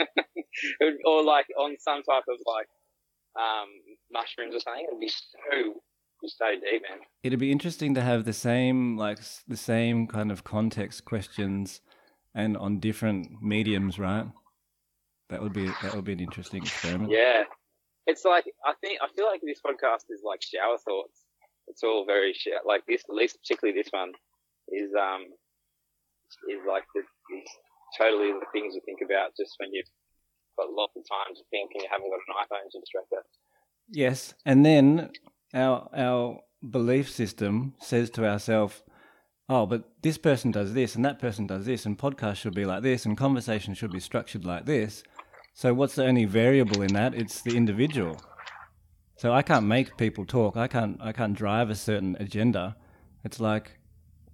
or 1.06 1.24
like 1.24 1.46
on 1.56 1.76
some 1.78 2.02
type 2.02 2.24
of 2.28 2.38
like 2.44 2.66
um, 3.38 3.68
mushrooms 4.12 4.56
or 4.56 4.60
something. 4.60 4.84
It'd 4.88 4.98
be 4.98 5.08
so 5.08 5.80
man. 6.22 7.00
It'd 7.22 7.38
be 7.38 7.52
interesting 7.52 7.94
to 7.94 8.00
have 8.00 8.24
the 8.24 8.32
same 8.32 8.96
like 8.96 9.18
the 9.48 9.56
same 9.56 10.06
kind 10.06 10.30
of 10.30 10.44
context 10.44 11.04
questions, 11.04 11.80
and 12.34 12.56
on 12.56 12.80
different 12.80 13.42
mediums, 13.42 13.98
right? 13.98 14.26
That 15.30 15.42
would 15.42 15.52
be 15.52 15.66
that 15.82 15.94
would 15.94 16.04
be 16.04 16.12
an 16.12 16.20
interesting 16.20 16.62
experiment. 16.62 17.10
Yeah, 17.10 17.44
it's 18.06 18.24
like 18.24 18.44
I 18.64 18.74
think 18.80 19.00
I 19.02 19.08
feel 19.16 19.26
like 19.26 19.40
this 19.42 19.60
podcast 19.64 20.10
is 20.10 20.22
like 20.24 20.42
shower 20.42 20.78
thoughts. 20.78 21.24
It's 21.68 21.82
all 21.82 22.04
very 22.06 22.34
shower, 22.34 22.60
like 22.66 22.84
this, 22.86 23.02
at 23.08 23.14
least 23.14 23.38
particularly 23.40 23.80
this 23.80 23.90
one 23.90 24.12
is 24.68 24.90
um 24.98 25.26
is 26.48 26.60
like 26.66 26.84
the, 26.94 27.02
totally 27.98 28.32
the 28.32 28.46
things 28.52 28.74
you 28.74 28.80
think 28.84 29.00
about 29.04 29.36
just 29.36 29.54
when 29.58 29.72
you've 29.72 29.88
got 30.58 30.72
lots 30.72 30.96
of 30.96 31.02
time 31.08 31.34
to 31.34 31.42
think 31.50 31.70
and 31.74 31.82
you 31.82 31.88
haven't 31.90 32.08
got 32.10 32.20
an 32.24 32.36
iPhone 32.40 32.70
to 32.70 32.80
distract 32.80 33.08
you. 33.12 33.20
Yes, 33.88 34.34
and 34.46 34.64
then 34.64 35.10
our 35.54 35.88
our 35.94 36.40
belief 36.68 37.10
system 37.10 37.74
says 37.80 38.10
to 38.10 38.26
ourselves, 38.26 38.82
"Oh, 39.48 39.66
but 39.66 39.90
this 40.02 40.18
person 40.18 40.50
does 40.50 40.74
this, 40.74 40.94
and 40.94 41.04
that 41.04 41.18
person 41.18 41.46
does 41.46 41.66
this, 41.66 41.86
and 41.86 41.98
podcast 41.98 42.36
should 42.36 42.54
be 42.54 42.64
like 42.64 42.82
this, 42.82 43.04
and 43.04 43.16
conversation 43.16 43.74
should 43.74 43.92
be 43.92 44.00
structured 44.00 44.44
like 44.44 44.66
this." 44.66 45.02
So, 45.54 45.74
what's 45.74 45.94
the 45.94 46.06
only 46.06 46.24
variable 46.24 46.80
in 46.82 46.94
that? 46.94 47.14
It's 47.14 47.42
the 47.42 47.56
individual. 47.56 48.20
So 49.16 49.32
I 49.32 49.42
can't 49.42 49.66
make 49.66 49.96
people 49.96 50.24
talk. 50.24 50.56
I 50.56 50.66
can't. 50.66 50.98
I 51.00 51.12
can't 51.12 51.34
drive 51.34 51.70
a 51.70 51.74
certain 51.74 52.16
agenda. 52.18 52.76
It's 53.24 53.38
like 53.38 53.78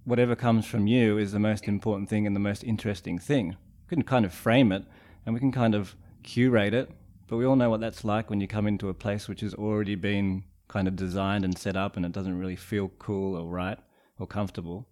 whatever 0.03 0.35
comes 0.35 0.65
from 0.65 0.87
you 0.87 1.17
is 1.17 1.31
the 1.31 1.39
most 1.39 1.67
important 1.67 2.09
thing 2.09 2.25
and 2.25 2.35
the 2.35 2.39
most 2.39 2.63
interesting 2.63 3.19
thing. 3.19 3.55
We 3.89 3.95
can 3.95 4.03
kind 4.03 4.25
of 4.25 4.33
frame 4.33 4.71
it, 4.71 4.85
and 5.25 5.35
we 5.35 5.39
can 5.39 5.51
kind 5.51 5.75
of 5.75 5.95
curate 6.23 6.73
it. 6.73 6.89
But 7.27 7.37
we 7.37 7.45
all 7.45 7.55
know 7.55 7.69
what 7.69 7.81
that's 7.81 8.03
like 8.03 8.29
when 8.29 8.41
you 8.41 8.47
come 8.47 8.65
into 8.65 8.89
a 8.89 8.93
place 8.93 9.27
which 9.27 9.41
has 9.41 9.53
already 9.53 9.93
been 9.93 10.43
kind 10.69 10.87
of 10.87 10.95
designed 10.95 11.43
and 11.43 11.57
set 11.57 11.75
up 11.75 11.97
and 11.97 12.05
it 12.05 12.13
doesn't 12.13 12.39
really 12.39 12.55
feel 12.55 12.89
cool 12.99 13.35
or 13.35 13.45
right 13.45 13.77
or 14.17 14.25
comfortable. 14.25 14.87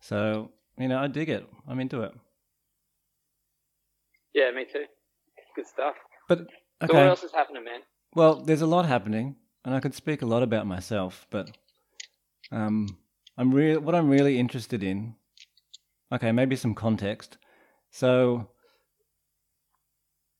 So, 0.00 0.50
you 0.76 0.88
know, 0.88 0.98
I 0.98 1.06
dig 1.06 1.28
it. 1.28 1.46
I'm 1.68 1.78
into 1.78 2.02
it. 2.02 2.12
Yeah, 4.34 4.50
me 4.50 4.64
too. 4.70 4.84
Good 5.54 5.66
stuff. 5.66 5.94
But 6.28 6.40
okay. 6.82 6.88
So 6.88 6.94
what 6.94 7.06
else 7.06 7.22
is 7.22 7.32
happening, 7.32 7.64
man? 7.64 7.80
Well, 8.14 8.42
there's 8.42 8.62
a 8.62 8.66
lot 8.66 8.86
happening, 8.86 9.36
and 9.64 9.74
I 9.74 9.80
could 9.80 9.94
speak 9.94 10.22
a 10.22 10.26
lot 10.26 10.42
about 10.42 10.66
myself, 10.66 11.26
but 11.30 11.50
um, 12.50 12.98
I'm 13.38 13.54
real. 13.54 13.80
What 13.80 13.94
I'm 13.94 14.10
really 14.10 14.38
interested 14.38 14.82
in. 14.82 15.14
Okay, 16.12 16.32
maybe 16.32 16.54
some 16.56 16.74
context. 16.74 17.38
So 17.90 18.50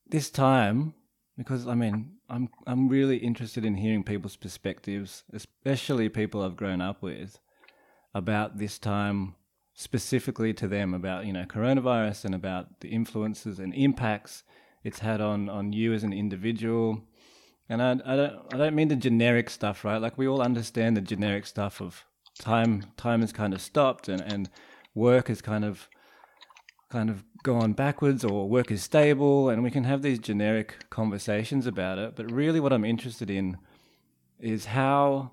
this 0.07 0.31
time, 0.31 0.95
because 1.37 1.66
I 1.66 1.75
mean, 1.75 2.16
I'm 2.29 2.49
I'm 2.67 2.89
really 2.89 3.19
interested 3.19 3.65
in 3.65 3.77
hearing 3.77 4.03
people's 4.03 4.37
perspectives, 4.37 5.25
especially 5.33 6.09
people 6.09 6.43
I've 6.43 6.57
grown 6.57 6.81
up 6.81 7.03
with, 7.03 7.39
about 8.15 8.59
this 8.59 8.79
time 8.79 9.35
specifically 9.75 10.55
to 10.55 10.67
them 10.67 10.95
about 10.95 11.27
you 11.27 11.33
know 11.33 11.45
coronavirus 11.45 12.25
and 12.25 12.35
about 12.35 12.81
the 12.81 12.89
influences 12.89 13.59
and 13.59 13.75
impacts 13.75 14.43
it's 14.83 15.01
had 15.01 15.21
on 15.21 15.49
on 15.49 15.73
you 15.73 15.93
as 15.93 16.03
an 16.03 16.12
individual. 16.12 17.03
And 17.69 17.83
I, 17.83 17.91
I 18.05 18.17
don't 18.17 18.55
I 18.55 18.57
don't 18.57 18.75
mean 18.75 18.89
the 18.89 18.97
generic 18.97 19.51
stuff, 19.51 19.85
right? 19.85 20.01
Like 20.01 20.17
we 20.17 20.27
all 20.27 20.41
understand 20.41 20.97
the 20.97 21.01
generic 21.01 21.47
stuff 21.47 21.81
of 21.81 22.05
time 22.39 22.85
time 22.97 23.21
has 23.21 23.33
kind 23.33 23.53
of 23.53 23.61
stopped 23.61 24.09
and, 24.09 24.21
and 24.21 24.49
work 24.95 25.29
has 25.29 25.43
kind 25.43 25.65
of 25.65 25.89
kind 26.90 27.11
of 27.11 27.25
gone 27.42 27.72
backwards 27.72 28.25
or 28.25 28.49
work 28.49 28.70
is 28.70 28.83
stable 28.83 29.49
and 29.49 29.62
we 29.62 29.70
can 29.70 29.85
have 29.85 30.03
these 30.03 30.18
generic 30.18 30.88
conversations 30.90 31.66
about 31.66 31.99
it. 31.99 32.16
But 32.16 32.31
really 32.31 32.61
what 32.61 32.72
I'm 32.72 32.85
interested 32.85 33.31
in 33.31 33.59
is 34.38 34.66
how, 34.66 35.33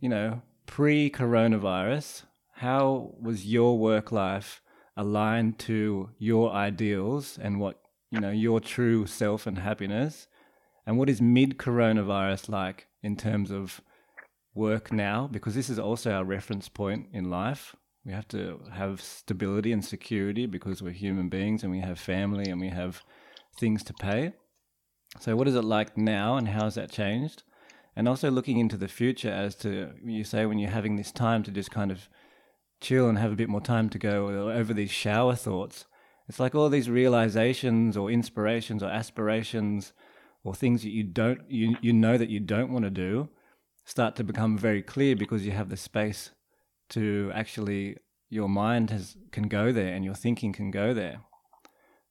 you 0.00 0.08
know, 0.08 0.42
pre 0.66 1.10
coronavirus, 1.10 2.24
how 2.52 3.14
was 3.20 3.46
your 3.46 3.78
work 3.78 4.12
life 4.12 4.60
aligned 4.96 5.58
to 5.60 6.10
your 6.18 6.52
ideals 6.52 7.38
and 7.40 7.60
what, 7.60 7.80
you 8.10 8.20
know, 8.20 8.30
your 8.30 8.60
true 8.60 9.06
self 9.06 9.46
and 9.46 9.58
happiness? 9.58 10.26
And 10.86 10.96
what 10.96 11.10
is 11.10 11.20
mid 11.20 11.58
coronavirus 11.58 12.48
like 12.48 12.86
in 13.02 13.16
terms 13.16 13.50
of 13.50 13.80
work 14.54 14.90
now? 14.90 15.28
Because 15.30 15.54
this 15.54 15.68
is 15.68 15.78
also 15.78 16.12
our 16.12 16.24
reference 16.24 16.68
point 16.68 17.08
in 17.12 17.30
life. 17.30 17.76
We 18.08 18.14
have 18.14 18.28
to 18.28 18.58
have 18.72 19.02
stability 19.02 19.70
and 19.70 19.84
security 19.84 20.46
because 20.46 20.80
we're 20.80 20.92
human 20.92 21.28
beings 21.28 21.62
and 21.62 21.70
we 21.70 21.80
have 21.80 21.98
family 21.98 22.50
and 22.50 22.58
we 22.58 22.70
have 22.70 23.02
things 23.58 23.82
to 23.84 23.92
pay. 23.92 24.32
So, 25.20 25.36
what 25.36 25.46
is 25.46 25.54
it 25.54 25.62
like 25.62 25.98
now 25.98 26.38
and 26.38 26.48
how 26.48 26.64
has 26.64 26.76
that 26.76 26.90
changed? 26.90 27.42
And 27.94 28.08
also 28.08 28.30
looking 28.30 28.56
into 28.56 28.78
the 28.78 28.88
future 28.88 29.30
as 29.30 29.54
to, 29.56 29.92
you 30.02 30.24
say, 30.24 30.46
when 30.46 30.58
you're 30.58 30.70
having 30.70 30.96
this 30.96 31.12
time 31.12 31.42
to 31.42 31.50
just 31.50 31.70
kind 31.70 31.90
of 31.90 32.08
chill 32.80 33.10
and 33.10 33.18
have 33.18 33.30
a 33.30 33.36
bit 33.36 33.50
more 33.50 33.60
time 33.60 33.90
to 33.90 33.98
go 33.98 34.48
over 34.48 34.72
these 34.72 34.90
shower 34.90 35.34
thoughts. 35.34 35.84
It's 36.30 36.40
like 36.40 36.54
all 36.54 36.70
these 36.70 36.88
realizations 36.88 37.94
or 37.94 38.10
inspirations 38.10 38.82
or 38.82 38.88
aspirations 38.88 39.92
or 40.44 40.54
things 40.54 40.80
that 40.80 40.92
you 40.92 41.04
don't 41.04 41.40
you 41.50 41.76
you 41.82 41.92
know 41.92 42.16
that 42.16 42.30
you 42.30 42.40
don't 42.40 42.72
want 42.72 42.86
to 42.86 42.90
do 42.90 43.28
start 43.84 44.16
to 44.16 44.24
become 44.24 44.56
very 44.56 44.80
clear 44.80 45.14
because 45.14 45.44
you 45.44 45.52
have 45.52 45.68
the 45.68 45.76
space 45.76 46.30
to 46.90 47.30
actually 47.34 47.96
your 48.30 48.48
mind 48.48 48.90
has 48.90 49.16
can 49.32 49.48
go 49.48 49.72
there 49.72 49.94
and 49.94 50.04
your 50.04 50.14
thinking 50.14 50.52
can 50.52 50.70
go 50.70 50.92
there. 50.92 51.20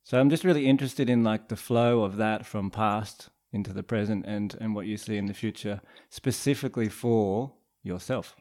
So 0.03 0.19
I'm 0.19 0.29
just 0.29 0.43
really 0.43 0.67
interested 0.67 1.09
in 1.09 1.23
like 1.23 1.49
the 1.49 1.55
flow 1.55 2.03
of 2.03 2.17
that 2.17 2.45
from 2.45 2.71
past 2.71 3.29
into 3.51 3.73
the 3.73 3.83
present 3.83 4.25
and 4.25 4.55
and 4.59 4.75
what 4.75 4.87
you 4.87 4.97
see 4.97 5.17
in 5.17 5.25
the 5.25 5.33
future 5.33 5.81
specifically 6.09 6.89
for 6.89 7.53
yourself. 7.83 8.35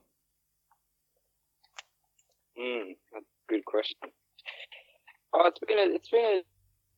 Mm, 2.59 2.97
good 3.49 3.65
question. 3.65 3.97
Oh, 5.35 5.47
it's 5.47 5.59
been 5.61 5.79
a, 5.79 5.95
it's 5.95 6.09
been 6.09 6.43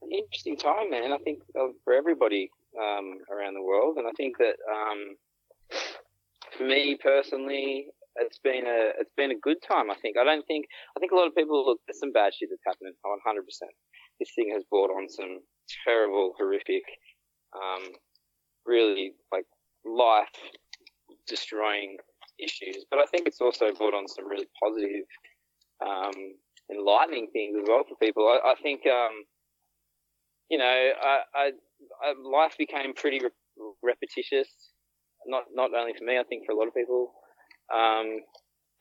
an 0.03 0.11
interesting 0.13 0.57
time, 0.57 0.91
man. 0.91 1.13
I 1.13 1.19
think 1.19 1.41
uh, 1.59 1.69
for 1.83 1.93
everybody 1.93 2.51
um, 2.79 3.19
around 3.31 3.55
the 3.55 3.63
world, 3.63 3.97
and 3.97 4.07
I 4.07 4.13
think 4.17 4.39
that 4.39 4.57
um, 4.71 5.17
for 6.57 6.65
me 6.65 6.97
personally, 7.03 7.89
it's 8.21 8.39
been 8.39 8.67
a 8.67 8.93
it's 9.01 9.13
been 9.17 9.31
a 9.31 9.39
good 9.39 9.59
time. 9.67 9.91
I 9.91 9.97
think. 10.01 10.17
I 10.19 10.25
don't 10.25 10.47
think 10.47 10.67
I 10.97 11.01
think 11.01 11.13
a 11.13 11.17
lot 11.17 11.27
of 11.27 11.35
people 11.35 11.65
look. 11.65 11.81
There's 11.87 12.01
some 12.01 12.13
bad 12.13 12.33
shit 12.35 12.49
that's 12.51 12.63
happening. 12.67 12.95
100. 13.03 13.45
percent 13.45 13.71
This 14.19 14.31
thing 14.35 14.51
has 14.55 14.65
brought 14.71 14.91
on 14.91 15.09
some 15.09 15.41
terrible, 15.85 16.35
horrific, 16.39 16.83
um, 17.55 17.93
really 18.67 19.13
like 19.33 19.45
life 19.85 20.29
destroying 21.27 21.97
issues. 22.39 22.85
But 22.91 23.01
I 23.01 23.07
think 23.07 23.27
it's 23.27 23.41
also 23.41 23.73
brought 23.73 23.95
on 23.95 24.09
some 24.09 24.29
really 24.29 24.49
positive, 24.63 25.07
um, 25.85 26.35
enlightening 26.71 27.29
things 27.33 27.57
as 27.61 27.69
well 27.69 27.85
for 27.89 27.97
people. 27.97 28.27
I, 28.27 28.53
I 28.53 28.55
think, 28.63 28.83
um, 28.87 29.25
you 30.51 30.59
know, 30.59 30.65
I, 30.65 31.21
I, 31.35 31.51
I, 32.03 32.15
life 32.23 32.55
became 32.59 32.95
pretty 32.95 33.21
re- 33.21 33.73
repetitious. 33.83 34.49
Not 35.27 35.45
not 35.53 35.75
only 35.75 35.93
for 35.99 36.05
me, 36.05 36.19
I 36.19 36.23
think 36.25 36.47
for 36.47 36.53
a 36.53 36.57
lot 36.57 36.69
of 36.69 36.75
people. 36.75 37.13
Um, 37.75 38.21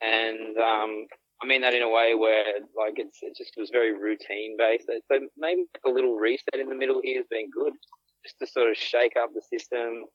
and 0.02 0.58
um, 0.58 1.08
I 1.42 1.46
mean 1.46 1.62
that 1.62 1.74
in 1.74 1.84
a 1.84 1.90
way 1.90 2.16
where 2.16 2.46
like 2.78 2.96
it's 2.98 3.20
it 3.22 3.36
just 3.38 3.54
was 3.58 3.70
very 3.72 3.94
routine 3.94 4.56
based. 4.58 4.88
So 4.88 5.20
maybe 5.38 5.66
a 5.86 5.90
little 5.90 6.18
reset 6.18 6.60
in 6.60 6.70
the 6.70 6.76
middle 6.76 7.02
here 7.04 7.18
has 7.18 7.28
been 7.30 7.50
good, 7.50 7.74
just 8.24 8.40
to 8.40 8.48
sort 8.48 8.70
of 8.70 8.78
shake 8.78 9.14
up 9.20 9.32
the 9.34 9.42
system. 9.42 10.06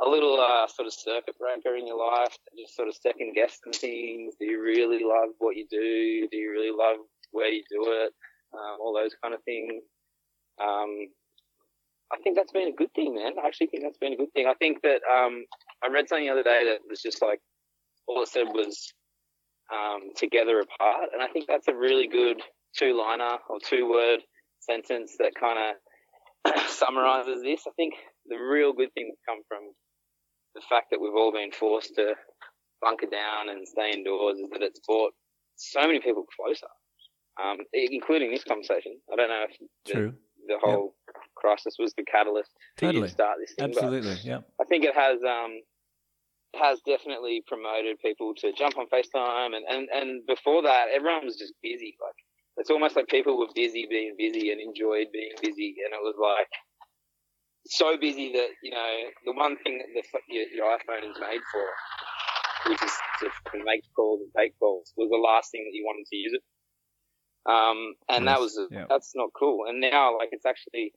A 0.00 0.08
little 0.08 0.38
uh, 0.40 0.68
sort 0.68 0.86
of 0.86 0.94
circuit 0.94 1.34
breaker 1.40 1.76
in 1.76 1.84
your 1.84 1.98
life, 1.98 2.36
just 2.56 2.76
sort 2.76 2.86
of 2.86 2.94
second 2.94 3.34
guess 3.34 3.58
some 3.64 3.72
things. 3.72 4.34
Do 4.38 4.46
you 4.46 4.62
really 4.62 5.02
love 5.02 5.30
what 5.38 5.56
you 5.56 5.66
do? 5.68 6.28
Do 6.30 6.36
you 6.36 6.52
really 6.52 6.70
love 6.70 6.98
where 7.32 7.48
you 7.48 7.64
do 7.68 7.82
it? 7.82 8.12
Um, 8.54 8.78
all 8.80 8.94
those 8.94 9.16
kind 9.20 9.34
of 9.34 9.42
things. 9.42 9.82
Um, 10.62 11.08
I 12.12 12.16
think 12.22 12.36
that's 12.36 12.52
been 12.52 12.68
a 12.68 12.72
good 12.72 12.92
thing, 12.94 13.14
man. 13.14 13.34
I 13.42 13.46
actually 13.46 13.66
think 13.66 13.82
that's 13.82 13.98
been 13.98 14.14
a 14.14 14.16
good 14.16 14.32
thing. 14.32 14.46
I 14.46 14.54
think 14.54 14.82
that 14.82 15.00
um, 15.12 15.44
I 15.84 15.88
read 15.88 16.08
something 16.08 16.26
the 16.26 16.32
other 16.32 16.42
day 16.42 16.62
that 16.64 16.80
was 16.88 17.02
just 17.02 17.20
like 17.20 17.40
all 18.08 18.22
it 18.22 18.28
said 18.28 18.46
was 18.48 18.92
um, 19.72 20.10
together 20.16 20.60
apart. 20.60 21.10
And 21.12 21.22
I 21.22 21.28
think 21.28 21.46
that's 21.46 21.68
a 21.68 21.74
really 21.74 22.08
good 22.08 22.40
two 22.76 22.96
liner 22.96 23.38
or 23.48 23.58
two 23.62 23.88
word 23.88 24.20
sentence 24.60 25.16
that 25.18 25.32
kind 25.38 25.58
of 25.58 26.60
summarizes 26.68 27.42
this. 27.42 27.62
I 27.66 27.72
think 27.76 27.94
the 28.26 28.36
real 28.36 28.72
good 28.72 28.92
thing 28.94 29.08
that's 29.08 29.22
come 29.26 29.42
from 29.48 29.72
the 30.54 30.62
fact 30.68 30.86
that 30.90 31.00
we've 31.00 31.14
all 31.14 31.32
been 31.32 31.52
forced 31.52 31.94
to 31.96 32.14
bunker 32.80 33.06
down 33.06 33.48
and 33.48 33.66
stay 33.66 33.92
indoors 33.92 34.38
is 34.38 34.48
that 34.52 34.62
it's 34.62 34.80
brought 34.86 35.12
so 35.56 35.80
many 35.80 36.00
people 36.00 36.24
closer, 36.36 36.68
um, 37.42 37.58
including 37.72 38.30
this 38.30 38.44
conversation. 38.44 38.96
I 39.12 39.16
don't 39.16 39.28
know 39.28 39.44
if 39.48 39.56
the, 39.86 40.14
the 40.46 40.58
whole 40.62 40.94
yep. 41.06 41.16
crisis 41.36 41.74
was 41.78 41.92
the 41.96 42.04
catalyst 42.04 42.50
totally. 42.76 43.02
to 43.02 43.08
start 43.08 43.38
this 43.40 43.54
thing. 43.58 43.70
Absolutely, 43.70 44.16
yeah. 44.22 44.40
I 44.60 44.64
think 44.64 44.84
it 44.84 44.94
has 44.94 45.18
um, 45.22 45.60
has 46.56 46.80
definitely 46.86 47.42
promoted 47.46 48.00
people 48.00 48.34
to 48.38 48.52
jump 48.52 48.78
on 48.78 48.86
FaceTime, 48.86 49.54
and, 49.54 49.64
and, 49.68 49.88
and 49.92 50.26
before 50.26 50.62
that, 50.62 50.86
everyone 50.94 51.24
was 51.24 51.36
just 51.36 51.54
busy. 51.62 51.96
Like 52.00 52.16
it's 52.56 52.70
almost 52.70 52.96
like 52.96 53.08
people 53.08 53.38
were 53.38 53.52
busy 53.54 53.86
being 53.88 54.14
busy 54.18 54.50
and 54.50 54.60
enjoyed 54.60 55.08
being 55.12 55.32
busy, 55.42 55.76
and 55.84 55.92
it 55.94 56.02
was 56.02 56.16
like 56.20 56.48
so 57.66 57.96
busy 57.98 58.32
that 58.32 58.48
you 58.62 58.70
know 58.70 58.94
the 59.26 59.32
one 59.32 59.56
thing 59.62 59.78
that 59.78 59.88
the, 59.94 60.34
your, 60.34 60.46
your 60.48 60.66
iPhone 60.66 61.08
is 61.08 61.16
made 61.20 61.40
for, 61.52 62.70
which 62.70 62.82
is 62.82 62.92
to 63.52 63.64
make 63.64 63.82
calls 63.94 64.20
and 64.20 64.30
take 64.36 64.58
calls, 64.58 64.92
was 64.96 65.10
the 65.10 65.16
last 65.16 65.50
thing 65.50 65.64
that 65.64 65.76
you 65.76 65.84
wanted 65.84 66.06
to 66.06 66.16
use 66.16 66.32
it. 66.32 66.42
Um, 67.48 67.94
and 68.08 68.24
yes. 68.24 68.34
that 68.34 68.40
was 68.40 68.60
yeah. 68.70 68.84
that's 68.88 69.12
not 69.14 69.30
cool. 69.38 69.64
And 69.68 69.80
now, 69.80 70.18
like, 70.18 70.30
it's 70.32 70.46
actually 70.46 70.92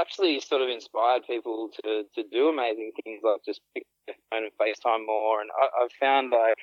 actually 0.00 0.40
sort 0.40 0.62
of 0.62 0.68
inspired 0.68 1.22
people 1.26 1.70
to, 1.82 2.04
to 2.14 2.24
do 2.32 2.48
amazing 2.48 2.92
things 3.04 3.20
like 3.22 3.40
just 3.44 3.60
pick 3.74 3.84
their 4.06 4.16
phone 4.30 4.44
and 4.44 4.52
FaceTime 4.60 5.06
more. 5.06 5.40
And 5.40 5.50
I, 5.60 5.84
I've 5.84 5.92
found 5.92 6.30
like 6.30 6.56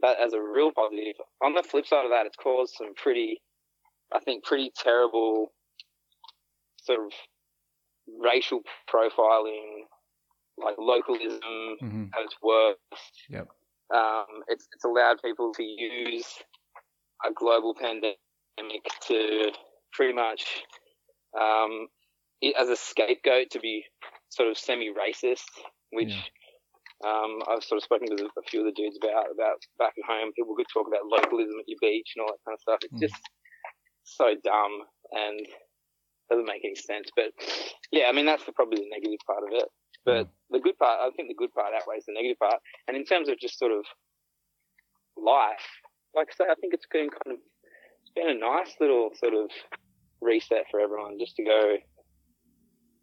that 0.00 0.18
as 0.20 0.32
a 0.32 0.40
real 0.40 0.72
positive. 0.72 1.14
On 1.42 1.54
the 1.54 1.62
flip 1.62 1.86
side 1.86 2.04
of 2.04 2.10
that, 2.10 2.26
it's 2.26 2.36
caused 2.36 2.74
some 2.76 2.94
pretty, 2.94 3.40
I 4.14 4.20
think, 4.20 4.44
pretty 4.44 4.72
terrible 4.76 5.52
sort 6.82 7.00
of 7.00 7.12
racial 8.20 8.60
profiling, 8.90 9.84
like 10.58 10.74
localism 10.78 11.40
mm-hmm. 11.82 12.04
at 12.14 12.24
its 12.24 12.36
worst. 12.42 12.78
Yep. 13.30 13.48
Um, 13.94 14.42
it's, 14.48 14.66
it's 14.74 14.84
allowed 14.84 15.22
people 15.22 15.52
to 15.54 15.62
use 15.62 16.26
a 17.24 17.32
global 17.32 17.74
pandemic 17.74 18.16
to 19.06 19.52
pretty 19.92 20.14
much 20.14 20.44
um, 21.40 21.86
as 22.58 22.68
a 22.68 22.76
scapegoat 22.76 23.50
to 23.50 23.60
be 23.60 23.84
sort 24.30 24.48
of 24.48 24.58
semi-racist, 24.58 25.46
which 25.90 26.10
yeah. 26.10 27.06
um, 27.06 27.42
I've 27.48 27.62
sort 27.62 27.78
of 27.78 27.84
spoken 27.84 28.08
to 28.08 28.24
a 28.24 28.42
few 28.48 28.60
of 28.60 28.66
the 28.66 28.72
dudes 28.72 28.98
about 29.00 29.30
about 29.32 29.62
back 29.78 29.94
at 29.98 30.06
home. 30.06 30.32
People 30.34 30.56
could 30.56 30.66
talk 30.72 30.86
about 30.86 31.06
localism 31.06 31.54
at 31.60 31.68
your 31.68 31.78
beach 31.80 32.12
and 32.16 32.22
all 32.22 32.32
that 32.32 32.42
kind 32.44 32.56
of 32.56 32.60
stuff. 32.60 32.80
It's 32.82 32.94
mm. 32.94 33.06
just 33.06 33.22
so 34.04 34.34
dumb 34.42 34.82
and 35.12 35.40
doesn't 36.30 36.46
make 36.46 36.64
any 36.64 36.76
sense. 36.76 37.08
But 37.14 37.30
yeah, 37.90 38.06
I 38.08 38.12
mean 38.12 38.26
that's 38.26 38.44
the, 38.44 38.52
probably 38.52 38.82
the 38.82 38.90
negative 38.90 39.20
part 39.26 39.44
of 39.44 39.52
it. 39.52 39.68
But 40.04 40.28
the 40.50 40.58
good 40.58 40.76
part, 40.78 40.98
I 41.00 41.10
think 41.14 41.28
the 41.28 41.38
good 41.38 41.54
part 41.54 41.74
outweighs 41.78 42.06
the 42.06 42.14
negative 42.14 42.38
part. 42.38 42.58
And 42.88 42.96
in 42.96 43.04
terms 43.04 43.28
of 43.28 43.38
just 43.38 43.58
sort 43.58 43.70
of 43.70 43.84
life. 45.16 45.66
Like 46.14 46.28
I 46.30 46.44
say, 46.44 46.50
I 46.50 46.54
think 46.60 46.74
it's 46.74 46.86
been 46.90 47.08
kind 47.08 47.36
of 47.36 47.40
it's 48.02 48.12
been 48.14 48.28
a 48.28 48.38
nice 48.38 48.74
little 48.80 49.10
sort 49.14 49.34
of 49.34 49.50
reset 50.20 50.66
for 50.70 50.80
everyone 50.80 51.18
just 51.18 51.36
to 51.36 51.44
go. 51.44 51.76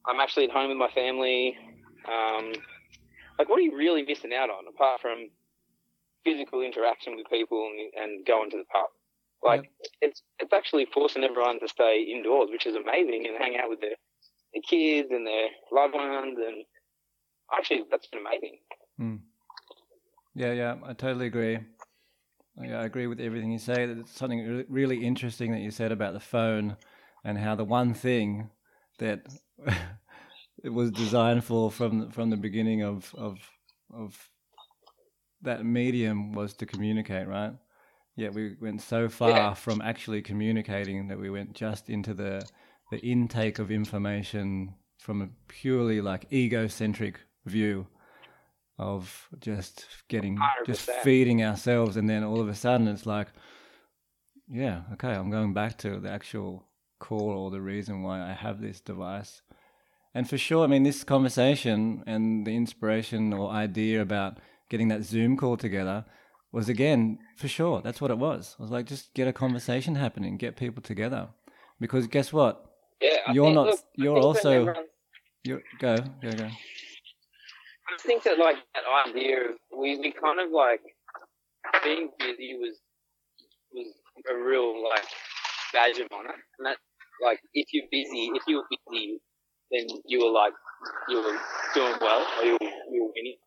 I'm 0.08 0.20
actually 0.20 0.46
at 0.46 0.52
home 0.52 0.70
with 0.70 0.78
my 0.78 0.90
family. 0.90 1.56
Um, 2.08 2.54
like, 3.38 3.50
what 3.50 3.60
are 3.60 3.64
you 3.64 3.76
really 3.76 4.04
missing 4.04 4.34
out 4.34 4.50
on 4.50 4.66
apart 4.68 5.02
from 5.02 5.30
physical 6.26 6.62
interaction 6.62 7.16
with 7.16 7.28
people 7.30 7.70
and, 7.72 8.04
and 8.04 8.26
going 8.26 8.50
to 8.52 8.58
the 8.58 8.66
pub? 8.72 8.88
Like, 9.42 9.64
yep. 9.64 9.72
it's 10.02 10.22
it's 10.40 10.54
actually 10.54 10.86
forcing 10.94 11.24
everyone 11.24 11.60
to 11.62 11.68
stay 11.68 12.02
indoors, 12.14 12.50
which 12.52 12.66
is 12.66 12.76
amazing, 12.76 13.26
and 13.28 13.38
hang 13.38 13.58
out 13.58 13.70
with 13.70 13.80
their, 13.80 13.96
their 14.54 14.62
kids 14.68 15.10
and 15.12 15.26
their 15.26 15.48
loved 15.72 15.94
ones, 15.94 16.38
and 16.46 16.66
actually, 17.58 17.86
that's 17.90 18.08
been 18.08 18.20
amazing. 18.20 18.58
Mm. 19.00 19.20
Yeah, 20.36 20.52
yeah, 20.52 20.76
I 20.84 20.94
totally 20.94 21.28
agree. 21.28 21.60
Yeah, 22.62 22.82
I 22.82 22.86
agree 22.86 23.08
with 23.08 23.22
everything 23.22 23.52
you 23.52 23.60
say. 23.60 23.84
It's 23.84 24.12
something 24.12 24.66
really 24.68 25.06
interesting 25.06 25.52
that 25.54 25.62
you 25.62 25.72
said 25.72 25.94
about 25.94 26.14
the 26.14 26.20
phone 26.20 26.76
and 27.24 27.38
how 27.38 27.56
the 27.56 27.64
one 27.64 27.94
thing 27.94 28.50
that 29.00 29.22
it 30.64 30.70
was 30.70 30.92
designed 30.92 31.44
for 31.44 31.72
from 31.72 32.10
from 32.12 32.30
the 32.30 32.38
beginning 32.38 32.84
of 32.84 33.14
of 33.18 33.40
of 33.94 34.30
that 35.42 35.66
medium 35.66 36.34
was 36.34 36.54
to 36.54 36.66
communicate, 36.66 37.28
right? 37.28 37.54
Yeah, 38.16 38.30
we 38.30 38.56
went 38.60 38.82
so 38.82 39.08
far 39.08 39.30
yeah. 39.30 39.54
from 39.54 39.82
actually 39.82 40.22
communicating 40.22 41.08
that 41.08 41.18
we 41.18 41.30
went 41.30 41.54
just 41.54 41.90
into 41.90 42.14
the 42.14 42.46
the 42.92 43.00
intake 43.00 43.60
of 43.60 43.72
information 43.72 44.74
from 44.98 45.22
a 45.22 45.30
purely 45.48 46.02
like 46.02 46.32
egocentric 46.34 47.22
view 47.46 47.88
of 48.78 49.28
just 49.40 49.86
getting 50.08 50.38
100%. 50.38 50.66
just 50.66 50.90
feeding 51.04 51.44
ourselves 51.44 51.98
and 51.98 52.10
then 52.10 52.24
all 52.24 52.40
of 52.40 52.48
a 52.48 52.56
sudden 52.56 52.88
it's 52.88 53.06
like 53.06 53.28
yeah 54.48 54.82
okay 54.94 55.10
i'm 55.10 55.30
going 55.30 55.54
back 55.54 55.78
to 55.78 56.00
the 56.00 56.10
actual 56.10 56.66
core 57.00 57.34
or 57.34 57.52
the 57.52 57.62
reason 57.62 58.04
why 58.04 58.22
i 58.22 58.34
have 58.34 58.62
this 58.62 58.80
device. 58.80 59.42
And 60.14 60.30
for 60.30 60.38
sure 60.38 60.64
i 60.64 60.68
mean 60.68 60.84
this 60.84 61.04
conversation 61.04 62.04
and 62.06 62.46
the 62.46 62.56
inspiration 62.56 63.34
or 63.34 63.50
idea 63.50 64.02
about 64.02 64.38
getting 64.70 64.88
that 64.90 65.04
zoom 65.04 65.38
call 65.38 65.58
together 65.58 66.06
was 66.52 66.70
again 66.70 67.20
for 67.38 67.48
sure 67.48 67.82
that's 67.82 68.02
what 68.02 68.12
it 68.12 68.18
was. 68.18 68.56
I 68.60 68.64
was 68.64 68.72
like 68.72 68.86
just 68.86 69.14
get 69.14 69.28
a 69.28 69.34
conversation 69.34 69.96
happening 69.96 70.38
get 70.38 70.56
people 70.56 70.82
together. 70.82 71.30
Because 71.80 72.08
guess 72.08 72.34
what? 72.34 72.66
Yeah 73.02 73.32
you're 73.32 73.52
not 73.52 73.68
look, 73.68 73.80
you're 73.96 74.18
also 74.18 74.74
you're 75.44 75.62
go 75.80 75.96
go 76.22 76.32
go. 76.32 76.46
I 77.90 77.98
think 78.02 78.24
that 78.24 78.38
like 78.38 78.58
that 78.76 78.84
idea 79.10 79.50
of 79.50 79.56
we, 79.78 79.98
we 79.98 80.12
kind 80.12 80.40
of 80.40 80.52
like 80.52 80.82
being 81.84 82.10
busy 82.20 82.56
was 82.60 82.80
was 83.72 83.88
a 84.30 84.36
real 84.36 84.84
like 84.84 85.06
badge 85.74 86.00
of 86.00 86.08
honor, 86.12 86.36
and 86.58 86.66
that 86.66 86.78
like 87.24 87.40
if 87.54 87.68
you're 87.74 87.88
busy, 87.92 88.32
if 88.36 88.44
you're 88.48 88.66
busy, 88.70 89.20
then 89.72 89.88
you 90.06 90.26
were 90.26 90.32
like 90.32 90.54
you 91.08 91.18
were 91.18 91.38
doing 91.74 91.96
well 92.02 92.26
or 92.40 92.46
you 92.46 92.58
were, 92.60 92.72
you 92.92 93.04
were 93.04 93.12
winning, 93.16 93.38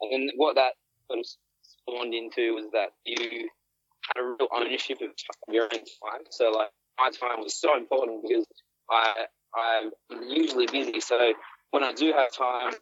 and 0.00 0.12
then 0.12 0.28
what 0.36 0.54
that 0.56 0.72
sort 1.06 1.20
of 1.20 1.26
spawned 1.62 2.14
into 2.14 2.54
was 2.54 2.66
that 2.72 2.90
you 3.04 3.48
had 4.14 4.22
a 4.22 4.24
real 4.24 4.48
ownership 4.54 4.98
of 5.02 5.10
your 5.52 5.64
own 5.64 5.70
time. 5.70 6.24
So 6.30 6.50
like 6.50 6.70
my 6.98 7.10
time 7.10 7.42
was 7.42 7.58
so 7.58 7.76
important 7.76 8.22
because 8.22 8.46
I 8.90 9.26
I'm 9.54 9.90
usually 10.28 10.66
busy, 10.66 11.00
so 11.00 11.32
when 11.70 11.84
I 11.84 11.92
do 11.92 12.12
have 12.12 12.32
time, 12.32 12.74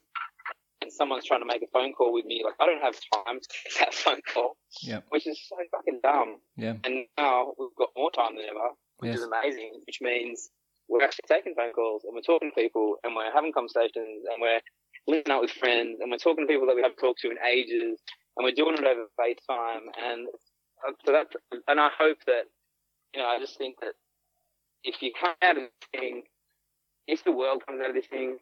and 0.82 0.92
someone's 0.92 1.24
trying 1.24 1.40
to 1.40 1.46
make 1.46 1.62
a 1.62 1.66
phone 1.72 1.92
call 1.92 2.12
with 2.12 2.24
me, 2.24 2.42
like 2.44 2.54
I 2.60 2.66
don't 2.66 2.82
have 2.82 2.94
time 2.94 3.40
to 3.40 3.48
take 3.64 3.78
that 3.78 3.94
phone 4.04 4.20
call. 4.32 4.56
Yeah. 4.82 5.00
Which 5.08 5.26
is 5.26 5.40
so 5.48 5.56
fucking 5.70 6.00
dumb. 6.02 6.36
Yeah. 6.56 6.74
And 6.84 7.06
now 7.18 7.52
we've 7.58 7.74
got 7.76 7.90
more 7.96 8.10
time 8.10 8.36
than 8.36 8.44
ever, 8.44 8.74
which 8.98 9.10
yes. 9.10 9.18
is 9.18 9.24
amazing, 9.24 9.80
which 9.86 9.98
means 10.00 10.50
we're 10.88 11.02
actually 11.02 11.26
taking 11.28 11.54
phone 11.54 11.72
calls 11.72 12.02
and 12.04 12.14
we're 12.14 12.22
talking 12.22 12.50
to 12.50 12.60
people 12.60 12.96
and 13.04 13.14
we're 13.14 13.32
having 13.32 13.52
conversations 13.52 14.24
and 14.30 14.40
we're 14.40 14.60
linking 15.08 15.32
up 15.32 15.40
with 15.40 15.50
friends 15.50 15.98
and 16.00 16.10
we're 16.10 16.18
talking 16.18 16.46
to 16.46 16.52
people 16.52 16.66
that 16.66 16.76
we 16.76 16.82
haven't 16.82 16.98
talked 16.98 17.20
to 17.20 17.30
in 17.30 17.36
ages 17.46 17.98
and 18.36 18.44
we're 18.44 18.54
doing 18.54 18.74
it 18.74 18.84
over 18.84 19.06
FaceTime 19.18 19.86
and 20.02 20.28
uh, 20.86 20.92
so 21.04 21.12
that 21.12 21.26
and 21.68 21.80
I 21.80 21.90
hope 21.98 22.18
that 22.26 22.44
you 23.14 23.20
know 23.20 23.26
I 23.26 23.38
just 23.38 23.58
think 23.58 23.76
that 23.80 23.94
if 24.84 25.02
you 25.02 25.12
come 25.18 25.34
out 25.42 25.56
of 25.56 25.64
this 25.64 26.00
thing, 26.00 26.22
if 27.06 27.24
the 27.24 27.32
world 27.32 27.62
comes 27.66 27.80
out 27.82 27.90
of 27.90 27.94
this 27.94 28.06
thing, 28.06 28.38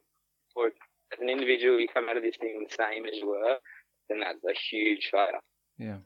or 0.55 0.67
as 0.67 1.21
an 1.21 1.29
individual, 1.29 1.81
you 1.81 1.89
come 1.89 2.09
out 2.09 2.17
of 2.17 2.23
this 2.23 2.37
thing 2.37 2.65
the 2.69 2.75
same 2.75 3.07
as 3.07 3.15
you 3.15 3.29
were, 3.29 3.57
then 4.09 4.21
that's 4.21 4.45
a 4.45 4.55
huge 4.71 5.09
failure. 5.11 5.41
Yeah. 5.79 5.99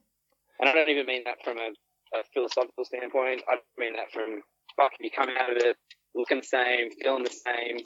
And 0.61 0.69
I 0.69 0.73
don't 0.73 0.89
even 0.89 1.07
mean 1.07 1.23
that 1.25 1.43
from 1.45 1.59
a, 1.59 1.71
a 2.15 2.25
philosophical 2.33 2.85
standpoint. 2.85 3.43
I 3.49 3.57
mean 3.79 3.95
that 3.95 4.13
from 4.13 4.43
fuck, 4.77 4.93
if 4.99 5.05
you 5.05 5.11
come 5.11 5.29
out 5.39 5.51
of 5.51 5.57
it 5.59 5.77
looking 6.15 6.41
the 6.41 6.47
same, 6.47 6.91
feeling 7.03 7.25
the 7.25 7.31
same, 7.31 7.79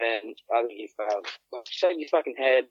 and 0.00 0.34
I 0.54 0.62
think 0.66 0.78
you've 0.78 0.90
failed. 0.96 1.26
Shave 1.68 1.98
your 1.98 2.08
fucking 2.08 2.36
head, 2.36 2.64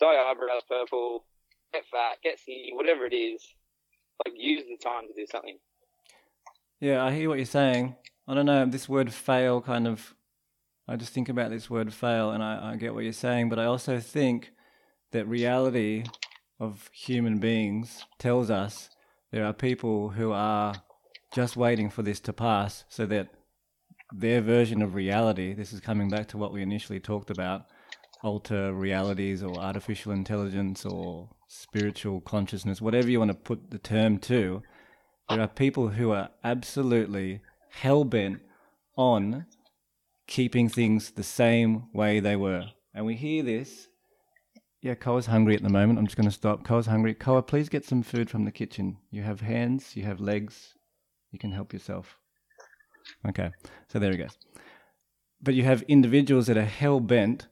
dye 0.00 0.12
your 0.14 0.24
eyebrows 0.24 0.62
purple, 0.68 1.24
get 1.72 1.84
fat, 1.90 2.18
get 2.22 2.38
skinny, 2.38 2.72
whatever 2.74 3.06
it 3.06 3.14
is. 3.14 3.42
Like, 4.26 4.34
use 4.36 4.64
the 4.68 4.76
time 4.76 5.04
to 5.08 5.14
do 5.14 5.26
something. 5.30 5.56
Yeah, 6.80 7.02
I 7.02 7.12
hear 7.12 7.30
what 7.30 7.38
you're 7.38 7.46
saying. 7.46 7.96
I 8.28 8.34
don't 8.34 8.46
know, 8.46 8.66
this 8.66 8.88
word 8.88 9.12
fail 9.12 9.60
kind 9.62 9.88
of 9.88 10.14
I 10.90 10.96
just 10.96 11.12
think 11.12 11.28
about 11.28 11.50
this 11.50 11.70
word 11.70 11.94
fail 11.94 12.32
and 12.32 12.42
I, 12.42 12.72
I 12.72 12.76
get 12.76 12.94
what 12.94 13.04
you're 13.04 13.12
saying, 13.12 13.48
but 13.48 13.60
I 13.60 13.64
also 13.64 14.00
think 14.00 14.50
that 15.12 15.24
reality 15.28 16.02
of 16.58 16.90
human 16.92 17.38
beings 17.38 18.04
tells 18.18 18.50
us 18.50 18.90
there 19.32 19.44
are 19.44 19.52
people 19.52 20.10
who 20.10 20.32
are 20.32 20.74
just 21.32 21.56
waiting 21.56 21.90
for 21.90 22.02
this 22.02 22.20
to 22.20 22.32
pass 22.32 22.84
so 22.88 23.06
that 23.06 23.28
their 24.12 24.40
version 24.40 24.82
of 24.82 24.94
reality, 24.94 25.54
this 25.54 25.72
is 25.72 25.80
coming 25.80 26.08
back 26.08 26.26
to 26.28 26.38
what 26.38 26.52
we 26.52 26.62
initially 26.62 26.98
talked 26.98 27.30
about, 27.30 27.66
alter 28.22 28.72
realities 28.72 29.42
or 29.42 29.56
artificial 29.56 30.12
intelligence 30.12 30.84
or 30.84 31.28
spiritual 31.48 32.20
consciousness, 32.20 32.80
whatever 32.80 33.08
you 33.08 33.18
want 33.18 33.30
to 33.30 33.34
put 33.34 33.70
the 33.70 33.78
term 33.78 34.18
to, 34.18 34.62
there 35.28 35.40
are 35.40 35.48
people 35.48 35.88
who 35.88 36.10
are 36.10 36.30
absolutely 36.42 37.40
hell 37.70 38.04
bent 38.04 38.40
on 38.96 39.46
keeping 40.26 40.68
things 40.68 41.12
the 41.12 41.22
same 41.22 41.84
way 41.92 42.20
they 42.20 42.36
were. 42.36 42.66
And 42.94 43.06
we 43.06 43.14
hear 43.14 43.42
this. 43.42 43.88
Yeah, 44.82 44.94
Koa's 44.94 45.26
hungry 45.26 45.54
at 45.54 45.62
the 45.62 45.68
moment. 45.68 45.98
I'm 45.98 46.06
just 46.06 46.16
going 46.16 46.28
to 46.28 46.34
stop. 46.34 46.64
Koa's 46.64 46.86
hungry. 46.86 47.12
Koa, 47.12 47.42
please 47.42 47.68
get 47.68 47.84
some 47.84 48.02
food 48.02 48.30
from 48.30 48.46
the 48.46 48.50
kitchen. 48.50 48.96
You 49.10 49.22
have 49.22 49.42
hands, 49.42 49.94
you 49.94 50.04
have 50.04 50.20
legs, 50.20 50.74
you 51.30 51.38
can 51.38 51.52
help 51.52 51.72
yourself. 51.74 52.16
Okay, 53.28 53.50
so 53.88 53.98
there 53.98 54.10
he 54.10 54.16
goes. 54.16 54.38
But 55.42 55.54
you 55.54 55.64
have 55.64 55.82
individuals 55.82 56.46
that 56.46 56.56
are 56.56 56.64
hell 56.64 57.00
bent 57.00 57.48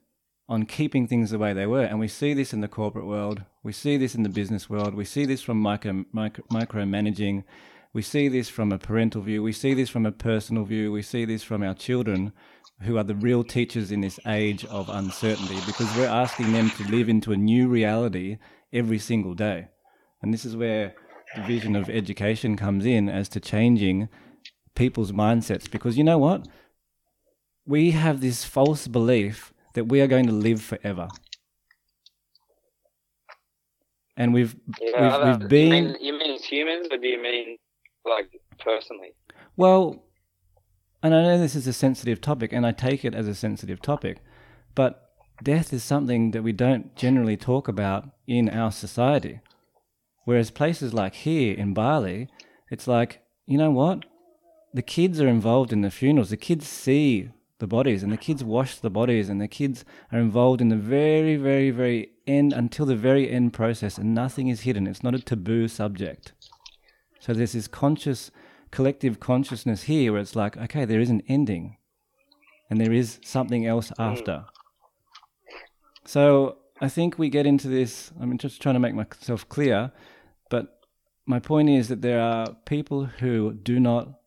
on 0.47 0.65
keeping 0.65 1.07
things 1.07 1.29
the 1.29 1.37
way 1.37 1.53
they 1.53 1.67
were. 1.67 1.83
And 1.83 1.99
we 1.99 2.07
see 2.07 2.33
this 2.33 2.51
in 2.51 2.61
the 2.61 2.67
corporate 2.67 3.05
world, 3.05 3.43
we 3.63 3.73
see 3.73 3.97
this 3.97 4.15
in 4.15 4.23
the 4.23 4.29
business 4.29 4.67
world, 4.67 4.95
we 4.95 5.05
see 5.05 5.25
this 5.25 5.43
from 5.43 5.59
micro, 5.59 6.05
micro, 6.11 6.43
micromanaging, 6.51 7.43
we 7.93 8.01
see 8.01 8.27
this 8.27 8.49
from 8.49 8.71
a 8.71 8.77
parental 8.77 9.21
view, 9.21 9.41
we 9.41 9.51
see 9.51 9.73
this 9.73 9.89
from 9.89 10.05
a 10.05 10.11
personal 10.11 10.63
view, 10.63 10.91
we 10.91 11.01
see 11.01 11.25
this 11.25 11.43
from 11.43 11.63
our 11.63 11.73
children 11.73 12.33
who 12.81 12.97
are 12.97 13.03
the 13.03 13.15
real 13.15 13.43
teachers 13.43 13.91
in 13.91 14.01
this 14.01 14.19
age 14.27 14.63
of 14.65 14.89
uncertainty 14.89 15.57
because 15.65 15.93
we're 15.97 16.07
asking 16.07 16.53
them 16.53 16.69
to 16.69 16.83
live 16.83 17.09
into 17.09 17.31
a 17.31 17.37
new 17.37 17.67
reality 17.67 18.37
every 18.71 18.99
single 18.99 19.33
day. 19.33 19.67
And 20.21 20.33
this 20.33 20.45
is 20.45 20.55
where 20.55 20.93
the 21.35 21.41
vision 21.41 21.75
of 21.75 21.89
education 21.89 22.55
comes 22.55 22.85
in 22.85 23.09
as 23.09 23.27
to 23.29 23.39
changing 23.39 24.07
people's 24.75 25.11
mindsets 25.11 25.69
because 25.69 25.97
you 25.97 26.03
know 26.03 26.17
what? 26.17 26.47
We 27.65 27.91
have 27.91 28.21
this 28.21 28.45
false 28.45 28.87
belief 28.87 29.53
that 29.73 29.85
we 29.85 29.99
are 30.01 30.07
going 30.07 30.27
to 30.27 30.31
live 30.31 30.61
forever. 30.61 31.07
And 34.15 34.33
we've 34.33 34.55
yeah, 34.81 35.31
we've, 35.31 35.39
we've 35.39 35.49
been. 35.49 35.71
You 35.71 35.83
mean, 35.83 35.95
you 36.01 36.17
mean 36.17 36.39
humans, 36.41 36.87
or 36.91 36.97
do 36.97 37.07
you 37.07 37.21
mean 37.21 37.57
like 38.05 38.29
personally? 38.59 39.13
Well, 39.57 40.03
and 41.01 41.15
I 41.15 41.23
know 41.23 41.37
this 41.37 41.55
is 41.55 41.67
a 41.67 41.73
sensitive 41.73 42.21
topic, 42.21 42.53
and 42.53 42.65
I 42.65 42.71
take 42.71 43.05
it 43.05 43.15
as 43.15 43.27
a 43.27 43.35
sensitive 43.35 43.81
topic, 43.81 44.21
but 44.75 45.09
death 45.43 45.71
is 45.73 45.83
something 45.83 46.31
that 46.31 46.43
we 46.43 46.51
don't 46.51 46.95
generally 46.95 47.37
talk 47.37 47.67
about 47.67 48.09
in 48.27 48.49
our 48.49 48.71
society. 48.71 49.39
Whereas 50.25 50.51
places 50.51 50.93
like 50.93 51.15
here 51.15 51.55
in 51.55 51.73
Bali, 51.73 52.29
it's 52.69 52.87
like, 52.87 53.21
you 53.45 53.57
know 53.57 53.71
what? 53.71 54.05
The 54.73 54.81
kids 54.81 55.19
are 55.19 55.27
involved 55.27 55.73
in 55.73 55.81
the 55.81 55.89
funerals. 55.89 56.29
The 56.29 56.37
kids 56.37 56.67
see 56.67 57.31
the 57.59 57.67
bodies 57.67 58.03
and 58.03 58.11
the 58.11 58.17
kids 58.17 58.43
wash 58.43 58.77
the 58.77 58.89
bodies 58.89 59.29
and 59.29 59.41
the 59.41 59.47
kids 59.47 59.83
are 60.11 60.19
involved 60.19 60.61
in 60.61 60.69
the 60.69 60.75
very, 60.75 61.35
very, 61.35 61.71
very 61.71 62.11
end 62.27 62.53
until 62.53 62.85
the 62.85 62.95
very 62.95 63.29
end 63.29 63.53
process 63.53 63.97
and 63.97 64.13
nothing 64.13 64.47
is 64.47 64.61
hidden. 64.61 64.87
It's 64.87 65.03
not 65.03 65.15
a 65.15 65.19
taboo 65.19 65.67
subject. 65.67 66.33
So 67.19 67.33
there's 67.33 67.53
this 67.53 67.67
conscious 67.67 68.31
collective 68.71 69.19
consciousness 69.19 69.83
here 69.83 70.11
where 70.11 70.21
it's 70.21 70.35
like, 70.35 70.55
okay, 70.57 70.85
there 70.85 70.99
is 70.99 71.09
an 71.09 71.21
ending 71.27 71.77
and 72.69 72.79
there 72.79 72.93
is 72.93 73.19
something 73.23 73.65
else 73.65 73.89
mm. 73.91 73.95
after. 73.99 74.45
So 76.05 76.57
I 76.81 76.89
think 76.89 77.17
we 77.17 77.29
get 77.29 77.45
into 77.45 77.67
this, 77.67 78.11
I'm 78.19 78.37
just 78.37 78.61
trying 78.61 78.75
to 78.75 78.79
make 78.79 78.95
myself 78.95 79.47
clear, 79.49 79.91
but 80.49 80.79
my 81.25 81.39
point 81.39 81.69
is 81.69 81.89
that 81.89 82.01
there 82.01 82.21
are 82.21 82.55
people 82.65 83.05
who 83.05 83.53
do 83.53 83.79
not 83.79 84.19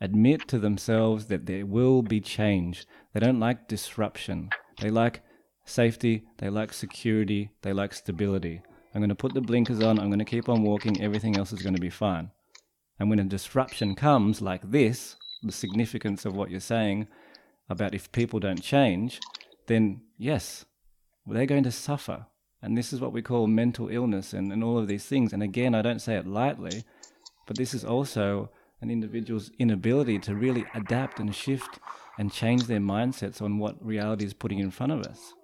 admit 0.00 0.46
to 0.48 0.58
themselves 0.58 1.26
that 1.26 1.46
there 1.46 1.64
will 1.64 2.02
be 2.02 2.20
change. 2.20 2.86
They 3.12 3.20
don't 3.20 3.40
like 3.40 3.68
disruption. 3.68 4.50
They 4.80 4.90
like 4.90 5.22
safety, 5.64 6.24
they 6.38 6.50
like 6.50 6.72
security, 6.72 7.50
they 7.62 7.72
like 7.72 7.94
stability. 7.94 8.60
I'm 8.94 9.00
going 9.00 9.08
to 9.08 9.14
put 9.14 9.34
the 9.34 9.40
blinkers 9.40 9.82
on, 9.82 9.98
I'm 9.98 10.08
going 10.08 10.18
to 10.18 10.24
keep 10.24 10.48
on 10.48 10.62
walking, 10.62 11.00
everything 11.00 11.36
else 11.36 11.52
is 11.52 11.62
going 11.62 11.74
to 11.74 11.80
be 11.80 11.90
fine. 11.90 12.30
And 12.98 13.10
when 13.10 13.18
a 13.18 13.24
disruption 13.24 13.94
comes 13.94 14.40
like 14.40 14.70
this, 14.70 15.16
the 15.42 15.52
significance 15.52 16.24
of 16.24 16.34
what 16.34 16.50
you're 16.50 16.60
saying 16.60 17.08
about 17.68 17.94
if 17.94 18.12
people 18.12 18.40
don't 18.40 18.62
change, 18.62 19.20
then 19.66 20.02
yes, 20.16 20.64
they're 21.26 21.46
going 21.46 21.64
to 21.64 21.72
suffer. 21.72 22.26
And 22.62 22.78
this 22.78 22.92
is 22.92 23.00
what 23.00 23.12
we 23.12 23.22
call 23.22 23.46
mental 23.46 23.88
illness 23.88 24.32
and, 24.32 24.52
and 24.52 24.64
all 24.64 24.78
of 24.78 24.88
these 24.88 25.04
things. 25.04 25.32
And 25.32 25.42
again, 25.42 25.74
I 25.74 25.82
don't 25.82 26.00
say 26.00 26.16
it 26.16 26.26
lightly, 26.26 26.84
but 27.46 27.56
this 27.56 27.74
is 27.74 27.84
also 27.84 28.50
an 28.80 28.90
individual's 28.90 29.50
inability 29.58 30.18
to 30.20 30.34
really 30.34 30.64
adapt 30.74 31.18
and 31.18 31.34
shift 31.34 31.78
and 32.18 32.32
change 32.32 32.64
their 32.64 32.80
mindsets 32.80 33.42
on 33.42 33.58
what 33.58 33.84
reality 33.84 34.24
is 34.24 34.34
putting 34.34 34.60
in 34.60 34.70
front 34.70 34.92
of 34.92 35.02
us. 35.02 35.34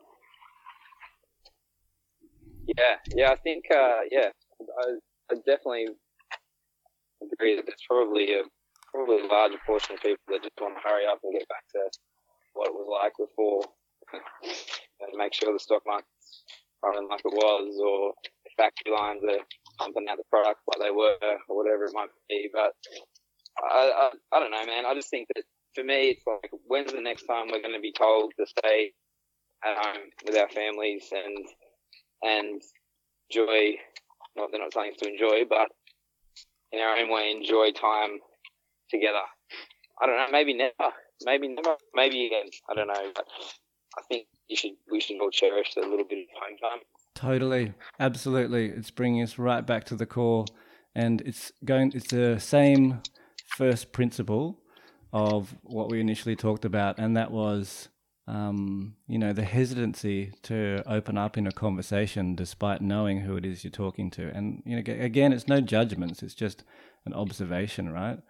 Yeah, 2.66 2.96
yeah, 3.14 3.30
I 3.32 3.36
think, 3.36 3.64
uh, 3.70 4.00
yeah, 4.10 4.28
I, 4.60 5.32
I 5.32 5.34
definitely 5.46 5.88
agree 7.22 7.56
that 7.56 7.66
there's 7.66 7.84
probably 7.86 8.34
a 8.34 8.42
probably 8.90 9.22
a 9.22 9.26
larger 9.26 9.58
portion 9.66 9.94
of 9.94 10.02
people 10.02 10.24
that 10.28 10.42
just 10.42 10.58
want 10.60 10.74
to 10.74 10.82
hurry 10.82 11.06
up 11.06 11.20
and 11.22 11.32
get 11.32 11.46
back 11.48 11.62
to 11.70 11.78
what 12.54 12.68
it 12.68 12.74
was 12.74 12.88
like 12.90 13.14
before, 13.14 13.62
and 15.00 15.14
make 15.14 15.32
sure 15.32 15.52
the 15.52 15.58
stock 15.58 15.82
market's 15.86 16.42
running 16.82 17.08
like 17.08 17.22
it 17.24 17.32
was, 17.32 17.78
or 17.78 18.12
the 18.44 18.50
factory 18.56 18.92
lines 18.92 19.22
are 19.22 19.44
pumping 19.78 20.06
out 20.10 20.16
the 20.16 20.26
product 20.30 20.60
like 20.66 20.82
they 20.82 20.90
were, 20.90 21.16
or 21.48 21.56
whatever 21.56 21.84
it 21.84 21.94
might 21.94 22.10
be. 22.28 22.50
But 22.52 22.74
I, 23.62 24.10
I, 24.10 24.36
I 24.36 24.40
don't 24.40 24.50
know, 24.50 24.66
man. 24.66 24.86
I 24.86 24.94
just 24.94 25.10
think 25.10 25.28
that 25.34 25.44
for 25.74 25.84
me, 25.84 26.16
it's 26.16 26.26
like, 26.26 26.50
when's 26.66 26.92
the 26.92 27.00
next 27.00 27.24
time 27.24 27.46
we're 27.46 27.62
going 27.62 27.74
to 27.74 27.80
be 27.80 27.92
told 27.92 28.32
to 28.38 28.46
stay 28.46 28.92
at 29.64 29.76
home 29.76 30.10
with 30.26 30.36
our 30.36 30.48
families 30.48 31.08
and 31.12 31.46
and 32.22 32.62
enjoy? 33.30 33.76
Not 34.36 34.50
they're 34.52 34.60
not 34.60 34.74
saying 34.74 34.94
to 34.98 35.08
enjoy, 35.08 35.44
but 35.48 35.68
in 36.72 36.80
our 36.80 36.96
own 36.96 37.10
way, 37.10 37.30
enjoy 37.30 37.72
time 37.72 38.18
together. 38.90 39.24
I 40.00 40.06
don't 40.06 40.16
know. 40.16 40.26
Maybe 40.30 40.54
never. 40.54 40.92
Maybe 41.24 41.48
never. 41.48 41.76
Maybe 41.94 42.26
again. 42.26 42.46
I 42.68 42.74
don't 42.74 42.88
know. 42.88 43.12
But 43.14 43.26
I 43.98 44.02
think 44.08 44.26
you 44.48 44.56
should. 44.56 44.72
We 44.90 45.00
should 45.00 45.20
all 45.20 45.30
cherish 45.30 45.76
a 45.76 45.80
little 45.80 46.06
bit 46.08 46.18
of 46.18 46.26
home 46.40 46.58
time. 46.58 46.80
Totally, 47.14 47.74
absolutely. 47.98 48.68
It's 48.68 48.90
bringing 48.90 49.22
us 49.22 49.38
right 49.38 49.66
back 49.66 49.84
to 49.84 49.96
the 49.96 50.06
core, 50.06 50.46
and 50.94 51.20
it's 51.22 51.52
going. 51.64 51.92
It's 51.94 52.08
the 52.08 52.38
same 52.40 53.02
first 53.56 53.92
principle 53.92 54.60
of 55.12 55.54
what 55.62 55.90
we 55.90 56.00
initially 56.00 56.36
talked 56.36 56.64
about, 56.64 56.98
and 56.98 57.16
that 57.16 57.30
was, 57.30 57.88
um, 58.30 58.94
you 59.08 59.18
know, 59.18 59.32
the 59.32 59.42
hesitancy 59.42 60.32
to 60.44 60.84
open 60.86 61.18
up 61.18 61.36
in 61.36 61.48
a 61.48 61.52
conversation 61.52 62.36
despite 62.36 62.80
knowing 62.80 63.22
who 63.22 63.36
it 63.36 63.44
is 63.44 63.64
you're 63.64 63.72
talking 63.72 64.08
to. 64.12 64.28
And 64.28 64.62
you 64.64 64.76
know, 64.76 64.92
again, 65.02 65.32
it's 65.32 65.48
no 65.48 65.60
judgments; 65.60 66.22
it's 66.22 66.34
just 66.34 66.62
an 67.04 67.12
observation, 67.12 67.92
right? 67.92 68.20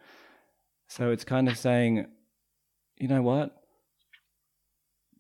So 0.89 1.11
it's 1.11 1.25
kind 1.25 1.49
of 1.49 1.59
saying, 1.59 2.07
you 2.97 3.09
know 3.09 3.21
what? 3.21 3.63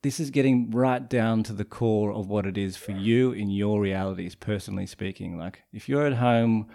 This 0.03 0.19
is 0.19 0.31
getting 0.31 0.71
right 0.71 1.07
down 1.11 1.43
to 1.43 1.53
the 1.53 1.67
core 1.67 2.11
of 2.11 2.29
what 2.29 2.47
it 2.47 2.57
is 2.57 2.79
for 2.79 2.93
you 2.93 3.33
in 3.33 3.51
your 3.51 3.83
realities, 3.83 4.35
personally 4.35 4.87
speaking. 4.87 5.37
Like 5.37 5.63
if 5.75 5.91
you're 5.91 6.07
at 6.07 6.15
home 6.15 6.71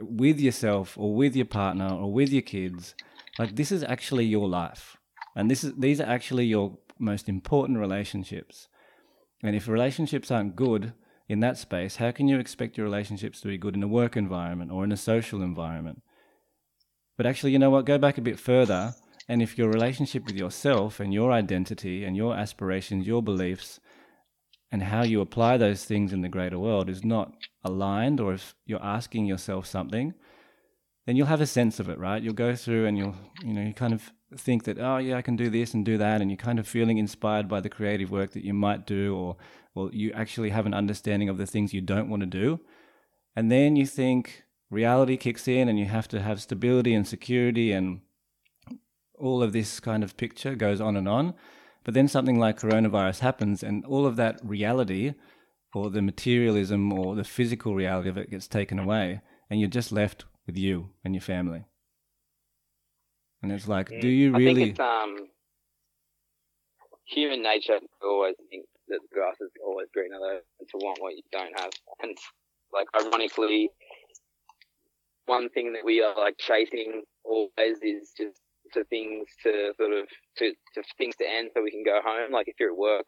with 0.00 0.40
yourself 0.40 0.98
or 0.98 1.14
with 1.14 1.36
your 1.36 1.46
partner 1.46 1.88
or 1.88 2.12
with 2.12 2.30
your 2.30 2.42
kids, 2.42 2.96
like 3.38 3.54
this 3.54 3.70
is 3.70 3.84
actually 3.84 4.24
your 4.24 4.48
life. 4.48 4.96
And 5.36 5.48
this 5.48 5.62
is 5.62 5.74
these 5.78 6.00
are 6.00 6.08
actually 6.08 6.46
your 6.46 6.76
most 6.98 7.28
important 7.28 7.78
relationships. 7.78 8.68
And 9.42 9.54
if 9.54 9.68
relationships 9.68 10.30
aren't 10.30 10.56
good 10.56 10.92
in 11.28 11.40
that 11.40 11.58
space, 11.58 11.96
how 11.96 12.10
can 12.10 12.28
you 12.28 12.38
expect 12.38 12.76
your 12.76 12.86
relationships 12.86 13.40
to 13.40 13.48
be 13.48 13.58
good 13.58 13.74
in 13.74 13.82
a 13.82 13.88
work 13.88 14.16
environment 14.16 14.70
or 14.70 14.84
in 14.84 14.92
a 14.92 14.96
social 14.96 15.42
environment? 15.42 16.02
But 17.16 17.26
actually, 17.26 17.52
you 17.52 17.58
know 17.58 17.70
what? 17.70 17.84
Go 17.84 17.98
back 17.98 18.18
a 18.18 18.22
bit 18.22 18.38
further. 18.38 18.94
And 19.28 19.42
if 19.42 19.58
your 19.58 19.68
relationship 19.68 20.24
with 20.24 20.36
yourself 20.36 21.00
and 21.00 21.12
your 21.12 21.32
identity 21.32 22.04
and 22.04 22.16
your 22.16 22.34
aspirations, 22.34 23.06
your 23.06 23.22
beliefs, 23.22 23.78
and 24.70 24.82
how 24.82 25.02
you 25.02 25.20
apply 25.20 25.56
those 25.56 25.84
things 25.84 26.12
in 26.12 26.20
the 26.20 26.28
greater 26.28 26.58
world 26.58 26.88
is 26.88 27.04
not 27.04 27.32
aligned, 27.64 28.20
or 28.20 28.34
if 28.34 28.54
you're 28.66 28.82
asking 28.82 29.26
yourself 29.26 29.66
something, 29.66 30.14
then 31.06 31.16
you'll 31.16 31.26
have 31.26 31.40
a 31.40 31.46
sense 31.46 31.80
of 31.80 31.88
it, 31.88 31.98
right? 31.98 32.22
You'll 32.22 32.34
go 32.34 32.54
through 32.54 32.86
and 32.86 32.98
you'll, 32.98 33.16
you 33.42 33.54
know, 33.54 33.62
you 33.62 33.72
kind 33.72 33.94
of 33.94 34.12
think 34.36 34.64
that, 34.64 34.78
oh, 34.78 34.98
yeah, 34.98 35.16
I 35.16 35.22
can 35.22 35.36
do 35.36 35.48
this 35.48 35.74
and 35.74 35.84
do 35.84 35.98
that. 35.98 36.20
And 36.20 36.30
you're 36.30 36.36
kind 36.36 36.58
of 36.58 36.68
feeling 36.68 36.98
inspired 36.98 37.48
by 37.48 37.60
the 37.60 37.68
creative 37.68 38.10
work 38.10 38.32
that 38.32 38.44
you 38.44 38.54
might 38.54 38.86
do, 38.86 39.16
or, 39.16 39.36
well, 39.74 39.90
you 39.92 40.12
actually 40.12 40.50
have 40.50 40.66
an 40.66 40.74
understanding 40.74 41.28
of 41.28 41.38
the 41.38 41.46
things 41.46 41.72
you 41.72 41.80
don't 41.80 42.10
want 42.10 42.20
to 42.20 42.26
do. 42.26 42.60
And 43.34 43.50
then 43.50 43.76
you 43.76 43.86
think 43.86 44.44
reality 44.70 45.16
kicks 45.16 45.48
in 45.48 45.68
and 45.68 45.78
you 45.78 45.86
have 45.86 46.08
to 46.08 46.20
have 46.20 46.42
stability 46.42 46.94
and 46.94 47.06
security 47.06 47.72
and 47.72 48.00
all 49.18 49.42
of 49.42 49.52
this 49.52 49.80
kind 49.80 50.04
of 50.04 50.16
picture 50.16 50.54
goes 50.54 50.80
on 50.80 50.96
and 50.96 51.08
on. 51.08 51.34
But 51.84 51.94
then 51.94 52.08
something 52.08 52.38
like 52.38 52.60
coronavirus 52.60 53.20
happens, 53.20 53.62
and 53.62 53.84
all 53.86 54.04
of 54.04 54.16
that 54.16 54.40
reality, 54.42 55.14
or 55.74 55.88
the 55.88 56.02
materialism, 56.02 56.92
or 56.92 57.14
the 57.14 57.24
physical 57.24 57.74
reality 57.74 58.08
of 58.10 58.18
it 58.18 58.30
gets 58.30 58.46
taken 58.46 58.78
away, 58.78 59.22
and 59.48 59.58
you're 59.58 59.70
just 59.70 59.90
left 59.90 60.24
with 60.46 60.56
you 60.56 60.90
and 61.04 61.14
your 61.14 61.22
family. 61.22 61.64
And 63.42 63.52
it's 63.52 63.68
like, 63.68 63.88
do 63.88 64.08
you 64.08 64.32
really? 64.34 64.50
I 64.50 64.54
think 64.54 64.70
it's 64.70 64.80
um, 64.80 65.16
human 67.06 67.42
nature. 67.42 67.78
Always 68.02 68.34
think 68.50 68.66
that 68.88 68.98
the 69.02 69.14
grass 69.14 69.36
is 69.40 69.50
always 69.64 69.88
greener, 69.94 70.18
though, 70.18 70.40
and 70.58 70.68
to 70.68 70.76
want 70.78 70.98
what 71.00 71.14
you 71.14 71.22
don't 71.30 71.58
have. 71.58 71.70
And 72.02 72.16
like, 72.72 72.86
ironically, 73.00 73.70
one 75.26 75.48
thing 75.50 75.72
that 75.74 75.84
we 75.84 76.02
are 76.02 76.14
like 76.16 76.36
chasing 76.38 77.02
always 77.24 77.78
is 77.82 78.12
just 78.16 78.40
to 78.74 78.84
things 78.84 79.28
to 79.44 79.72
sort 79.76 79.92
of 79.92 80.08
to, 80.38 80.52
to 80.74 80.82
things 80.98 81.16
to 81.16 81.24
end 81.28 81.50
so 81.54 81.62
we 81.62 81.70
can 81.70 81.84
go 81.84 82.00
home. 82.04 82.32
Like 82.32 82.48
if 82.48 82.56
you're 82.58 82.72
at 82.72 82.76
work, 82.76 83.04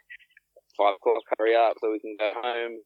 five 0.77 0.95
o'clock, 0.95 1.23
hurry 1.39 1.57
up 1.57 1.75
so 1.81 1.91
we 1.91 2.01
can 2.01 2.17
go 2.19 2.31
home. 2.35 2.79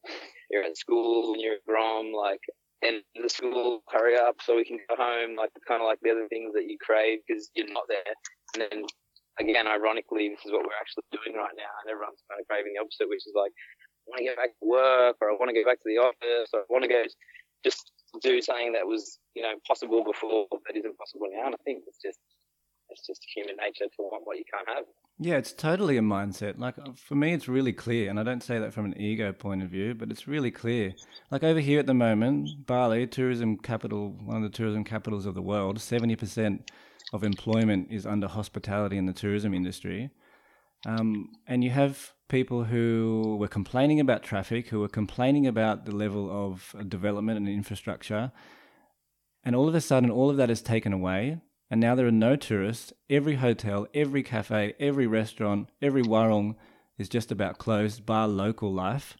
You're 0.51 0.65
at 0.65 0.77
school 0.77 1.35
and 1.35 1.43
you're 1.43 1.55
at 1.55 1.67
Grom, 1.67 2.13
like 2.13 2.41
end 2.85 3.03
the 3.17 3.29
school, 3.29 3.83
hurry 3.89 4.17
up 4.17 4.37
so 4.45 4.57
we 4.57 4.65
can 4.65 4.79
go 4.89 4.97
home. 4.97 5.37
Like 5.37 5.51
kind 5.67 5.81
of 5.81 5.87
like 5.87 5.99
the 6.03 6.11
other 6.11 6.29
things 6.29 6.53
that 6.55 6.69
you 6.69 6.77
crave 6.79 7.21
because 7.27 7.51
you're 7.55 7.73
not 7.73 7.89
there. 7.89 8.15
And 8.55 8.61
then 8.69 8.85
again, 9.41 9.67
ironically, 9.67 10.29
this 10.29 10.45
is 10.47 10.53
what 10.53 10.63
we're 10.63 10.79
actually 10.79 11.09
doing 11.11 11.35
right 11.37 11.57
now, 11.57 11.73
and 11.83 11.91
everyone's 11.91 12.23
kind 12.31 12.39
of 12.39 12.47
craving 12.47 12.75
the 12.77 12.83
opposite, 12.83 13.09
which 13.09 13.27
is 13.27 13.35
like, 13.35 13.51
I 13.51 14.15
want 14.15 14.19
to 14.21 14.29
get 14.31 14.37
back 14.37 14.53
to 14.55 14.67
work, 14.69 15.17
or 15.21 15.31
I 15.31 15.35
want 15.35 15.51
to 15.51 15.59
go 15.59 15.65
back 15.67 15.81
to 15.83 15.91
the 15.91 15.99
office, 15.99 16.53
or 16.53 16.63
I 16.63 16.71
want 16.71 16.85
to 16.85 16.93
go 16.93 17.03
just 17.65 17.91
do 18.23 18.39
something 18.39 18.77
that 18.77 18.87
was, 18.87 19.19
you 19.35 19.43
know, 19.43 19.57
possible 19.67 20.05
before 20.05 20.47
that 20.53 20.77
isn't 20.77 20.99
possible 20.99 21.27
now. 21.33 21.51
And 21.51 21.57
I 21.57 21.61
think 21.65 21.83
it's 21.89 21.99
just 21.99 22.21
it's 22.95 23.07
just 23.07 23.27
human 23.35 23.57
nature 23.57 23.87
to 23.87 24.03
want 24.03 24.27
what 24.27 24.39
you 24.39 24.45
can't 24.53 24.69
have. 24.69 24.85
Yeah, 25.19 25.37
it's 25.37 25.53
totally 25.53 25.97
a 25.97 26.01
mindset. 26.01 26.59
Like 26.59 26.79
uh, 26.79 26.93
for 26.97 27.15
me, 27.15 27.35
it's 27.35 27.49
really 27.49 27.73
clear, 27.73 28.09
and 28.11 28.19
I 28.19 28.23
don't 28.23 28.43
say 28.43 28.59
that 28.59 28.73
from 28.73 28.87
an 28.87 29.01
ego 29.01 29.33
point 29.33 29.63
of 29.63 29.71
view, 29.71 29.95
but 29.95 30.11
it's 30.11 30.27
really 30.27 30.51
clear. 30.51 30.95
Like 31.31 31.45
over 31.45 31.61
here 31.61 31.79
at 31.79 31.87
the 31.87 31.95
moment, 31.95 32.67
Bali, 32.67 33.07
tourism 33.07 33.59
capital, 33.59 34.17
one 34.25 34.39
of 34.39 34.51
the 34.51 34.57
tourism 34.57 34.85
capitals 34.85 35.27
of 35.27 35.35
the 35.35 35.43
world, 35.43 35.81
seventy 35.81 36.17
percent 36.17 36.71
of 37.13 37.23
employment 37.23 37.89
is 37.91 38.07
under 38.07 38.27
hospitality 38.27 38.97
in 38.97 39.07
the 39.07 39.13
tourism 39.13 39.55
industry. 39.55 40.11
Um, 40.87 41.31
and 41.47 41.65
you 41.65 41.71
have 41.71 42.13
people 42.29 42.65
who 42.65 43.37
were 43.39 43.49
complaining 43.49 44.01
about 44.01 44.23
traffic, 44.23 44.69
who 44.69 44.81
were 44.81 44.89
complaining 44.89 45.47
about 45.47 45.87
the 45.87 45.95
level 45.95 46.31
of 46.31 46.75
development 46.89 47.39
and 47.39 47.49
infrastructure. 47.49 48.33
And 49.45 49.55
all 49.55 49.69
of 49.69 49.75
a 49.75 49.81
sudden, 49.81 50.11
all 50.11 50.31
of 50.31 50.37
that 50.39 50.51
is 50.51 50.63
taken 50.63 50.93
away 50.93 51.41
and 51.71 51.81
now 51.81 51.95
there 51.95 52.07
are 52.07 52.13
no 52.13 52.37
tourists. 52.37 52.93
Every 53.09 53.37
hotel, 53.37 53.87
every 53.95 54.23
cafe, 54.23 54.75
every 54.79 55.07
restaurant, 55.07 55.71
every 55.81 56.03
warung 56.03 56.57
is 56.99 57.09
just 57.09 57.33
about 57.33 57.59
closed, 57.59 58.05
bar 58.07 58.29
local 58.29 58.73
life. 58.73 59.17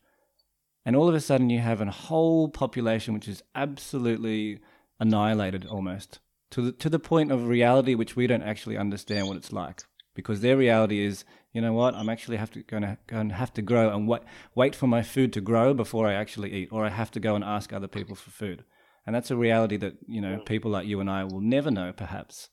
And 0.85 0.95
all 0.95 1.09
of 1.09 1.15
a 1.15 1.21
sudden, 1.21 1.51
you 1.51 1.61
have 1.61 1.81
a 1.81 1.91
whole 1.91 2.49
population 2.49 3.15
which 3.15 3.29
is 3.29 3.43
absolutely 3.55 4.61
annihilated 5.01 5.67
almost 5.67 6.21
to 6.51 6.63
the, 6.63 6.73
to 6.73 6.91
the 6.91 6.99
point 6.99 7.33
of 7.33 7.49
reality 7.49 7.95
which 7.95 8.15
we 8.15 8.27
don't 8.27 8.43
actually 8.43 8.77
understand 8.77 9.27
what 9.27 9.37
it's 9.37 9.53
like. 9.53 9.85
Because 10.15 10.41
their 10.41 10.57
reality 10.57 11.05
is, 11.05 11.25
you 11.53 11.61
know 11.61 11.73
what, 11.73 11.95
I'm 11.95 12.09
actually 12.09 12.37
have 12.37 12.53
to 12.53 12.63
going 12.63 12.83
to 12.83 13.35
have 13.35 13.53
to 13.55 13.63
grow 13.63 13.93
and 13.93 14.07
wait, 14.07 14.23
wait 14.55 14.77
for 14.77 14.87
my 14.87 15.03
food 15.03 15.33
to 15.33 15.41
grow 15.41 15.75
before 15.75 16.07
I 16.07 16.13
actually 16.13 16.53
eat, 16.53 16.69
or 16.71 16.85
I 16.85 16.91
have 16.91 17.11
to 17.13 17.21
go 17.21 17.35
and 17.35 17.43
ask 17.43 17.73
other 17.73 17.89
people 17.89 18.15
for 18.15 18.31
food 18.31 18.65
and 19.07 19.15
that's 19.15 19.31
a 19.31 19.37
reality 19.37 19.77
that 19.79 19.95
you 20.07 20.21
know 20.21 20.39
people 20.39 20.71
like 20.71 20.87
you 20.87 21.01
and 21.01 21.11
I 21.11 21.25
will 21.25 21.41
never 21.41 21.71
know, 21.71 21.93
perhaps. 21.93 22.49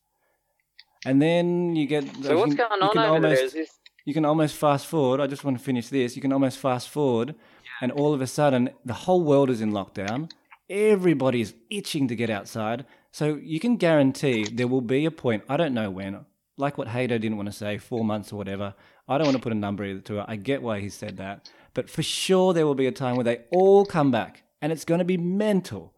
And 1.06 1.22
then 1.22 1.76
you 1.76 1.88
get 1.88 2.04
so 2.24 2.38
what's 2.38 2.56
can, 2.56 2.68
going 2.70 2.82
on 2.82 2.98
over 2.98 3.00
almost, 3.00 3.36
there? 3.36 3.46
Is 3.46 3.54
this... 3.54 3.80
You 4.06 4.14
can 4.14 4.26
almost 4.26 4.56
fast 4.56 4.88
forward. 4.88 5.20
I 5.20 5.28
just 5.28 5.44
want 5.44 5.58
to 5.58 5.64
finish 5.64 5.90
this. 5.90 6.16
You 6.16 6.22
can 6.22 6.34
almost 6.34 6.58
fast 6.58 6.90
forward, 6.90 7.36
and 7.82 7.92
all 7.92 8.14
of 8.14 8.22
a 8.22 8.28
sudden, 8.28 8.70
the 8.86 8.94
whole 8.94 9.24
world 9.24 9.50
is 9.50 9.62
in 9.62 9.72
lockdown. 9.72 10.32
Everybody's 10.70 11.54
itching 11.70 12.08
to 12.08 12.16
get 12.16 12.30
outside. 12.30 12.86
So 13.12 13.40
you 13.42 13.60
can 13.60 13.76
guarantee 13.76 14.46
there 14.46 14.68
will 14.68 14.82
be 14.82 15.06
a 15.06 15.12
point, 15.12 15.44
I 15.50 15.58
don't 15.58 15.74
know 15.74 15.92
when, 15.92 16.26
like 16.58 16.78
what 16.78 16.88
Haydo 16.88 17.20
didn't 17.20 17.36
want 17.36 17.50
to 17.50 17.54
say, 17.54 17.78
four 17.78 18.06
months 18.06 18.32
or 18.32 18.38
whatever. 18.38 18.74
I 19.08 19.18
don't 19.18 19.28
want 19.28 19.36
to 19.36 19.44
put 19.44 19.52
a 19.52 19.56
number 19.56 20.00
to 20.00 20.20
it. 20.20 20.26
I 20.30 20.38
get 20.38 20.62
why 20.62 20.80
he 20.80 20.88
said 20.88 21.18
that. 21.18 21.52
But 21.74 21.90
for 21.90 22.04
sure, 22.04 22.54
there 22.54 22.66
will 22.66 22.76
be 22.76 22.88
a 22.88 22.92
time 22.92 23.16
where 23.16 23.26
they 23.26 23.42
all 23.52 23.86
come 23.86 24.12
back 24.12 24.44
and 24.62 24.72
it's 24.72 24.86
going 24.86 25.00
to 25.00 25.06
be 25.06 25.18
mental. 25.18 25.94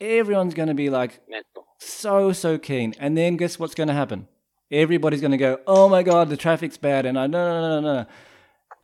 Everyone's 0.00 0.54
going 0.54 0.68
to 0.68 0.74
be 0.74 0.90
like 0.90 1.20
Mental. 1.28 1.66
so, 1.78 2.32
so 2.32 2.58
keen. 2.58 2.94
And 2.98 3.16
then 3.16 3.36
guess 3.36 3.58
what's 3.58 3.74
going 3.74 3.88
to 3.88 3.94
happen? 3.94 4.28
Everybody's 4.70 5.20
going 5.20 5.30
to 5.32 5.36
go, 5.36 5.60
oh 5.66 5.88
my 5.88 6.02
God, 6.02 6.28
the 6.28 6.36
traffic's 6.36 6.76
bad. 6.76 7.06
And 7.06 7.18
I, 7.18 7.26
no, 7.26 7.38
no, 7.38 7.60
no, 7.60 7.80
no, 7.80 7.94
no. 8.00 8.06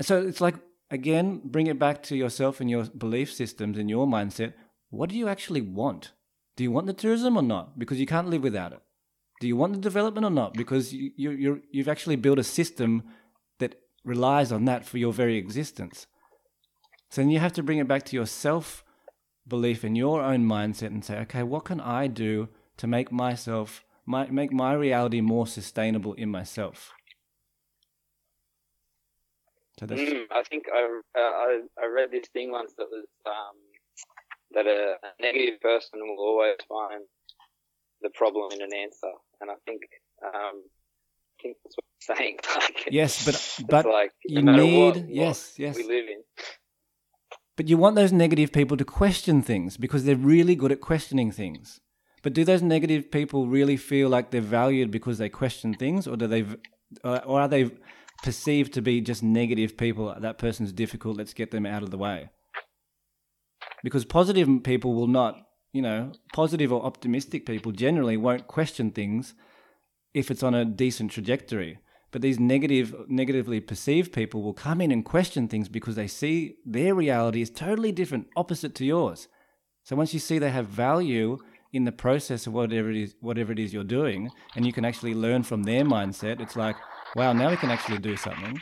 So 0.00 0.22
it's 0.22 0.40
like, 0.40 0.54
again, 0.90 1.40
bring 1.44 1.66
it 1.66 1.78
back 1.78 2.02
to 2.04 2.16
yourself 2.16 2.60
and 2.60 2.70
your 2.70 2.84
belief 2.84 3.32
systems 3.32 3.78
and 3.78 3.90
your 3.90 4.06
mindset. 4.06 4.54
What 4.90 5.10
do 5.10 5.16
you 5.16 5.28
actually 5.28 5.60
want? 5.60 6.12
Do 6.56 6.62
you 6.62 6.70
want 6.70 6.86
the 6.86 6.92
tourism 6.92 7.36
or 7.36 7.42
not? 7.42 7.78
Because 7.78 7.98
you 7.98 8.06
can't 8.06 8.28
live 8.28 8.42
without 8.42 8.72
it. 8.72 8.80
Do 9.40 9.48
you 9.48 9.56
want 9.56 9.72
the 9.72 9.80
development 9.80 10.24
or 10.24 10.30
not? 10.30 10.54
Because 10.54 10.92
you, 10.92 11.10
you, 11.16 11.30
you're, 11.30 11.60
you've 11.72 11.88
actually 11.88 12.16
built 12.16 12.38
a 12.38 12.44
system 12.44 13.02
that 13.58 13.74
relies 14.04 14.52
on 14.52 14.66
that 14.66 14.84
for 14.84 14.98
your 14.98 15.12
very 15.12 15.36
existence. 15.36 16.06
So 17.10 17.20
then 17.20 17.30
you 17.30 17.40
have 17.40 17.52
to 17.54 17.62
bring 17.62 17.78
it 17.78 17.88
back 17.88 18.04
to 18.04 18.16
your 18.16 18.26
self 18.26 18.84
belief 19.46 19.84
in 19.84 19.96
your 19.96 20.22
own 20.22 20.44
mindset 20.44 20.88
and 20.88 21.04
say, 21.04 21.18
okay, 21.20 21.42
what 21.42 21.64
can 21.64 21.80
I 21.80 22.06
do 22.06 22.48
to 22.76 22.86
make 22.86 23.10
myself, 23.12 23.84
my, 24.06 24.26
make 24.28 24.52
my 24.52 24.72
reality 24.72 25.20
more 25.20 25.46
sustainable 25.46 26.14
in 26.14 26.28
myself? 26.30 26.92
So 29.78 29.86
that's, 29.86 30.00
Mm, 30.00 30.24
I 30.30 30.42
think 30.44 30.66
I, 30.72 31.00
uh, 31.18 31.20
I 31.20 31.60
I 31.82 31.86
read 31.86 32.10
this 32.12 32.28
thing 32.32 32.52
once 32.52 32.72
that 32.78 32.86
was 32.90 33.06
um, 33.26 33.56
that 34.52 34.66
a, 34.66 34.94
a 35.02 35.22
negative 35.22 35.60
person 35.60 35.98
will 36.00 36.18
always 36.20 36.56
find 36.68 37.02
the 38.02 38.10
problem 38.10 38.52
in 38.52 38.62
an 38.62 38.72
answer, 38.74 39.10
and 39.40 39.50
I 39.50 39.54
think 39.66 39.80
um, 40.22 40.62
I 40.62 41.42
think 41.42 41.56
that's 41.64 41.74
what 41.76 42.14
I'm 42.14 42.16
saying. 42.16 42.38
Like, 42.54 42.88
yes, 42.92 43.24
but 43.24 43.66
but 43.68 43.86
like 43.86 44.12
you 44.24 44.42
no 44.42 44.52
matter 44.52 44.62
need 44.62 44.76
what, 44.78 44.96
what 44.96 45.08
yes 45.08 45.58
yes 45.58 45.76
we 45.76 45.82
live 45.84 46.06
in. 46.06 46.22
But 47.56 47.68
you 47.68 47.76
want 47.76 47.96
those 47.96 48.12
negative 48.12 48.52
people 48.52 48.76
to 48.76 48.84
question 48.84 49.42
things 49.42 49.76
because 49.76 50.04
they're 50.04 50.16
really 50.16 50.54
good 50.54 50.72
at 50.72 50.80
questioning 50.80 51.30
things. 51.30 51.80
But 52.22 52.32
do 52.32 52.44
those 52.44 52.62
negative 52.62 53.10
people 53.10 53.46
really 53.46 53.76
feel 53.76 54.08
like 54.08 54.30
they're 54.30 54.40
valued 54.40 54.90
because 54.90 55.18
they 55.18 55.28
question 55.28 55.74
things, 55.74 56.06
or 56.06 56.16
do 56.16 56.26
they, 56.26 56.46
uh, 57.02 57.20
or 57.26 57.40
are 57.40 57.48
they 57.48 57.70
perceived 58.22 58.72
to 58.74 58.82
be 58.82 59.00
just 59.00 59.22
negative 59.22 59.76
people? 59.76 60.14
That 60.18 60.38
person's 60.38 60.72
difficult. 60.72 61.16
Let's 61.16 61.34
get 61.34 61.50
them 61.50 61.66
out 61.66 61.82
of 61.82 61.90
the 61.90 61.98
way. 61.98 62.30
Because 63.82 64.04
positive 64.04 64.48
people 64.62 64.94
will 64.94 65.08
not, 65.08 65.36
you 65.72 65.82
know, 65.82 66.12
positive 66.32 66.72
or 66.72 66.84
optimistic 66.84 67.44
people 67.44 67.72
generally 67.72 68.16
won't 68.16 68.46
question 68.46 68.92
things 68.92 69.34
if 70.14 70.30
it's 70.30 70.42
on 70.42 70.54
a 70.54 70.64
decent 70.64 71.10
trajectory. 71.10 71.78
But 72.12 72.20
these 72.20 72.38
negative, 72.38 72.94
negatively 73.08 73.58
perceived 73.60 74.12
people 74.12 74.42
will 74.42 74.52
come 74.52 74.80
in 74.82 74.92
and 74.92 75.04
question 75.04 75.48
things 75.48 75.68
because 75.68 75.96
they 75.96 76.06
see 76.06 76.56
their 76.64 76.94
reality 76.94 77.40
is 77.40 77.50
totally 77.50 77.90
different, 77.90 78.28
opposite 78.36 78.74
to 78.76 78.84
yours. 78.84 79.28
So 79.82 79.96
once 79.96 80.12
you 80.14 80.20
see 80.20 80.38
they 80.38 80.50
have 80.50 80.66
value 80.66 81.38
in 81.72 81.84
the 81.84 81.90
process 81.90 82.46
of 82.46 82.52
whatever 82.52 82.90
it 82.90 82.98
is, 82.98 83.14
whatever 83.20 83.50
it 83.50 83.58
is 83.58 83.72
you're 83.72 83.82
doing, 83.82 84.30
and 84.54 84.66
you 84.66 84.74
can 84.74 84.84
actually 84.84 85.14
learn 85.14 85.42
from 85.42 85.62
their 85.62 85.84
mindset, 85.84 86.38
it's 86.38 86.54
like, 86.54 86.76
wow, 87.16 87.32
now 87.32 87.48
we 87.48 87.56
can 87.56 87.70
actually 87.70 87.98
do 87.98 88.14
something. 88.14 88.60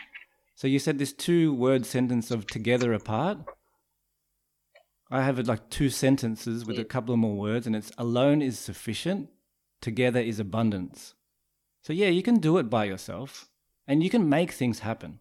So 0.54 0.68
you 0.68 0.78
said 0.78 0.98
this 0.98 1.12
two-word 1.12 1.84
sentence 1.84 2.30
of 2.30 2.46
together 2.46 2.92
apart. 2.92 3.38
I 5.10 5.22
have 5.22 5.40
it 5.40 5.48
like 5.48 5.70
two 5.70 5.90
sentences 5.90 6.64
with 6.64 6.78
a 6.78 6.84
couple 6.84 7.12
of 7.12 7.18
more 7.18 7.36
words, 7.36 7.66
and 7.66 7.74
it's 7.74 7.90
alone 7.98 8.42
is 8.42 8.60
sufficient, 8.60 9.28
together 9.80 10.20
is 10.20 10.38
abundance. 10.38 11.14
So, 11.82 11.92
yeah, 11.92 12.08
you 12.08 12.22
can 12.22 12.38
do 12.38 12.58
it 12.58 12.70
by 12.70 12.84
yourself 12.84 13.48
and 13.86 14.02
you 14.02 14.10
can 14.10 14.28
make 14.28 14.52
things 14.52 14.80
happen. 14.80 15.18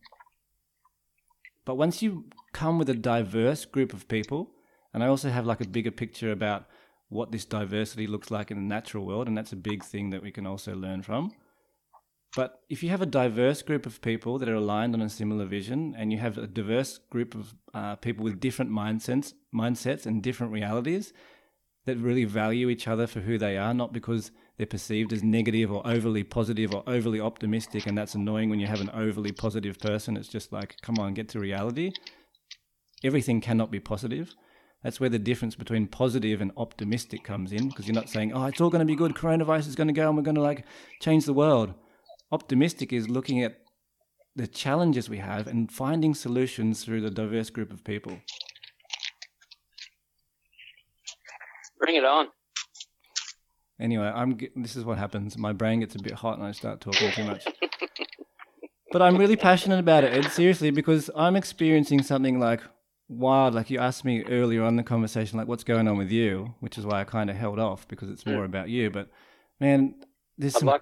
But 1.65 1.75
once 1.75 2.01
you 2.01 2.25
come 2.53 2.79
with 2.79 2.89
a 2.89 2.95
diverse 2.95 3.65
group 3.65 3.93
of 3.93 4.07
people, 4.07 4.51
and 4.93 5.03
I 5.03 5.07
also 5.07 5.29
have 5.29 5.45
like 5.45 5.61
a 5.61 5.67
bigger 5.67 5.91
picture 5.91 6.31
about 6.31 6.65
what 7.09 7.31
this 7.31 7.45
diversity 7.45 8.07
looks 8.07 8.31
like 8.31 8.51
in 8.51 8.57
the 8.57 8.63
natural 8.63 9.05
world, 9.05 9.27
and 9.27 9.37
that's 9.37 9.53
a 9.53 9.57
big 9.57 9.83
thing 9.83 10.09
that 10.11 10.21
we 10.21 10.31
can 10.31 10.45
also 10.45 10.75
learn 10.75 11.01
from. 11.01 11.31
But 12.35 12.61
if 12.69 12.83
you 12.83 12.89
have 12.89 13.01
a 13.01 13.07
diverse 13.07 13.63
group 13.63 13.85
of 13.87 14.01
people 14.01 14.37
that 14.37 14.49
are 14.49 14.55
aligned 14.55 14.93
on 14.93 15.01
a 15.01 15.09
similar 15.09 15.45
vision, 15.45 15.95
and 15.97 16.11
you 16.11 16.19
have 16.19 16.37
a 16.37 16.47
diverse 16.47 16.99
group 17.09 17.33
of 17.33 17.55
uh, 17.73 17.95
people 17.95 18.23
with 18.23 18.39
different 18.39 18.71
mindsets, 18.71 19.33
mindsets 19.53 20.05
and 20.05 20.21
different 20.21 20.53
realities 20.53 21.11
that 21.85 21.97
really 21.97 22.25
value 22.25 22.69
each 22.69 22.87
other 22.87 23.07
for 23.07 23.21
who 23.21 23.39
they 23.39 23.57
are, 23.57 23.73
not 23.73 23.93
because 23.93 24.31
they're 24.59 24.67
perceived 24.67 25.13
as 25.13 25.23
negative 25.23 25.71
or 25.71 25.81
overly 25.87 26.21
positive 26.21 26.75
or 26.75 26.83
overly 26.85 27.21
optimistic, 27.21 27.87
and 27.87 27.97
that's 27.97 28.13
annoying 28.13 28.49
when 28.49 28.59
you 28.59 28.67
have 28.67 28.81
an 28.81 28.89
overly 28.89 29.31
positive 29.31 29.79
person. 29.79 30.17
It's 30.17 30.27
just 30.27 30.51
like, 30.51 30.75
come 30.81 30.97
on, 30.99 31.13
get 31.13 31.29
to 31.29 31.39
reality. 31.39 31.93
Everything 33.01 33.39
cannot 33.39 33.71
be 33.71 33.79
positive. 33.79 34.35
That's 34.83 34.99
where 34.99 35.09
the 35.09 35.17
difference 35.17 35.55
between 35.55 35.87
positive 35.87 36.41
and 36.41 36.51
optimistic 36.57 37.23
comes 37.23 37.53
in, 37.53 37.69
because 37.69 37.87
you're 37.87 37.95
not 37.95 38.09
saying, 38.09 38.33
oh, 38.33 38.47
it's 38.47 38.59
all 38.59 38.69
going 38.69 38.81
to 38.81 38.85
be 38.85 38.97
good, 38.97 39.13
coronavirus 39.13 39.69
is 39.69 39.75
going 39.75 39.87
to 39.87 39.93
go, 39.93 40.09
and 40.09 40.17
we're 40.17 40.23
going 40.23 40.35
to 40.35 40.41
like 40.41 40.65
change 41.01 41.23
the 41.23 41.33
world. 41.33 41.73
Optimistic 42.29 42.91
is 42.91 43.07
looking 43.07 43.41
at 43.41 43.59
the 44.35 44.45
challenges 44.45 45.09
we 45.09 45.19
have 45.19 45.47
and 45.47 45.71
finding 45.71 46.13
solutions 46.13 46.83
through 46.83 46.99
the 46.99 47.09
diverse 47.09 47.49
group 47.49 47.71
of 47.71 47.85
people. 47.85 48.19
Bring 51.79 51.95
it 51.95 52.03
on. 52.03 52.27
Anyway, 53.79 54.05
I'm. 54.05 54.37
This 54.55 54.75
is 54.75 54.83
what 54.83 54.97
happens. 54.97 55.37
My 55.37 55.53
brain 55.53 55.79
gets 55.79 55.95
a 55.95 55.99
bit 55.99 56.13
hot 56.13 56.37
and 56.37 56.45
I 56.45 56.51
start 56.51 56.81
talking 56.81 57.11
too 57.11 57.23
much. 57.23 57.45
but 58.91 59.01
I'm 59.01 59.17
really 59.17 59.37
passionate 59.37 59.79
about 59.79 60.03
it, 60.03 60.13
Ed. 60.13 60.31
Seriously, 60.31 60.71
because 60.71 61.09
I'm 61.15 61.35
experiencing 61.35 62.03
something 62.03 62.39
like 62.39 62.61
wild. 63.07 63.55
Like 63.55 63.69
you 63.69 63.79
asked 63.79 64.03
me 64.03 64.23
earlier 64.25 64.63
on 64.63 64.69
in 64.69 64.75
the 64.75 64.83
conversation, 64.83 65.37
like 65.37 65.47
what's 65.47 65.63
going 65.63 65.87
on 65.87 65.97
with 65.97 66.11
you, 66.11 66.55
which 66.59 66.77
is 66.77 66.85
why 66.85 67.01
I 67.01 67.03
kind 67.05 67.29
of 67.29 67.37
held 67.37 67.59
off 67.59 67.87
because 67.87 68.09
it's 68.09 68.25
more 68.25 68.43
about 68.43 68.69
you. 68.69 68.89
But 68.89 69.09
man, 69.59 69.95
there's 70.37 70.57
some 70.57 70.67
like 70.67 70.81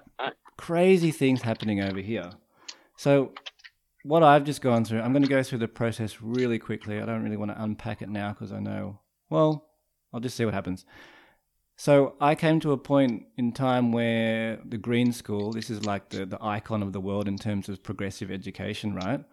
crazy 0.56 1.10
things 1.10 1.42
happening 1.42 1.80
over 1.80 2.00
here. 2.00 2.30
So, 2.96 3.32
what 4.02 4.22
I've 4.22 4.44
just 4.44 4.60
gone 4.60 4.84
through, 4.84 5.00
I'm 5.00 5.12
going 5.12 5.22
to 5.22 5.28
go 5.28 5.42
through 5.42 5.58
the 5.58 5.68
process 5.68 6.20
really 6.20 6.58
quickly. 6.58 7.00
I 7.00 7.06
don't 7.06 7.22
really 7.22 7.36
want 7.36 7.52
to 7.52 7.62
unpack 7.62 8.02
it 8.02 8.08
now 8.08 8.32
because 8.32 8.52
I 8.52 8.58
know, 8.58 9.00
well, 9.30 9.68
I'll 10.12 10.20
just 10.20 10.36
see 10.36 10.44
what 10.44 10.54
happens. 10.54 10.84
So, 11.80 12.16
I 12.20 12.34
came 12.34 12.58
to 12.60 12.72
a 12.72 12.76
point 12.76 13.26
in 13.36 13.52
time 13.52 13.92
where 13.92 14.58
the 14.64 14.76
Green 14.76 15.12
School, 15.12 15.52
this 15.52 15.70
is 15.70 15.86
like 15.86 16.08
the, 16.08 16.26
the 16.26 16.42
icon 16.42 16.82
of 16.82 16.92
the 16.92 16.98
world 17.00 17.28
in 17.28 17.38
terms 17.38 17.68
of 17.68 17.84
progressive 17.84 18.32
education, 18.32 18.96
right? 18.96 19.24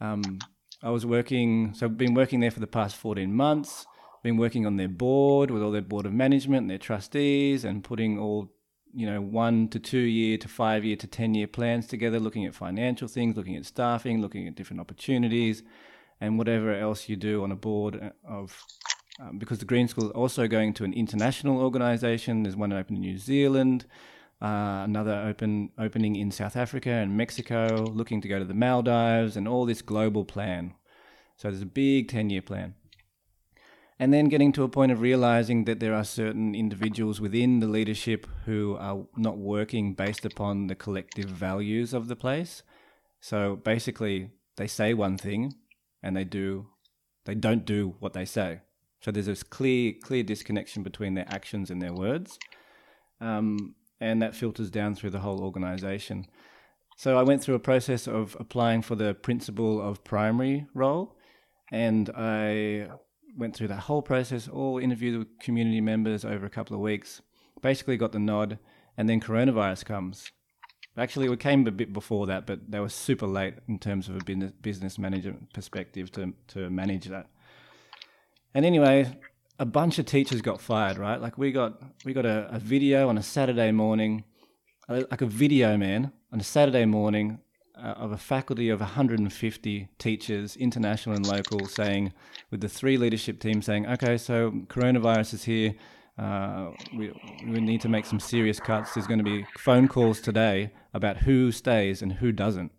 Um, 0.00 0.38
I 0.80 0.90
was 0.90 1.04
working, 1.04 1.74
so 1.74 1.86
I've 1.86 1.98
been 1.98 2.14
working 2.14 2.38
there 2.38 2.52
for 2.52 2.60
the 2.60 2.68
past 2.68 2.94
14 2.94 3.34
months, 3.34 3.84
been 4.22 4.36
working 4.36 4.64
on 4.64 4.76
their 4.76 4.86
board 4.86 5.50
with 5.50 5.60
all 5.60 5.72
their 5.72 5.82
board 5.82 6.06
of 6.06 6.12
management 6.12 6.60
and 6.60 6.70
their 6.70 6.78
trustees 6.78 7.64
and 7.64 7.82
putting 7.82 8.16
all 8.16 8.52
you 8.94 9.04
know, 9.04 9.20
one 9.20 9.66
to 9.70 9.80
two 9.80 9.98
year 9.98 10.38
to 10.38 10.46
five 10.46 10.84
year 10.84 10.94
to 10.94 11.08
10 11.08 11.34
year 11.34 11.48
plans 11.48 11.88
together, 11.88 12.20
looking 12.20 12.46
at 12.46 12.54
financial 12.54 13.08
things, 13.08 13.36
looking 13.36 13.56
at 13.56 13.66
staffing, 13.66 14.20
looking 14.20 14.46
at 14.46 14.54
different 14.54 14.80
opportunities, 14.80 15.64
and 16.20 16.38
whatever 16.38 16.72
else 16.72 17.08
you 17.08 17.16
do 17.16 17.42
on 17.42 17.50
a 17.50 17.56
board 17.56 18.12
of. 18.24 18.64
Um, 19.22 19.38
because 19.38 19.58
the 19.58 19.64
Green 19.64 19.86
School 19.86 20.06
is 20.06 20.10
also 20.12 20.48
going 20.48 20.74
to 20.74 20.84
an 20.84 20.92
international 20.92 21.60
organisation. 21.60 22.42
There's 22.42 22.56
one 22.56 22.72
open 22.72 22.96
in 22.96 23.02
New 23.02 23.18
Zealand, 23.18 23.86
uh, 24.40 24.82
another 24.84 25.24
open 25.26 25.70
opening 25.78 26.16
in 26.16 26.32
South 26.32 26.56
Africa 26.56 26.90
and 26.90 27.16
Mexico, 27.16 27.84
looking 27.92 28.20
to 28.22 28.28
go 28.28 28.38
to 28.40 28.44
the 28.44 28.54
Maldives, 28.54 29.36
and 29.36 29.46
all 29.46 29.64
this 29.64 29.82
global 29.82 30.24
plan. 30.24 30.74
So 31.36 31.50
there's 31.50 31.62
a 31.62 31.66
big 31.66 32.08
10 32.08 32.30
year 32.30 32.42
plan 32.42 32.74
and 34.02 34.12
then 34.12 34.28
getting 34.28 34.50
to 34.52 34.64
a 34.64 34.68
point 34.68 34.90
of 34.90 35.00
realizing 35.00 35.64
that 35.64 35.78
there 35.78 35.94
are 35.94 36.02
certain 36.02 36.56
individuals 36.56 37.20
within 37.20 37.60
the 37.60 37.68
leadership 37.68 38.26
who 38.46 38.76
are 38.80 39.04
not 39.16 39.38
working 39.38 39.94
based 39.94 40.24
upon 40.24 40.66
the 40.66 40.74
collective 40.74 41.26
values 41.26 41.94
of 41.94 42.08
the 42.08 42.16
place. 42.16 42.64
So 43.20 43.54
basically, 43.54 44.30
they 44.56 44.66
say 44.66 44.92
one 44.92 45.18
thing 45.18 45.54
and 46.02 46.16
they 46.16 46.24
do, 46.24 46.66
they 47.26 47.36
don't 47.36 47.64
do 47.64 47.94
what 48.00 48.12
they 48.12 48.24
say. 48.24 48.62
So 49.02 49.10
there's 49.10 49.26
this 49.26 49.42
clear, 49.42 49.92
clear 50.00 50.22
disconnection 50.22 50.82
between 50.82 51.14
their 51.14 51.26
actions 51.28 51.70
and 51.70 51.82
their 51.82 51.92
words, 51.92 52.38
um, 53.20 53.74
and 54.00 54.22
that 54.22 54.34
filters 54.34 54.70
down 54.70 54.94
through 54.94 55.10
the 55.10 55.20
whole 55.20 55.42
organization. 55.42 56.26
So 56.96 57.18
I 57.18 57.22
went 57.22 57.42
through 57.42 57.56
a 57.56 57.60
process 57.60 58.06
of 58.06 58.36
applying 58.38 58.82
for 58.82 58.94
the 58.94 59.14
principal 59.14 59.82
of 59.82 60.04
primary 60.04 60.66
role, 60.72 61.16
and 61.72 62.10
I 62.16 62.88
went 63.36 63.56
through 63.56 63.68
that 63.68 63.80
whole 63.80 64.02
process, 64.02 64.46
all 64.46 64.78
interviewed 64.78 65.18
with 65.18 65.38
community 65.40 65.80
members 65.80 66.24
over 66.24 66.46
a 66.46 66.50
couple 66.50 66.76
of 66.76 66.82
weeks, 66.82 67.22
basically 67.60 67.96
got 67.96 68.12
the 68.12 68.20
nod, 68.20 68.58
and 68.96 69.08
then 69.08 69.20
coronavirus 69.20 69.84
comes. 69.84 70.30
Actually, 70.96 71.32
it 71.32 71.40
came 71.40 71.66
a 71.66 71.72
bit 71.72 71.92
before 71.92 72.26
that, 72.26 72.46
but 72.46 72.70
they 72.70 72.78
were 72.78 72.88
super 72.88 73.26
late 73.26 73.54
in 73.66 73.78
terms 73.78 74.08
of 74.08 74.16
a 74.16 74.24
business 74.24 74.52
business 74.60 74.98
manager 74.98 75.34
perspective 75.54 76.12
to 76.12 76.34
to 76.48 76.70
manage 76.70 77.06
that. 77.06 77.28
And 78.54 78.64
anyway, 78.66 79.16
a 79.58 79.64
bunch 79.64 79.98
of 79.98 80.06
teachers 80.06 80.42
got 80.42 80.60
fired, 80.60 80.98
right? 80.98 81.20
Like 81.20 81.38
we 81.38 81.52
got 81.52 81.80
we 82.04 82.12
got 82.12 82.26
a, 82.26 82.48
a 82.50 82.58
video 82.58 83.08
on 83.08 83.16
a 83.16 83.22
Saturday 83.22 83.72
morning, 83.72 84.24
uh, 84.88 85.02
like 85.10 85.22
a 85.22 85.26
video 85.26 85.76
man 85.76 86.12
on 86.32 86.40
a 86.40 86.44
Saturday 86.44 86.84
morning 86.84 87.38
uh, 87.76 87.94
of 87.96 88.12
a 88.12 88.16
faculty 88.16 88.68
of 88.68 88.80
150 88.80 89.88
teachers, 89.98 90.56
international 90.56 91.16
and 91.16 91.26
local, 91.26 91.66
saying 91.66 92.12
with 92.50 92.60
the 92.60 92.68
three 92.68 92.96
leadership 92.96 93.40
teams 93.40 93.66
saying, 93.66 93.86
okay, 93.86 94.18
so 94.18 94.50
coronavirus 94.68 95.34
is 95.34 95.44
here. 95.44 95.74
Uh, 96.18 96.70
we, 96.94 97.10
we 97.46 97.60
need 97.60 97.80
to 97.80 97.88
make 97.88 98.04
some 98.04 98.20
serious 98.20 98.60
cuts. 98.60 98.94
There's 98.94 99.06
going 99.06 99.18
to 99.18 99.24
be 99.24 99.46
phone 99.58 99.88
calls 99.88 100.20
today 100.20 100.72
about 100.92 101.18
who 101.18 101.50
stays 101.50 102.02
and 102.02 102.12
who 102.12 102.32
doesn't. 102.32 102.70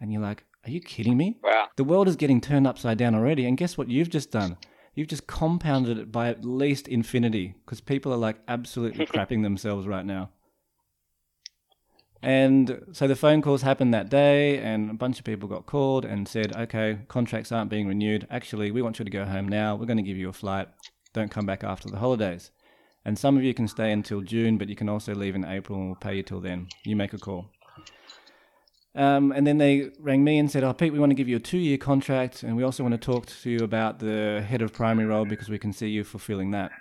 And 0.00 0.12
you're 0.12 0.22
like, 0.22 0.44
are 0.64 0.70
you 0.70 0.80
kidding 0.80 1.16
me? 1.16 1.38
Wow. 1.42 1.68
The 1.76 1.84
world 1.84 2.08
is 2.08 2.16
getting 2.16 2.40
turned 2.40 2.66
upside 2.66 2.98
down 2.98 3.14
already. 3.14 3.46
And 3.46 3.56
guess 3.56 3.78
what 3.78 3.88
you've 3.88 4.10
just 4.10 4.30
done? 4.30 4.56
You've 4.94 5.08
just 5.08 5.26
compounded 5.26 5.98
it 5.98 6.10
by 6.10 6.28
at 6.28 6.44
least 6.44 6.88
infinity 6.88 7.54
because 7.64 7.80
people 7.80 8.12
are 8.12 8.18
like 8.18 8.38
absolutely 8.48 9.06
crapping 9.14 9.42
themselves 9.42 9.86
right 9.86 10.04
now. 10.04 10.30
And 12.20 12.82
so 12.90 13.06
the 13.06 13.14
phone 13.14 13.42
calls 13.42 13.62
happened 13.62 13.94
that 13.94 14.10
day, 14.10 14.58
and 14.58 14.90
a 14.90 14.94
bunch 14.94 15.20
of 15.20 15.24
people 15.24 15.48
got 15.48 15.66
called 15.66 16.04
and 16.04 16.26
said, 16.26 16.56
okay, 16.56 16.98
contracts 17.06 17.52
aren't 17.52 17.70
being 17.70 17.86
renewed. 17.86 18.26
Actually, 18.28 18.72
we 18.72 18.82
want 18.82 18.98
you 18.98 19.04
to 19.04 19.10
go 19.10 19.24
home 19.24 19.46
now. 19.46 19.76
We're 19.76 19.86
going 19.86 19.98
to 19.98 20.02
give 20.02 20.16
you 20.16 20.28
a 20.28 20.32
flight. 20.32 20.66
Don't 21.12 21.30
come 21.30 21.46
back 21.46 21.62
after 21.62 21.88
the 21.88 21.98
holidays. 21.98 22.50
And 23.04 23.16
some 23.16 23.36
of 23.36 23.44
you 23.44 23.54
can 23.54 23.68
stay 23.68 23.92
until 23.92 24.20
June, 24.20 24.58
but 24.58 24.68
you 24.68 24.76
can 24.76 24.88
also 24.88 25.14
leave 25.14 25.36
in 25.36 25.44
April 25.44 25.78
and 25.78 25.86
we'll 25.88 25.96
pay 25.96 26.16
you 26.16 26.22
till 26.22 26.40
then. 26.40 26.66
You 26.84 26.96
make 26.96 27.12
a 27.12 27.18
call. 27.18 27.46
Um, 28.98 29.30
and 29.30 29.46
then 29.46 29.58
they 29.58 29.92
rang 30.00 30.24
me 30.24 30.38
and 30.38 30.50
said, 30.50 30.64
Oh, 30.64 30.72
Pete, 30.72 30.92
we 30.92 30.98
want 30.98 31.10
to 31.10 31.14
give 31.14 31.28
you 31.28 31.36
a 31.36 31.40
two 31.40 31.58
year 31.58 31.78
contract, 31.78 32.42
and 32.42 32.56
we 32.56 32.64
also 32.64 32.82
want 32.82 32.94
to 32.94 32.98
talk 32.98 33.26
to 33.26 33.50
you 33.50 33.60
about 33.60 34.00
the 34.00 34.44
head 34.46 34.60
of 34.60 34.72
primary 34.72 35.06
role 35.06 35.24
because 35.24 35.48
we 35.48 35.58
can 35.58 35.72
see 35.72 35.88
you 35.88 36.02
fulfilling 36.02 36.50
that. 36.50 36.72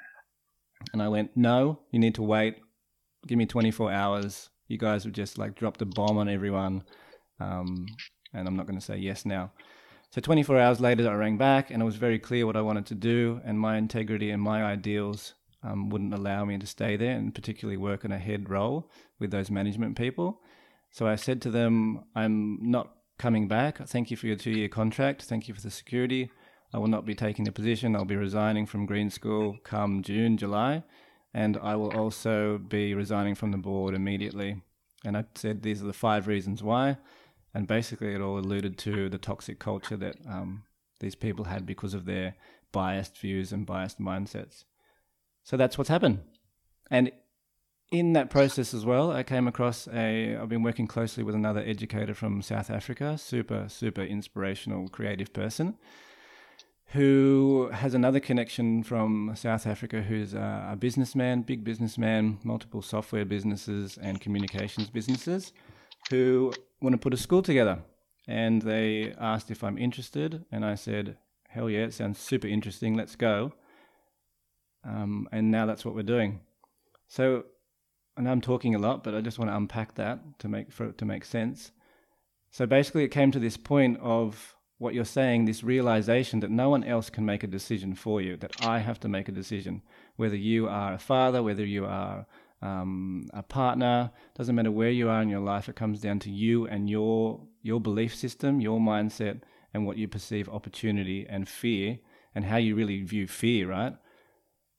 And 0.94 1.02
I 1.02 1.10
went, 1.10 1.38
No, 1.38 1.82
you 1.92 2.00
need 2.00 2.16
to 2.16 2.24
wait. 2.24 2.56
Give 3.28 3.38
me 3.38 3.46
24 3.46 3.92
hours. 3.92 4.50
You 4.68 4.80
guys 4.80 5.04
have 5.04 5.14
just 5.14 5.38
like 5.38 5.54
dropped 5.54 5.84
a 5.84 5.86
bomb 5.86 6.18
on 6.18 6.28
everyone. 6.28 6.84
Um, 7.40 7.86
and 8.34 8.48
I'm 8.48 8.56
not 8.56 8.66
going 8.66 8.80
to 8.80 8.86
say 8.86 8.98
yes 8.98 9.24
now. 9.24 9.52
So 10.10 10.20
24 10.20 10.58
hours 10.58 10.80
later, 10.80 11.08
I 11.08 11.14
rang 11.14 11.38
back 11.38 11.70
and 11.70 11.84
it 11.84 11.86
was 11.86 11.98
very 11.98 12.18
clear 12.18 12.48
what 12.48 12.56
I 12.56 12.62
wanted 12.62 12.88
to 12.88 12.96
do, 12.96 13.42
and 13.46 13.60
my 13.60 13.78
integrity 13.78 14.32
and 14.32 14.42
my 14.42 14.64
ideals 14.64 15.36
um, 15.62 15.90
wouldn't 15.90 16.16
allow 16.16 16.46
me 16.46 16.58
to 16.58 16.66
stay 16.66 16.96
there 16.96 17.16
and 17.16 17.36
particularly 17.36 17.78
work 17.78 18.06
in 18.06 18.12
a 18.12 18.18
head 18.18 18.50
role 18.50 18.90
with 19.20 19.30
those 19.30 19.52
management 19.52 19.96
people. 19.96 20.42
So 20.92 21.08
I 21.08 21.16
said 21.16 21.42
to 21.44 21.52
them, 21.52 22.04
I'm 22.16 22.58
not 22.62 22.94
coming 23.18 23.48
back. 23.48 23.88
Thank 23.88 24.12
you 24.12 24.18
for 24.18 24.28
your 24.28 24.36
two 24.36 24.52
year 24.52 24.70
contract. 24.70 25.24
Thank 25.24 25.48
you 25.48 25.54
for 25.54 25.62
the 25.62 25.72
security. 25.72 26.32
I 26.74 26.80
will 26.80 26.88
not 26.88 27.06
be 27.06 27.16
taking 27.16 27.46
the 27.46 27.52
position. 27.52 27.96
I'll 27.96 28.06
be 28.06 28.16
resigning 28.16 28.66
from 28.66 28.86
Green 28.86 29.10
School 29.10 29.58
come 29.64 30.04
June, 30.04 30.38
July. 30.38 30.84
And 31.34 31.58
I 31.58 31.76
will 31.76 31.96
also 31.96 32.58
be 32.58 32.94
resigning 32.94 33.36
from 33.36 33.52
the 33.52 33.58
board 33.58 33.94
immediately. 33.94 34.62
And 35.06 35.16
I 35.18 35.26
said 35.36 35.62
these 35.62 35.82
are 35.82 35.88
the 35.88 35.94
five 35.94 36.28
reasons 36.28 36.64
why. 36.64 36.98
And 37.54 37.68
basically, 37.68 38.14
it 38.14 38.22
all 38.22 38.38
alluded 38.38 38.78
to 38.80 39.10
the 39.10 39.18
toxic 39.18 39.60
culture 39.60 39.98
that 39.98 40.18
um, 40.30 40.64
these 41.00 41.16
people 41.16 41.46
had 41.46 41.66
because 41.66 41.94
of 41.94 42.06
their 42.06 42.36
biased 42.72 43.18
views 43.18 43.52
and 43.52 43.66
biased 43.66 44.00
mindsets. 44.00 44.66
So 45.44 45.58
that's 45.58 45.78
what's 45.78 45.90
happened. 45.90 46.20
And 46.92 47.12
in 47.92 48.14
that 48.14 48.30
process 48.30 48.74
as 48.74 48.86
well, 48.86 49.12
I 49.12 49.24
came 49.24 49.48
across 49.48 49.88
a. 49.88 50.36
I've 50.36 50.50
been 50.50 50.64
working 50.64 50.88
closely 50.88 51.24
with 51.24 51.36
another 51.36 51.62
educator 51.62 52.14
from 52.14 52.42
South 52.42 52.70
Africa, 52.70 53.18
super, 53.18 53.68
super 53.70 54.02
inspirational, 54.02 54.90
creative 54.90 55.32
person, 55.32 55.76
who 56.88 57.70
has 57.72 57.94
another 57.94 58.20
connection 58.20 58.84
from 58.84 59.32
South 59.36 59.66
Africa, 59.66 60.02
who's 60.02 60.34
a, 60.34 60.70
a 60.72 60.76
businessman, 60.76 61.44
big 61.44 61.64
businessman, 61.64 62.40
multiple 62.44 62.82
software 62.82 63.26
businesses 63.26 63.98
and 64.02 64.20
communications 64.20 64.90
businesses, 64.90 65.54
who 66.10 66.52
want 66.82 66.94
to 66.94 66.98
put 66.98 67.14
a 67.14 67.18
school 67.18 67.42
together. 67.42 67.80
And 68.28 68.62
they 68.62 69.14
asked 69.18 69.50
if 69.50 69.64
I'm 69.64 69.78
interested, 69.78 70.44
and 70.52 70.66
I 70.66 70.76
said, 70.76 71.18
"Hell 71.48 71.70
yeah, 71.70 71.86
it 71.86 71.94
sounds 71.94 72.20
super 72.20 72.48
interesting. 72.48 72.96
Let's 72.96 73.16
go." 73.16 73.54
Um, 74.84 75.30
and 75.32 75.52
now 75.52 75.66
that's 75.66 75.86
what 75.86 75.96
we're 75.96 76.04
doing. 76.04 76.42
So 77.08 77.46
and 78.18 78.30
I'm 78.30 78.42
talking 78.42 78.76
a 78.76 78.80
lot, 78.80 79.04
but 79.04 79.16
I 79.16 79.22
just 79.22 79.40
want 79.40 79.52
to 79.52 79.56
unpack 79.56 79.96
that 79.96 80.40
to 80.40 80.48
make 80.48 80.72
for 80.72 80.86
it 80.86 80.98
to 80.98 81.06
make 81.06 81.26
sense. 81.26 81.72
So 82.52 82.66
basically, 82.66 83.04
it 83.04 83.10
came 83.10 83.32
to 83.32 83.40
this 83.40 83.58
point 83.58 84.00
of 84.00 84.56
what 84.80 84.94
you're 84.94 85.06
saying, 85.06 85.46
this 85.46 85.64
realization 85.64 86.40
that 86.40 86.52
no 86.52 86.70
one 86.70 86.84
else 86.84 87.10
can 87.10 87.26
make 87.26 87.44
a 87.44 87.48
decision 87.48 87.96
for 87.96 88.22
you, 88.22 88.38
that 88.38 88.66
I 88.66 88.80
have 88.80 89.00
to 89.02 89.08
make 89.08 89.28
a 89.28 89.32
decision. 89.32 89.82
Whether 90.16 90.36
you 90.36 90.68
are 90.68 90.94
a 90.94 91.00
father, 91.00 91.42
whether 91.42 91.66
you 91.66 91.86
are 91.86 92.26
um, 92.62 93.28
a 93.34 93.44
partner, 93.44 94.12
doesn't 94.36 94.56
matter 94.56 94.72
where 94.72 94.90
you 94.90 95.10
are 95.10 95.22
in 95.22 95.30
your 95.30 95.42
life, 95.42 95.68
it 95.68 95.76
comes 95.76 96.00
down 96.02 96.20
to 96.20 96.32
you 96.32 96.68
and 96.68 96.90
your 96.90 97.42
your 97.62 97.82
belief 97.82 98.16
system, 98.16 98.62
your 98.62 98.80
mindset, 98.80 99.42
and 99.74 99.86
what 99.86 99.98
you 99.98 100.08
perceive 100.08 100.48
opportunity 100.50 101.26
and 101.28 101.50
fear, 101.50 102.00
and 102.34 102.46
how 102.46 102.58
you 102.58 102.76
really 102.76 103.04
view 103.04 103.28
fear, 103.28 103.70
right? 103.70 103.96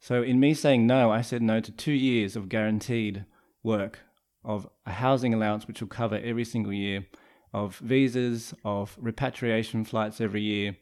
So, 0.01 0.23
in 0.23 0.39
me 0.39 0.55
saying 0.55 0.87
no, 0.87 1.11
I 1.11 1.23
said 1.23 1.43
no 1.43 1.61
to 1.61 1.73
two 1.73 1.93
years 1.93 2.37
of 2.37 2.49
guaranteed 2.49 3.25
work, 3.63 4.01
of 4.45 4.69
a 4.87 4.93
housing 4.93 5.35
allowance 5.35 5.67
which 5.67 5.81
will 5.81 5.89
cover 5.89 6.21
every 6.23 6.45
single 6.45 6.73
year, 6.73 7.07
of 7.53 7.77
visas, 7.79 8.55
of 8.65 8.97
repatriation 9.01 9.85
flights 9.85 10.21
every 10.21 10.43
year, 10.43 10.77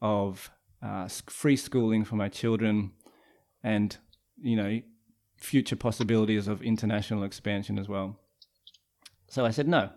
of 0.00 0.50
uh, 0.82 1.08
free 1.28 1.56
schooling 1.56 2.04
for 2.04 2.16
my 2.16 2.28
children, 2.28 2.92
and, 3.62 3.96
you 4.40 4.56
know, 4.56 4.80
future 5.36 5.76
possibilities 5.76 6.48
of 6.48 6.62
international 6.62 7.22
expansion 7.22 7.78
as 7.78 7.88
well. 7.88 8.18
So 9.28 9.44
I 9.44 9.50
said 9.50 9.68
no. 9.68 9.90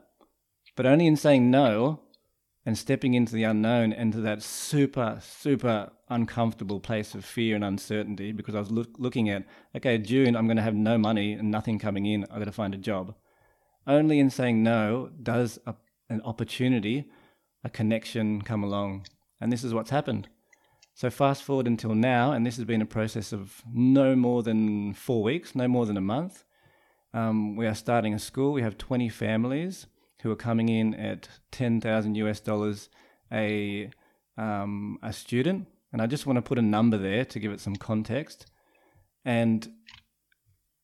But 0.76 0.86
only 0.86 1.07
in 1.07 1.15
saying 1.15 1.49
no 1.49 2.01
and 2.68 2.78
stepping 2.78 3.13
into 3.13 3.34
the 3.34 3.45
unknown, 3.45 3.93
into 3.93 4.20
that 4.20 4.43
super, 4.43 5.18
super 5.22 5.89
uncomfortable 6.09 6.82
place 6.82 7.15
of 7.15 7.24
fear 7.24 7.55
and 7.55 7.63
uncertainty 7.63 8.34
because 8.34 8.55
I 8.55 8.59
was 8.59 8.70
look, 8.70 8.89
looking 8.97 9.30
at, 9.30 9.45
okay, 9.74 9.97
June, 9.97 10.36
I'm 10.36 10.47
going 10.47 10.57
to 10.57 10.63
have 10.63 10.76
no 10.76 10.97
money 10.97 11.32
and 11.32 11.49
nothing 11.49 11.80
coming 11.80 12.05
in. 12.05 12.26
I've 12.26 12.39
got 12.39 12.43
to 12.43 12.51
find 12.51 12.74
a 12.74 12.78
job. 12.78 13.15
Only 13.88 14.20
in 14.20 14.30
saying 14.30 14.63
no 14.63 15.09
does 15.24 15.57
a, 15.65 15.76
an 16.09 16.22
opportunity, 16.24 17.05
a 17.63 17.70
connection 17.70 18.41
come 18.41 18.65
along. 18.65 19.07
And 19.39 19.49
this 19.49 19.63
is 19.63 19.74
what's 19.74 19.91
happened. 19.91 20.28
So, 20.93 21.09
fast 21.09 21.43
forward 21.43 21.68
until 21.68 21.95
now, 21.95 22.34
and 22.34 22.45
this 22.45 22.57
has 22.57 22.65
been 22.65 22.82
a 22.82 22.86
process 22.86 23.32
of 23.32 23.61
no 23.72 24.13
more 24.13 24.43
than 24.43 24.93
four 24.93 25.24
weeks, 25.24 25.55
no 25.55 25.70
more 25.70 25.86
than 25.86 25.95
a 25.95 26.01
month. 26.01 26.43
Um, 27.13 27.55
we 27.55 27.65
are 27.65 27.76
starting 27.76 28.13
a 28.13 28.20
school. 28.20 28.51
We 28.51 28.61
have 28.63 28.78
20 28.78 29.07
families 29.07 29.88
who 30.22 30.32
are 30.32 30.36
coming 30.36 30.70
in 30.70 30.93
at 30.95 31.28
10,000 31.51 32.15
US 32.15 32.39
dollars 32.39 32.89
a, 33.32 33.89
um, 34.38 34.97
a 35.03 35.13
student. 35.13 35.68
And 35.93 36.01
I 36.01 36.07
just 36.07 36.26
want 36.26 36.38
to 36.38 36.41
put 36.41 36.57
a 36.57 36.63
number 36.63 36.97
there 36.97 37.26
to 37.26 37.39
give 37.39 37.51
it 37.51 37.59
some 37.59 37.76
context. 37.76 38.45
And 39.26 39.68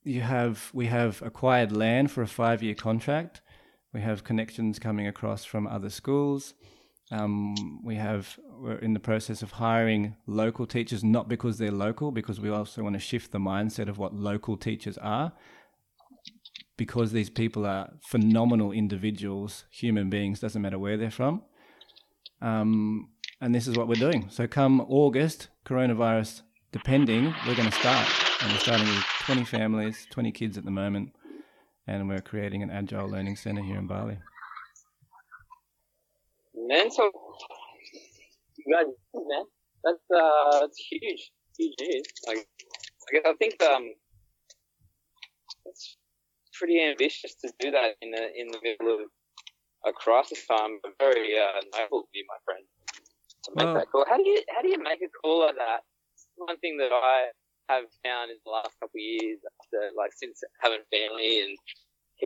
you 0.03 0.21
have 0.21 0.69
we 0.73 0.87
have 0.87 1.21
acquired 1.21 1.75
land 1.75 2.11
for 2.11 2.21
a 2.21 2.27
five 2.27 2.61
year 2.61 2.75
contract. 2.75 3.41
We 3.93 4.01
have 4.01 4.23
connections 4.23 4.79
coming 4.79 5.07
across 5.07 5.45
from 5.45 5.67
other 5.67 5.89
schools. 5.89 6.53
Um, 7.11 7.83
we 7.83 7.95
have 7.95 8.39
we're 8.59 8.77
in 8.77 8.93
the 8.93 8.99
process 8.99 9.41
of 9.41 9.51
hiring 9.51 10.15
local 10.25 10.65
teachers, 10.65 11.03
not 11.03 11.27
because 11.27 11.57
they're 11.57 11.71
local, 11.71 12.11
because 12.11 12.39
we 12.39 12.49
also 12.49 12.81
want 12.81 12.93
to 12.93 12.99
shift 12.99 13.31
the 13.31 13.39
mindset 13.39 13.87
of 13.87 13.97
what 13.97 14.13
local 14.13 14.57
teachers 14.57 14.97
are 14.97 15.33
because 16.85 17.13
these 17.13 17.29
people 17.29 17.65
are 17.65 17.89
phenomenal 18.01 18.73
individuals, 18.73 19.63
human 19.71 20.09
beings, 20.09 20.41
doesn't 20.41 20.61
matter 20.61 20.77
where 20.77 20.97
they're 20.97 21.09
from. 21.09 21.41
Um, 22.41 23.07
and 23.39 23.55
this 23.55 23.67
is 23.69 23.77
what 23.77 23.87
we're 23.87 24.05
doing. 24.07 24.27
So, 24.29 24.47
come 24.47 24.81
August, 24.89 25.47
coronavirus 25.65 26.41
depending, 26.73 27.33
we're 27.47 27.55
going 27.55 27.69
to 27.69 27.79
start. 27.83 28.05
And 28.41 28.51
we're 28.51 28.59
starting 28.59 28.85
with 28.85 29.05
20 29.21 29.45
families, 29.45 30.05
20 30.11 30.33
kids 30.33 30.57
at 30.57 30.65
the 30.65 30.71
moment, 30.71 31.13
and 31.87 32.09
we're 32.09 32.19
creating 32.19 32.63
an 32.63 32.69
agile 32.69 33.09
learning 33.09 33.37
center 33.37 33.63
here 33.63 33.77
in 33.77 33.87
Bali. 33.87 34.17
Man, 36.53 36.91
so 36.91 37.09
man, 38.67 39.45
that's 39.85 40.03
uh, 40.13 40.59
that's 40.59 40.77
huge, 40.91 41.31
huge 41.57 41.75
news. 41.79 42.03
Like, 42.27 42.45
I 43.25 43.33
think 43.39 43.63
um, 43.63 43.93
pretty 46.53 46.81
ambitious 46.81 47.35
to 47.35 47.51
do 47.59 47.71
that 47.71 47.95
in 48.01 48.11
the 48.11 48.23
in 48.35 48.47
the 48.47 48.59
middle 48.63 48.93
of 48.93 49.01
a 49.85 49.91
crisis 49.91 50.45
time. 50.45 50.79
But 50.81 50.93
very 50.99 51.37
uh, 51.37 51.61
noble 51.77 51.99
of 51.99 52.05
you, 52.13 52.25
my 52.27 52.39
friend, 52.45 52.63
to 53.45 53.51
make 53.55 53.65
well, 53.65 53.73
that 53.75 53.91
call. 53.91 54.05
How 54.07 54.17
do 54.17 54.23
you 54.23 54.41
how 54.55 54.61
do 54.61 54.69
you 54.69 54.81
make 54.81 55.01
a 55.01 55.09
call 55.21 55.41
like 55.45 55.55
that? 55.55 55.81
One 56.35 56.57
thing 56.59 56.77
that 56.77 56.91
I 56.91 57.29
have 57.69 57.85
found 58.03 58.31
in 58.31 58.37
the 58.45 58.51
last 58.51 58.71
couple 58.79 58.97
of 58.97 59.01
years, 59.01 59.39
after 59.61 59.91
like 59.97 60.11
since 60.13 60.41
having 60.61 60.79
family 60.91 61.41
and 61.41 61.57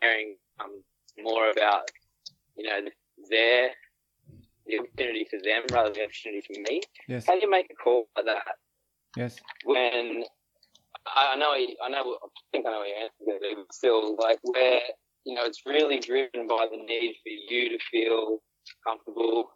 caring 0.02 0.38
um, 0.60 0.82
more 1.22 1.50
about 1.52 1.90
you 2.56 2.68
know 2.68 2.90
their 3.30 3.72
the 4.68 4.80
opportunity 4.80 5.26
for 5.30 5.40
them 5.44 5.64
rather 5.72 5.90
than 5.90 6.00
the 6.00 6.04
opportunity 6.04 6.42
for 6.46 6.60
me. 6.70 6.82
Yes. 7.08 7.26
How 7.26 7.36
do 7.36 7.42
you 7.42 7.50
make 7.50 7.68
a 7.72 7.76
call 7.76 8.08
like 8.16 8.26
that? 8.26 8.56
Yes. 9.16 9.38
When 9.64 10.24
I 11.18 11.36
know, 11.36 11.52
I 11.52 11.90
know, 11.90 12.18
I 12.24 12.28
think 12.52 12.66
I 12.68 12.72
know 12.72 12.84
your 12.84 12.98
answer, 12.98 13.56
but 13.56 13.74
still, 13.74 14.16
like 14.18 14.40
where 14.44 14.82
you 15.26 15.36
know 15.36 15.44
it's 15.46 15.64
really 15.66 16.00
driven 16.00 16.48
by 16.48 16.68
the 16.70 16.78
need 16.78 17.16
for 17.24 17.30
you 17.54 17.70
to 17.70 17.78
feel 17.92 18.40
comfortable, 18.86 19.50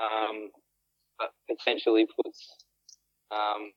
um, 0.00 0.50
but 1.18 1.30
potentially 1.48 2.06
puts 2.16 2.56
um, 3.30 3.72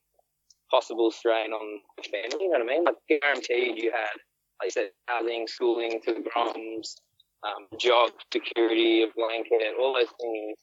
possible 0.72 1.12
strain 1.12 1.52
on 1.52 1.80
the 1.98 2.04
family. 2.04 2.46
You 2.46 2.52
know 2.52 2.60
what 2.60 2.62
I 2.62 2.66
mean? 2.66 2.84
Like 2.84 3.22
guaranteed, 3.22 3.82
you 3.82 3.92
had, 3.92 4.18
like 4.62 4.68
I 4.68 4.70
said, 4.70 4.90
housing, 5.08 5.48
schooling 5.48 6.02
to 6.06 6.14
the 6.14 6.22
Groms, 6.22 6.96
um, 7.44 7.68
job 7.80 8.12
security, 8.32 9.04
a 9.04 9.08
blanket, 9.16 9.76
all 9.80 9.94
those 9.94 10.12
things, 10.20 10.58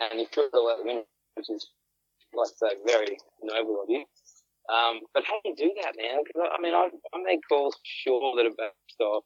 and 0.00 0.20
you 0.20 0.26
threw 0.32 0.44
it 0.44 0.54
all 0.54 0.70
out 0.70 0.78
the 0.78 0.84
window, 0.84 1.04
which 1.34 1.50
is, 1.50 1.68
like 2.34 2.48
I 2.62 2.70
say, 2.70 2.74
very 2.86 3.18
noble 3.42 3.82
of 3.82 3.90
you. 3.90 4.04
Um, 4.68 5.00
but 5.14 5.24
how 5.24 5.40
do 5.42 5.50
you 5.50 5.56
do 5.56 5.72
that, 5.82 5.94
man? 5.96 6.22
Because 6.24 6.48
I 6.52 6.60
mean, 6.60 6.74
I, 6.74 6.88
I 7.14 7.22
make 7.24 7.40
calls 7.48 7.76
sure 7.84 8.36
that 8.36 8.44
based 8.56 9.00
off 9.00 9.24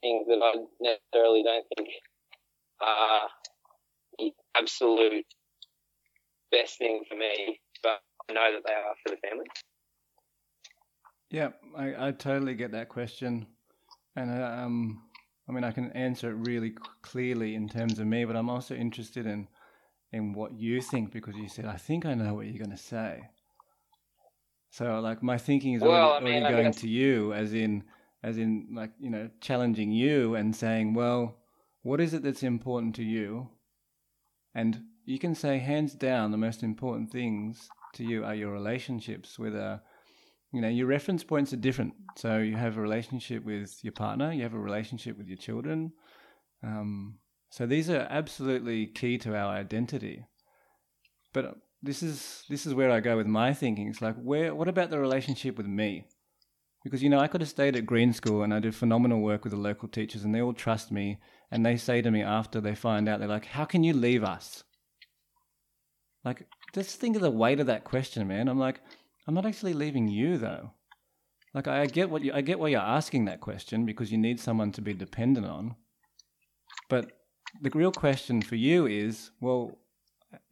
things 0.00 0.26
that 0.28 0.40
I 0.42 0.52
necessarily 0.80 1.42
don't 1.42 1.64
think 1.76 1.88
are 2.80 3.28
the 4.18 4.32
absolute 4.56 5.26
best 6.50 6.78
thing 6.78 7.04
for 7.08 7.16
me, 7.16 7.60
but 7.82 8.00
I 8.28 8.32
know 8.32 8.52
that 8.52 8.62
they 8.66 8.72
are 8.72 8.94
for 9.04 9.10
the 9.10 9.28
family. 9.28 9.46
Yeah, 11.30 11.50
I, 11.76 12.08
I 12.08 12.12
totally 12.12 12.54
get 12.54 12.72
that 12.72 12.88
question, 12.88 13.46
and 14.16 14.30
uh, 14.30 14.46
um, 14.46 15.02
I 15.48 15.52
mean 15.52 15.64
I 15.64 15.72
can 15.72 15.92
answer 15.92 16.30
it 16.30 16.48
really 16.48 16.74
clearly 17.02 17.54
in 17.54 17.68
terms 17.68 17.98
of 17.98 18.06
me, 18.06 18.24
but 18.24 18.36
I'm 18.36 18.48
also 18.48 18.74
interested 18.74 19.26
in 19.26 19.48
in 20.12 20.32
what 20.32 20.54
you 20.54 20.80
think 20.80 21.12
because 21.12 21.36
you 21.36 21.48
said 21.48 21.66
I 21.66 21.76
think 21.76 22.06
I 22.06 22.14
know 22.14 22.34
what 22.34 22.46
you're 22.46 22.64
going 22.64 22.76
to 22.76 22.82
say. 22.82 23.28
So 24.78 25.00
like 25.00 25.24
my 25.24 25.38
thinking 25.38 25.72
is 25.72 25.82
well, 25.82 26.12
already, 26.12 26.26
I 26.26 26.34
mean, 26.34 26.42
already 26.44 26.62
going 26.62 26.72
to 26.74 26.88
you, 26.88 27.32
as 27.32 27.52
in 27.52 27.82
as 28.22 28.38
in 28.38 28.68
like 28.72 28.92
you 29.00 29.10
know 29.10 29.28
challenging 29.40 29.90
you 29.90 30.36
and 30.36 30.54
saying, 30.54 30.94
well, 30.94 31.38
what 31.82 32.00
is 32.00 32.14
it 32.14 32.22
that's 32.22 32.44
important 32.44 32.94
to 32.94 33.02
you? 33.02 33.48
And 34.54 34.84
you 35.04 35.18
can 35.18 35.34
say 35.34 35.58
hands 35.58 35.94
down 35.94 36.30
the 36.30 36.36
most 36.36 36.62
important 36.62 37.10
things 37.10 37.68
to 37.94 38.04
you 38.04 38.24
are 38.24 38.36
your 38.36 38.52
relationships 38.52 39.36
with 39.36 39.56
a 39.56 39.82
you 40.52 40.60
know 40.60 40.68
your 40.68 40.86
reference 40.86 41.24
points 41.24 41.52
are 41.52 41.56
different 41.56 41.94
so 42.16 42.38
you 42.38 42.54
have 42.54 42.76
a 42.76 42.80
relationship 42.80 43.44
with 43.44 43.82
your 43.82 43.92
partner 43.92 44.32
you 44.32 44.42
have 44.42 44.54
a 44.54 44.58
relationship 44.58 45.16
with 45.18 45.26
your 45.26 45.36
children 45.36 45.92
um, 46.62 47.18
so 47.50 47.66
these 47.66 47.88
are 47.88 48.06
absolutely 48.10 48.86
key 48.86 49.18
to 49.18 49.34
our 49.34 49.54
identity 49.54 50.24
but 51.32 51.56
this 51.82 52.02
is 52.02 52.44
this 52.48 52.66
is 52.66 52.74
where 52.74 52.90
I 52.90 53.00
go 53.00 53.16
with 53.16 53.26
my 53.26 53.54
thinking. 53.54 53.88
It's 53.88 54.02
like, 54.02 54.16
where? 54.16 54.54
What 54.54 54.68
about 54.68 54.90
the 54.90 54.98
relationship 54.98 55.56
with 55.56 55.66
me? 55.66 56.06
Because 56.84 57.02
you 57.02 57.08
know, 57.08 57.20
I 57.20 57.28
could 57.28 57.40
have 57.40 57.50
stayed 57.50 57.76
at 57.76 57.86
Green 57.86 58.12
School 58.12 58.42
and 58.42 58.54
I 58.54 58.60
did 58.60 58.74
phenomenal 58.74 59.20
work 59.20 59.44
with 59.44 59.52
the 59.52 59.58
local 59.58 59.88
teachers, 59.88 60.24
and 60.24 60.34
they 60.34 60.42
all 60.42 60.52
trust 60.52 60.90
me. 60.90 61.18
And 61.50 61.64
they 61.64 61.76
say 61.76 62.02
to 62.02 62.10
me 62.10 62.22
after 62.22 62.60
they 62.60 62.74
find 62.74 63.08
out, 63.08 63.20
they're 63.20 63.28
like, 63.28 63.46
"How 63.46 63.64
can 63.64 63.84
you 63.84 63.92
leave 63.92 64.24
us?" 64.24 64.64
Like, 66.24 66.46
just 66.74 67.00
think 67.00 67.16
of 67.16 67.22
the 67.22 67.30
weight 67.30 67.60
of 67.60 67.66
that 67.66 67.84
question, 67.84 68.26
man. 68.28 68.48
I'm 68.48 68.58
like, 68.58 68.80
I'm 69.26 69.34
not 69.34 69.46
actually 69.46 69.74
leaving 69.74 70.08
you 70.08 70.38
though. 70.38 70.72
Like, 71.54 71.68
I 71.68 71.86
get 71.86 72.10
what 72.10 72.22
you, 72.22 72.32
I 72.32 72.40
get 72.40 72.58
why 72.58 72.68
you're 72.68 72.80
asking 72.80 73.24
that 73.24 73.40
question 73.40 73.86
because 73.86 74.12
you 74.12 74.18
need 74.18 74.38
someone 74.38 74.72
to 74.72 74.82
be 74.82 74.92
dependent 74.92 75.46
on. 75.46 75.76
But 76.90 77.12
the 77.62 77.70
real 77.70 77.92
question 77.92 78.42
for 78.42 78.56
you 78.56 78.86
is, 78.86 79.30
well, 79.40 79.78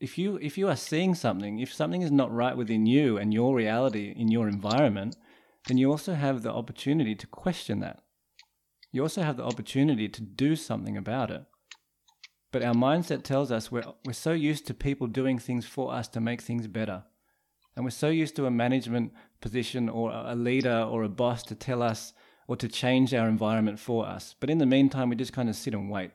if 0.00 0.18
you 0.18 0.36
if 0.36 0.56
you 0.56 0.68
are 0.68 0.76
seeing 0.76 1.14
something, 1.14 1.58
if 1.58 1.72
something 1.72 2.02
is 2.02 2.10
not 2.10 2.32
right 2.32 2.56
within 2.56 2.86
you 2.86 3.18
and 3.18 3.32
your 3.32 3.54
reality 3.54 4.14
in 4.16 4.28
your 4.30 4.48
environment, 4.48 5.16
then 5.66 5.78
you 5.78 5.90
also 5.90 6.14
have 6.14 6.42
the 6.42 6.52
opportunity 6.52 7.14
to 7.14 7.26
question 7.26 7.80
that. 7.80 8.02
You 8.92 9.02
also 9.02 9.22
have 9.22 9.36
the 9.36 9.44
opportunity 9.44 10.08
to 10.08 10.22
do 10.22 10.56
something 10.56 10.96
about 10.96 11.30
it. 11.30 11.44
But 12.52 12.62
our 12.62 12.74
mindset 12.74 13.22
tells 13.22 13.52
us 13.52 13.70
we're, 13.70 13.84
we're 14.06 14.12
so 14.12 14.32
used 14.32 14.66
to 14.66 14.74
people 14.74 15.06
doing 15.08 15.38
things 15.38 15.66
for 15.66 15.92
us 15.92 16.08
to 16.08 16.20
make 16.20 16.40
things 16.40 16.66
better. 16.66 17.04
And 17.74 17.84
we're 17.84 17.90
so 17.90 18.08
used 18.08 18.36
to 18.36 18.46
a 18.46 18.50
management 18.50 19.12
position 19.42 19.90
or 19.90 20.10
a 20.10 20.34
leader 20.34 20.86
or 20.90 21.02
a 21.02 21.08
boss 21.10 21.42
to 21.44 21.54
tell 21.54 21.82
us 21.82 22.14
or 22.48 22.56
to 22.56 22.68
change 22.68 23.12
our 23.12 23.28
environment 23.28 23.78
for 23.78 24.06
us. 24.06 24.34
But 24.40 24.48
in 24.48 24.58
the 24.58 24.64
meantime, 24.64 25.10
we 25.10 25.16
just 25.16 25.34
kind 25.34 25.50
of 25.50 25.56
sit 25.56 25.74
and 25.74 25.90
wait. 25.90 26.12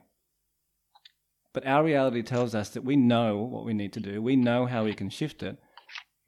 But 1.54 1.68
our 1.68 1.84
reality 1.84 2.22
tells 2.22 2.56
us 2.56 2.70
that 2.70 2.86
we 2.86 2.96
know 2.96 3.38
what 3.38 3.66
we 3.66 3.74
need 3.74 3.94
to 3.94 4.00
do, 4.00 4.22
we 4.22 4.36
know 4.36 4.66
how 4.66 4.86
we 4.86 4.94
can 4.94 5.10
shift 5.10 5.44
it. 5.44 5.58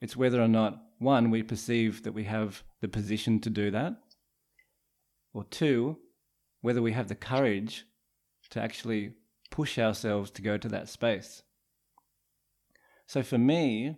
It's 0.01 0.17
whether 0.17 0.41
or 0.41 0.49
not, 0.49 0.82
one, 0.99 1.32
we 1.32 1.43
perceive 1.43 2.03
that 2.03 2.13
we 2.13 2.26
have 2.26 2.63
the 2.82 2.89
position 2.89 3.39
to 3.41 3.49
do 3.49 3.71
that, 3.71 3.93
or 5.34 5.45
two, 5.45 5.97
whether 6.61 6.82
we 6.82 6.91
have 6.91 7.07
the 7.07 7.15
courage 7.15 7.86
to 8.49 8.61
actually 8.61 9.13
push 9.49 9.80
ourselves 9.80 10.30
to 10.32 10.41
go 10.41 10.57
to 10.57 10.67
that 10.69 10.89
space. 10.89 11.43
So 13.05 13.24
for 13.24 13.38
me, 13.38 13.97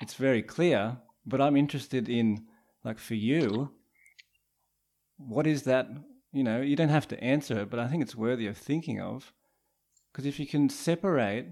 it's 0.00 0.14
very 0.14 0.42
clear, 0.42 0.96
but 1.24 1.40
I'm 1.40 1.56
interested 1.56 2.08
in, 2.08 2.46
like 2.84 2.98
for 2.98 3.14
you, 3.14 3.70
what 5.18 5.46
is 5.46 5.62
that? 5.62 5.88
You 6.36 6.44
know, 6.44 6.60
you 6.60 6.76
don't 6.76 6.90
have 6.90 7.08
to 7.08 7.24
answer 7.24 7.60
it, 7.60 7.70
but 7.70 7.80
I 7.80 7.88
think 7.88 8.02
it's 8.02 8.14
worthy 8.14 8.46
of 8.46 8.58
thinking 8.58 9.00
of. 9.00 9.32
Because 10.12 10.26
if 10.26 10.38
you 10.38 10.46
can 10.46 10.68
separate, 10.68 11.46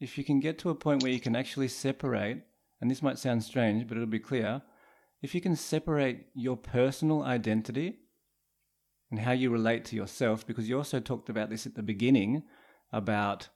if 0.00 0.16
you 0.16 0.24
can 0.24 0.40
get 0.40 0.58
to 0.60 0.70
a 0.70 0.74
point 0.74 1.02
where 1.02 1.12
you 1.12 1.20
can 1.20 1.36
actually 1.36 1.68
separate, 1.68 2.42
and 2.80 2.90
this 2.90 3.02
might 3.02 3.18
sound 3.18 3.44
strange, 3.44 3.86
but 3.86 3.98
it'll 3.98 4.06
be 4.06 4.18
clear, 4.18 4.62
if 5.20 5.34
you 5.34 5.42
can 5.42 5.54
separate 5.56 6.28
your 6.32 6.56
personal 6.56 7.22
identity 7.22 7.98
and 9.10 9.20
how 9.20 9.32
you 9.32 9.50
relate 9.50 9.84
to 9.84 9.96
yourself, 9.96 10.46
because 10.46 10.70
you 10.70 10.78
also 10.78 10.98
talked 10.98 11.28
about 11.28 11.50
this 11.50 11.66
at 11.66 11.74
the 11.74 11.82
beginning 11.82 12.44
about 12.94 13.50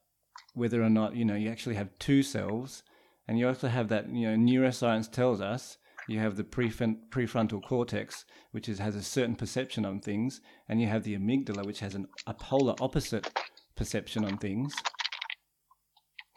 whether 0.52 0.82
or 0.82 0.90
not, 0.90 1.16
you 1.16 1.24
know, 1.24 1.34
you 1.34 1.48
actually 1.48 1.76
have 1.76 1.98
two 1.98 2.22
selves, 2.22 2.82
and 3.26 3.38
you 3.38 3.48
also 3.48 3.68
have 3.68 3.88
that, 3.88 4.10
you 4.10 4.30
know, 4.30 4.36
neuroscience 4.36 5.10
tells 5.10 5.40
us 5.40 5.78
you 6.08 6.20
have 6.20 6.36
the 6.36 6.44
prefrontal 6.44 7.62
cortex, 7.62 8.24
which 8.52 8.68
is, 8.68 8.78
has 8.78 8.94
a 8.94 9.02
certain 9.02 9.34
perception 9.34 9.84
on 9.84 10.00
things, 10.00 10.40
and 10.68 10.80
you 10.80 10.86
have 10.86 11.02
the 11.02 11.16
amygdala, 11.16 11.66
which 11.66 11.80
has 11.80 11.94
an, 11.94 12.06
a 12.26 12.34
polar 12.34 12.74
opposite 12.80 13.32
perception 13.74 14.24
on 14.24 14.38
things. 14.38 14.74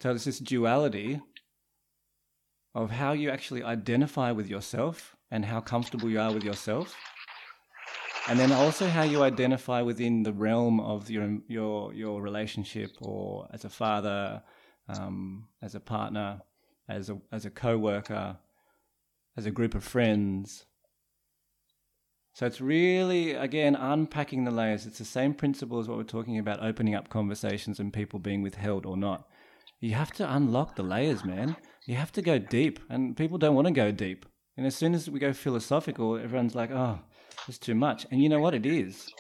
So 0.02 0.10
there's 0.10 0.26
this 0.26 0.40
duality 0.40 1.22
of 2.74 2.92
how 2.92 3.14
you 3.14 3.30
actually 3.30 3.64
identify 3.64 4.32
with 4.32 4.48
yourself 4.48 5.16
and 5.30 5.46
how 5.46 5.62
comfortable 5.62 6.10
you 6.10 6.20
are 6.20 6.34
with 6.34 6.44
yourself. 6.44 6.96
And 8.28 8.40
then 8.40 8.52
also 8.52 8.88
how 8.88 9.04
you 9.04 9.24
identify 9.24 9.82
within 9.82 10.24
the 10.24 10.34
realm 10.34 10.80
of 10.80 11.10
your 11.10 11.40
your 11.48 11.94
your 11.94 12.22
relationship 12.22 12.92
or 13.02 13.48
as 13.52 13.66
a 13.66 13.70
father, 13.70 14.44
um, 14.88 15.48
as 15.62 15.74
a 15.74 15.80
partner, 15.80 16.42
as 16.88 17.10
a 17.10 17.20
as 17.32 17.46
a 17.46 17.50
co-worker, 17.50 18.38
as 19.38 19.46
a 19.46 19.52
group 19.52 19.76
of 19.76 19.84
friends, 19.84 20.66
so 22.40 22.46
it's 22.46 22.62
really, 22.62 23.34
again, 23.34 23.76
unpacking 23.76 24.46
the 24.46 24.52
layers. 24.52 24.86
It's 24.86 25.00
the 25.00 25.04
same 25.04 25.34
principle 25.34 25.78
as 25.80 25.90
what 25.90 25.98
we're 25.98 26.06
talking 26.06 26.40
about 26.40 26.64
opening 26.64 26.96
up 26.96 27.10
conversations 27.10 27.82
and 27.82 27.92
people 27.92 28.18
being 28.18 28.42
withheld 28.42 28.86
or 28.86 28.96
not. 28.96 29.28
You 29.82 29.94
have 29.96 30.12
to 30.14 30.34
unlock 30.36 30.78
the 30.78 30.84
layers, 30.84 31.26
man. 31.26 31.58
You 31.86 31.96
have 31.96 32.14
to 32.14 32.22
go 32.22 32.40
deep, 32.40 32.80
and 32.90 33.18
people 33.18 33.38
don't 33.38 33.56
want 33.56 33.68
to 33.68 33.74
go 33.74 33.92
deep. 33.92 34.26
And 34.56 34.66
as 34.66 34.74
soon 34.74 34.94
as 34.94 35.10
we 35.10 35.20
go 35.20 35.34
philosophical, 35.34 36.18
everyone's 36.18 36.56
like, 36.56 36.72
oh, 36.72 37.00
it's 37.48 37.58
too 37.58 37.76
much. 37.76 38.06
And 38.10 38.22
you 38.22 38.30
know 38.30 38.40
what? 38.40 38.54
It 38.54 38.66
is. 38.66 39.12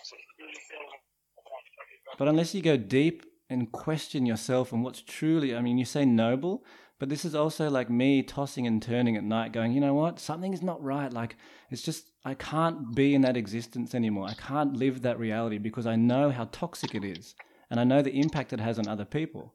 But 2.18 2.30
unless 2.30 2.56
you 2.56 2.62
go 2.62 2.78
deep 2.78 3.26
and 3.50 3.72
question 3.72 4.26
yourself 4.26 4.72
and 4.72 4.82
what's 4.82 5.02
truly, 5.02 5.56
I 5.56 5.62
mean, 5.62 5.78
you 5.78 5.84
say 5.84 6.06
noble, 6.06 6.64
but 7.00 7.08
this 7.08 7.24
is 7.24 7.34
also 7.34 7.70
like 7.70 7.90
me 7.90 8.22
tossing 8.22 8.68
and 8.68 8.82
turning 8.82 9.16
at 9.16 9.24
night, 9.24 9.54
going, 9.54 9.72
you 9.72 9.80
know 9.80 9.94
what? 9.94 10.20
Something 10.20 10.54
is 10.54 10.62
not 10.62 10.84
right. 10.84 11.12
Like, 11.12 11.38
it's 11.72 11.82
just, 11.82 12.12
I 12.26 12.34
can't 12.34 12.94
be 12.94 13.16
in 13.16 13.22
that 13.22 13.38
existence 13.38 13.96
anymore. 13.96 14.28
I 14.28 14.34
can't 14.34 14.76
live 14.76 15.02
that 15.02 15.18
reality 15.18 15.58
because 15.58 15.88
I 15.88 15.96
know 15.96 16.30
how 16.30 16.50
toxic 16.52 16.94
it 16.94 17.06
is. 17.06 17.36
And 17.72 17.80
I 17.80 17.86
know 17.86 18.02
the 18.02 18.20
impact 18.20 18.52
it 18.52 18.60
has 18.60 18.78
on 18.78 18.88
other 18.88 19.06
people. 19.06 19.54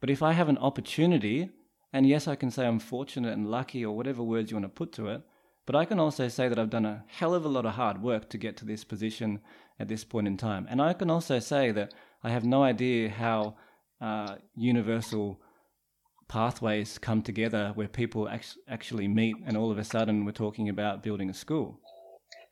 But 0.00 0.10
if 0.10 0.22
I 0.22 0.32
have 0.32 0.48
an 0.48 0.58
opportunity, 0.58 1.50
and 1.92 2.06
yes, 2.06 2.28
I 2.28 2.36
can 2.36 2.50
say 2.50 2.64
I'm 2.64 2.78
fortunate 2.78 3.32
and 3.32 3.50
lucky 3.50 3.84
or 3.84 3.96
whatever 3.96 4.22
words 4.22 4.50
you 4.50 4.56
want 4.56 4.66
to 4.66 4.68
put 4.68 4.92
to 4.92 5.08
it, 5.08 5.22
but 5.66 5.74
I 5.74 5.84
can 5.84 5.98
also 5.98 6.28
say 6.28 6.48
that 6.48 6.58
I've 6.58 6.70
done 6.70 6.86
a 6.86 7.04
hell 7.08 7.34
of 7.34 7.44
a 7.44 7.48
lot 7.48 7.66
of 7.66 7.72
hard 7.72 8.00
work 8.00 8.30
to 8.30 8.38
get 8.38 8.56
to 8.58 8.64
this 8.64 8.84
position 8.84 9.40
at 9.80 9.88
this 9.88 10.04
point 10.04 10.26
in 10.28 10.36
time. 10.36 10.66
And 10.70 10.80
I 10.80 10.92
can 10.92 11.10
also 11.10 11.40
say 11.40 11.72
that 11.72 11.92
I 12.22 12.30
have 12.30 12.44
no 12.44 12.62
idea 12.62 13.10
how 13.10 13.56
uh, 14.00 14.36
universal 14.54 15.40
pathways 16.28 16.98
come 16.98 17.22
together 17.22 17.72
where 17.74 17.88
people 17.88 18.28
actually 18.68 19.08
meet, 19.08 19.36
and 19.46 19.56
all 19.56 19.70
of 19.70 19.78
a 19.78 19.84
sudden 19.84 20.24
we're 20.24 20.32
talking 20.32 20.68
about 20.68 21.02
building 21.02 21.30
a 21.30 21.34
school. 21.34 21.80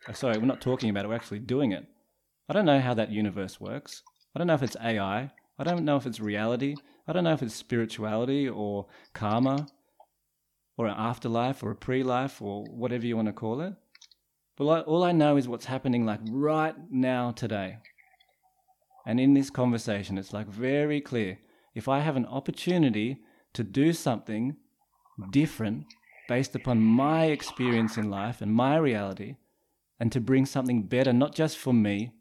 Oh, 0.09 0.13
sorry, 0.13 0.39
we're 0.39 0.47
not 0.47 0.61
talking 0.61 0.91
about 0.91 1.05
it, 1.05 1.09
we're 1.09 1.15
actually 1.15 1.41
doing 1.41 1.73
it. 1.73 1.85
I 2.49 2.53
don't 2.53 2.65
know 2.65 2.81
how 2.81 2.95
that 2.95 3.11
universe 3.11 3.61
works. 3.61 4.03
I 4.35 4.39
don't 4.39 4.47
know 4.47 4.55
if 4.55 4.63
it's 4.63 4.77
AI. 4.83 5.31
I 5.59 5.65
don't 5.65 5.85
know 5.85 5.97
if 5.97 6.07
it's 6.07 6.21
reality. 6.21 6.77
I 7.09 7.13
don't 7.13 7.25
know 7.25 7.33
if 7.33 7.43
it's 7.43 7.55
spirituality 7.55 8.49
or 8.49 8.87
karma. 9.15 9.67
or 10.77 10.87
an 10.87 10.95
afterlife 10.97 11.63
or 11.63 11.71
a 11.71 11.77
pre-life 11.77 12.43
or 12.43 12.65
whatever 12.65 13.07
you 13.07 13.17
want 13.17 13.27
to 13.29 13.33
call 13.33 13.61
it. 13.61 13.73
But 14.57 14.87
all 14.87 15.05
I 15.05 15.13
know 15.13 15.37
is 15.37 15.49
what's 15.49 15.67
happening 15.67 16.05
like 16.05 16.21
right 16.31 16.75
now 16.91 17.31
today. 17.33 17.79
And 19.07 19.21
in 19.21 19.35
this 19.35 19.51
conversation, 19.51 20.19
it's 20.19 20.33
like 20.33 20.49
very 20.49 21.01
clear. 21.01 21.39
If 21.75 21.89
I 21.89 22.01
have 22.01 22.17
an 22.17 22.27
opportunity 22.27 23.19
to 23.57 23.65
do 23.65 23.93
something 23.93 24.57
different 25.31 25.87
based 26.29 26.55
upon 26.55 26.81
my 26.81 27.27
experience 27.27 27.97
in 27.97 28.11
life 28.11 28.41
and 28.41 28.53
my 28.53 28.77
reality, 28.77 29.37
and 29.99 30.13
to 30.13 30.21
bring 30.21 30.45
something 30.45 30.83
better, 30.83 31.13
not 31.13 31.35
just 31.35 31.57
for 31.57 31.73
me, 31.73 32.13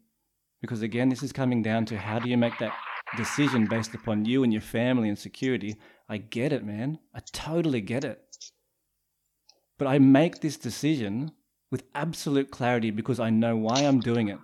because 0.60 0.82
again, 0.82 1.08
this 1.08 1.22
is 1.22 1.32
coming 1.32 1.62
down 1.62 1.84
to 1.86 1.98
how 1.98 2.18
do 2.18 2.28
you 2.28 2.36
make 2.36 2.58
that 2.58 2.72
decision 3.16 3.66
based 3.66 3.94
upon 3.94 4.24
you 4.24 4.42
and 4.42 4.52
your 4.52 4.62
family 4.62 5.08
and 5.08 5.18
security. 5.18 5.76
I 6.08 6.16
get 6.16 6.52
it, 6.52 6.64
man. 6.64 6.98
I 7.14 7.20
totally 7.32 7.80
get 7.80 8.04
it. 8.04 8.20
But 9.78 9.88
I 9.88 9.98
make 9.98 10.40
this 10.40 10.56
decision 10.56 11.32
with 11.70 11.84
absolute 11.94 12.50
clarity 12.50 12.90
because 12.90 13.20
I 13.20 13.30
know 13.30 13.56
why 13.56 13.80
I'm 13.80 14.00
doing 14.00 14.28
it. 14.28 14.38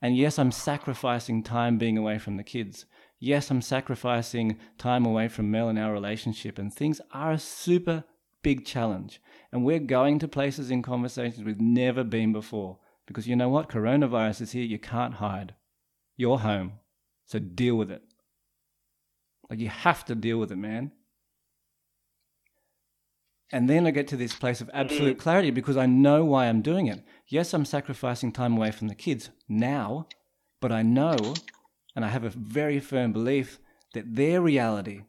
And 0.00 0.16
yes, 0.16 0.38
I'm 0.38 0.52
sacrificing 0.52 1.42
time 1.42 1.78
being 1.78 1.98
away 1.98 2.18
from 2.18 2.36
the 2.36 2.44
kids. 2.44 2.86
Yes, 3.24 3.50
I'm 3.50 3.62
sacrificing 3.62 4.58
time 4.76 5.06
away 5.06 5.28
from 5.28 5.50
Mel 5.50 5.70
and 5.70 5.78
our 5.78 5.94
relationship, 5.94 6.58
and 6.58 6.70
things 6.70 7.00
are 7.10 7.32
a 7.32 7.38
super 7.38 8.04
big 8.42 8.66
challenge. 8.66 9.18
And 9.50 9.64
we're 9.64 9.78
going 9.78 10.18
to 10.18 10.28
places 10.28 10.70
in 10.70 10.82
conversations 10.82 11.42
we've 11.42 11.58
never 11.58 12.04
been 12.04 12.34
before. 12.34 12.80
Because 13.06 13.26
you 13.26 13.34
know 13.34 13.48
what? 13.48 13.70
Coronavirus 13.70 14.42
is 14.42 14.52
here. 14.52 14.64
You 14.64 14.78
can't 14.78 15.14
hide. 15.14 15.54
You're 16.18 16.40
home. 16.40 16.72
So 17.24 17.38
deal 17.38 17.76
with 17.76 17.90
it. 17.90 18.02
Like 19.48 19.58
you 19.58 19.70
have 19.70 20.04
to 20.04 20.14
deal 20.14 20.36
with 20.36 20.52
it, 20.52 20.56
man. 20.56 20.92
And 23.50 23.70
then 23.70 23.86
I 23.86 23.90
get 23.90 24.06
to 24.08 24.18
this 24.18 24.34
place 24.34 24.60
of 24.60 24.68
absolute 24.74 25.16
mm. 25.16 25.20
clarity 25.20 25.50
because 25.50 25.78
I 25.78 25.86
know 25.86 26.26
why 26.26 26.44
I'm 26.44 26.60
doing 26.60 26.88
it. 26.88 27.02
Yes, 27.28 27.54
I'm 27.54 27.64
sacrificing 27.64 28.32
time 28.32 28.58
away 28.58 28.70
from 28.70 28.88
the 28.88 28.94
kids 28.94 29.30
now, 29.48 30.08
but 30.60 30.70
I 30.70 30.82
know 30.82 31.16
and 31.94 32.04
I 32.04 32.08
have 32.08 32.24
a 32.24 32.30
very 32.30 32.80
firm 32.80 33.12
belief 33.12 33.58
that 33.94 34.16
their 34.16 34.40
reality, 34.40 35.02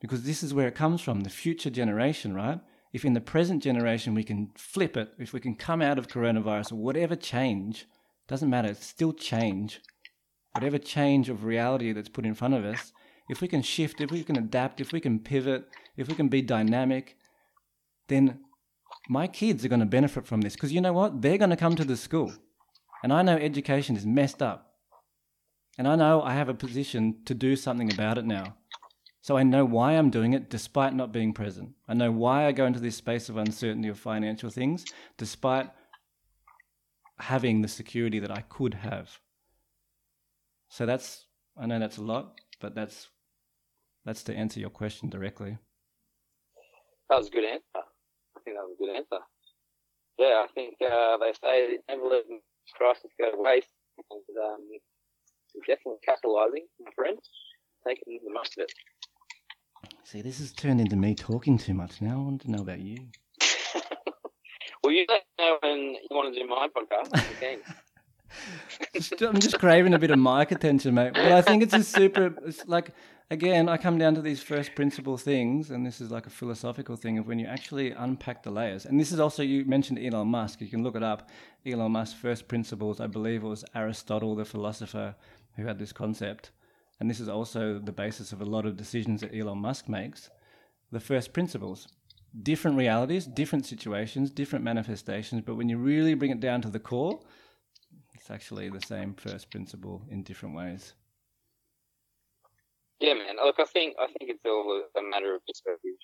because 0.00 0.22
this 0.22 0.42
is 0.42 0.54
where 0.54 0.68
it 0.68 0.74
comes 0.74 1.00
from, 1.00 1.20
the 1.20 1.30
future 1.30 1.70
generation, 1.70 2.34
right? 2.34 2.60
If 2.92 3.04
in 3.04 3.14
the 3.14 3.20
present 3.20 3.62
generation 3.62 4.14
we 4.14 4.24
can 4.24 4.50
flip 4.56 4.96
it, 4.96 5.12
if 5.18 5.32
we 5.32 5.40
can 5.40 5.54
come 5.54 5.82
out 5.82 5.98
of 5.98 6.08
coronavirus 6.08 6.72
or 6.72 6.76
whatever 6.76 7.16
change, 7.16 7.86
doesn't 8.26 8.50
matter, 8.50 8.68
it's 8.68 8.86
still 8.86 9.12
change, 9.12 9.80
whatever 10.52 10.78
change 10.78 11.28
of 11.28 11.44
reality 11.44 11.92
that's 11.92 12.08
put 12.08 12.26
in 12.26 12.34
front 12.34 12.54
of 12.54 12.64
us, 12.64 12.92
if 13.28 13.40
we 13.40 13.48
can 13.48 13.62
shift, 13.62 14.00
if 14.00 14.10
we 14.10 14.24
can 14.24 14.38
adapt, 14.38 14.80
if 14.80 14.92
we 14.92 15.00
can 15.00 15.18
pivot, 15.18 15.66
if 15.96 16.08
we 16.08 16.14
can 16.14 16.28
be 16.28 16.42
dynamic, 16.42 17.16
then 18.08 18.40
my 19.08 19.26
kids 19.26 19.64
are 19.64 19.68
going 19.68 19.80
to 19.80 19.86
benefit 19.86 20.26
from 20.26 20.40
this. 20.40 20.54
Because 20.54 20.72
you 20.72 20.80
know 20.80 20.92
what? 20.92 21.20
They're 21.20 21.38
going 21.38 21.50
to 21.50 21.56
come 21.56 21.76
to 21.76 21.84
the 21.84 21.96
school. 21.96 22.32
And 23.02 23.12
I 23.12 23.22
know 23.22 23.36
education 23.36 23.96
is 23.96 24.06
messed 24.06 24.42
up. 24.42 24.67
And 25.78 25.86
I 25.86 25.94
know 25.94 26.20
I 26.22 26.34
have 26.34 26.48
a 26.48 26.54
position 26.54 27.22
to 27.24 27.34
do 27.34 27.54
something 27.54 27.92
about 27.92 28.18
it 28.18 28.24
now. 28.24 28.56
So 29.22 29.36
I 29.36 29.44
know 29.44 29.64
why 29.64 29.92
I'm 29.92 30.10
doing 30.10 30.32
it 30.32 30.50
despite 30.50 30.94
not 30.94 31.12
being 31.12 31.32
present. 31.32 31.70
I 31.86 31.94
know 31.94 32.10
why 32.10 32.46
I 32.46 32.52
go 32.52 32.66
into 32.66 32.80
this 32.80 32.96
space 32.96 33.28
of 33.28 33.36
uncertainty 33.36 33.88
of 33.88 33.98
financial 33.98 34.50
things 34.50 34.84
despite 35.16 35.70
having 37.18 37.62
the 37.62 37.68
security 37.68 38.18
that 38.18 38.30
I 38.30 38.42
could 38.48 38.74
have. 38.74 39.20
So 40.68 40.84
that's 40.84 41.26
I 41.56 41.66
know 41.66 41.78
that's 41.78 41.98
a 41.98 42.02
lot, 42.02 42.40
but 42.60 42.74
that's 42.74 43.08
that's 44.04 44.22
to 44.24 44.34
answer 44.34 44.60
your 44.60 44.70
question 44.70 45.08
directly. 45.08 45.58
That 47.10 47.18
was 47.18 47.28
a 47.28 47.30
good 47.30 47.44
answer. 47.44 47.64
I 47.76 48.40
think 48.44 48.56
that 48.56 48.64
was 48.64 48.76
a 48.80 48.84
good 48.84 48.96
answer. 48.96 49.24
Yeah, 50.18 50.44
I 50.44 50.48
think 50.54 50.74
uh, 50.80 51.16
they 51.18 51.32
say 51.40 51.78
never 51.88 52.02
let 52.02 52.24
crisis 52.76 53.10
go 53.18 53.30
to 53.30 53.40
waste, 53.40 53.68
and 54.10 54.36
um, 54.44 54.60
definitely 55.66 56.00
capitalising, 56.06 56.66
my 56.80 56.90
friend, 56.94 57.18
taking 57.86 58.20
the 58.24 58.32
most 58.32 58.58
of 58.58 58.64
it. 58.64 58.72
See, 60.04 60.22
this 60.22 60.38
has 60.38 60.52
turned 60.52 60.80
into 60.80 60.96
me 60.96 61.14
talking 61.14 61.58
too 61.58 61.74
much 61.74 62.00
now. 62.00 62.14
I 62.14 62.22
want 62.22 62.40
to 62.42 62.50
know 62.50 62.62
about 62.62 62.80
you. 62.80 62.96
well, 64.82 64.92
you 64.92 65.04
let 65.08 65.22
me 65.38 65.44
know 65.44 65.58
when 65.62 65.78
you 65.78 66.08
want 66.10 66.34
to 66.34 66.40
do 66.40 66.46
my 66.46 66.68
podcast. 66.68 67.62
I'm 69.28 69.40
just 69.40 69.58
craving 69.58 69.94
a 69.94 69.98
bit 69.98 70.10
of 70.10 70.18
mic 70.18 70.50
attention, 70.52 70.94
mate. 70.94 71.14
But 71.14 71.32
I 71.32 71.42
think 71.42 71.62
it's 71.62 71.74
a 71.74 71.82
super. 71.82 72.34
It's 72.44 72.66
like 72.66 72.92
again, 73.30 73.68
I 73.68 73.76
come 73.76 73.98
down 73.98 74.14
to 74.14 74.22
these 74.22 74.42
first 74.42 74.74
principle 74.74 75.16
things, 75.16 75.70
and 75.70 75.84
this 75.84 76.00
is 76.00 76.10
like 76.10 76.26
a 76.26 76.30
philosophical 76.30 76.96
thing 76.96 77.18
of 77.18 77.26
when 77.26 77.38
you 77.38 77.46
actually 77.46 77.90
unpack 77.90 78.42
the 78.42 78.50
layers. 78.50 78.86
And 78.86 78.98
this 78.98 79.12
is 79.12 79.20
also 79.20 79.42
you 79.42 79.64
mentioned 79.64 79.98
Elon 79.98 80.28
Musk. 80.28 80.60
You 80.60 80.68
can 80.68 80.82
look 80.82 80.96
it 80.96 81.02
up. 81.02 81.28
Elon 81.66 81.92
Musk's 81.92 82.18
first 82.18 82.48
principles. 82.48 83.00
I 83.00 83.06
believe 83.06 83.44
it 83.44 83.48
was 83.48 83.64
Aristotle, 83.74 84.34
the 84.34 84.44
philosopher, 84.44 85.14
who 85.58 85.66
had 85.66 85.78
this 85.78 85.92
concept. 85.92 86.50
And 87.00 87.10
this 87.10 87.20
is 87.20 87.28
also 87.28 87.78
the 87.78 87.92
basis 87.92 88.32
of 88.32 88.40
a 88.40 88.46
lot 88.46 88.64
of 88.64 88.76
decisions 88.76 89.20
that 89.20 89.34
Elon 89.34 89.58
Musk 89.58 89.88
makes. 89.88 90.30
The 90.90 91.00
first 91.00 91.32
principles. 91.32 91.88
Different 92.42 92.76
realities, 92.76 93.26
different 93.26 93.66
situations, 93.66 94.30
different 94.30 94.64
manifestations, 94.64 95.42
but 95.44 95.56
when 95.56 95.68
you 95.68 95.78
really 95.78 96.14
bring 96.14 96.30
it 96.30 96.40
down 96.40 96.62
to 96.62 96.70
the 96.70 96.78
core, 96.78 97.20
it's 98.14 98.30
actually 98.30 98.68
the 98.68 98.80
same 98.80 99.14
first 99.14 99.50
principle 99.50 100.02
in 100.10 100.22
different 100.22 100.54
ways. 100.54 100.94
Yeah, 103.00 103.14
man. 103.14 103.36
Look, 103.44 103.56
I 103.58 103.64
think 103.64 103.94
I 103.98 104.06
think 104.06 104.30
it's 104.30 104.44
all 104.44 104.82
a 104.96 105.02
matter 105.02 105.34
of 105.34 105.40
perspective, 105.46 105.94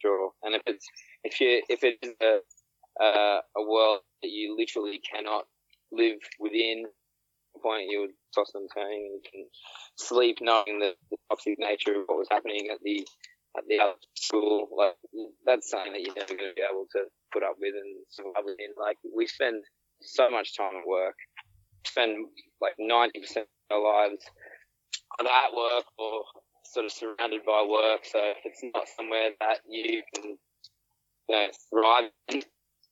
sure. 0.00 0.32
And 0.42 0.54
if 0.54 0.62
it's 0.66 0.86
if 1.24 1.40
you 1.40 1.62
if 1.68 1.82
it 1.82 1.98
is 2.02 2.14
a 2.20 2.40
uh, 3.02 3.40
a 3.56 3.62
world 3.66 4.00
that 4.22 4.30
you 4.30 4.56
literally 4.56 5.00
cannot 5.00 5.44
live 5.90 6.18
within, 6.38 6.84
point 7.62 7.86
you 7.88 8.00
would 8.00 8.16
and 8.54 8.68
turn 8.74 8.86
and 8.86 8.92
you 8.92 9.20
can 9.30 9.46
sleep 9.96 10.38
knowing 10.40 10.78
the, 10.78 10.94
the 11.10 11.16
toxic 11.30 11.58
nature 11.58 12.00
of 12.00 12.04
what 12.06 12.18
was 12.18 12.28
happening 12.30 12.68
at 12.72 12.78
the 12.82 13.06
at 13.56 13.64
the 13.68 13.78
other 13.78 13.94
school. 14.14 14.68
Like 14.76 14.96
that's 15.44 15.70
something 15.70 15.92
that 15.92 16.00
you're 16.00 16.16
never 16.16 16.34
going 16.34 16.50
to 16.50 16.56
be 16.56 16.64
able 16.64 16.86
to 16.92 17.04
put 17.32 17.42
up 17.42 17.56
with 17.60 17.74
and 17.74 18.04
survive 18.08 18.44
within. 18.44 18.72
Like 18.78 18.98
we 19.14 19.26
spend 19.26 19.64
so 20.00 20.30
much 20.30 20.56
time 20.56 20.76
at 20.80 20.86
work, 20.86 21.16
spend 21.86 22.26
like 22.60 22.74
ninety 22.78 23.20
percent 23.20 23.46
of 23.70 23.76
our 23.76 24.08
lives 24.08 24.24
at 25.20 25.56
work 25.56 25.84
or 25.98 26.24
sort 26.64 26.86
of 26.86 26.92
surrounded 26.92 27.44
by 27.44 27.66
work. 27.68 28.04
So 28.04 28.18
if 28.18 28.38
it's 28.44 28.64
not 28.74 28.88
somewhere 28.96 29.30
that 29.40 29.58
you 29.68 30.02
can 30.14 30.38
you 31.28 31.36
know, 31.36 31.46
thrive 31.70 32.10
in, 32.28 32.42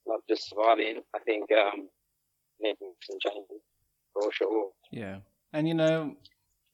not 0.05 0.21
just 0.29 0.49
survive 0.49 0.79
in, 0.79 1.01
I 1.15 1.19
think 1.19 1.49
um, 1.51 1.89
making 2.59 2.93
some 3.01 3.17
changes 3.19 3.61
for 4.13 4.31
sure. 4.31 4.69
Yeah, 4.91 5.17
and 5.53 5.67
you 5.67 5.73
know, 5.73 6.15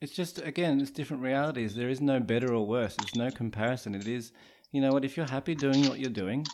it's 0.02 0.14
just 0.14 0.40
again, 0.40 0.80
it's 0.80 0.92
different 0.92 1.24
realities. 1.24 1.76
There 1.76 1.90
is 1.90 2.02
no 2.02 2.20
better 2.20 2.54
or 2.54 2.66
worse. 2.66 2.96
There's 2.96 3.16
no 3.16 3.32
comparison. 3.32 3.96
It 3.96 4.08
is, 4.08 4.32
you 4.72 4.82
know 4.82 4.92
what? 4.92 5.06
If 5.06 5.18
you're 5.18 5.28
happy 5.28 5.56
doing 5.56 5.88
what 5.88 6.00
you're 6.00 6.10
doing, 6.10 6.46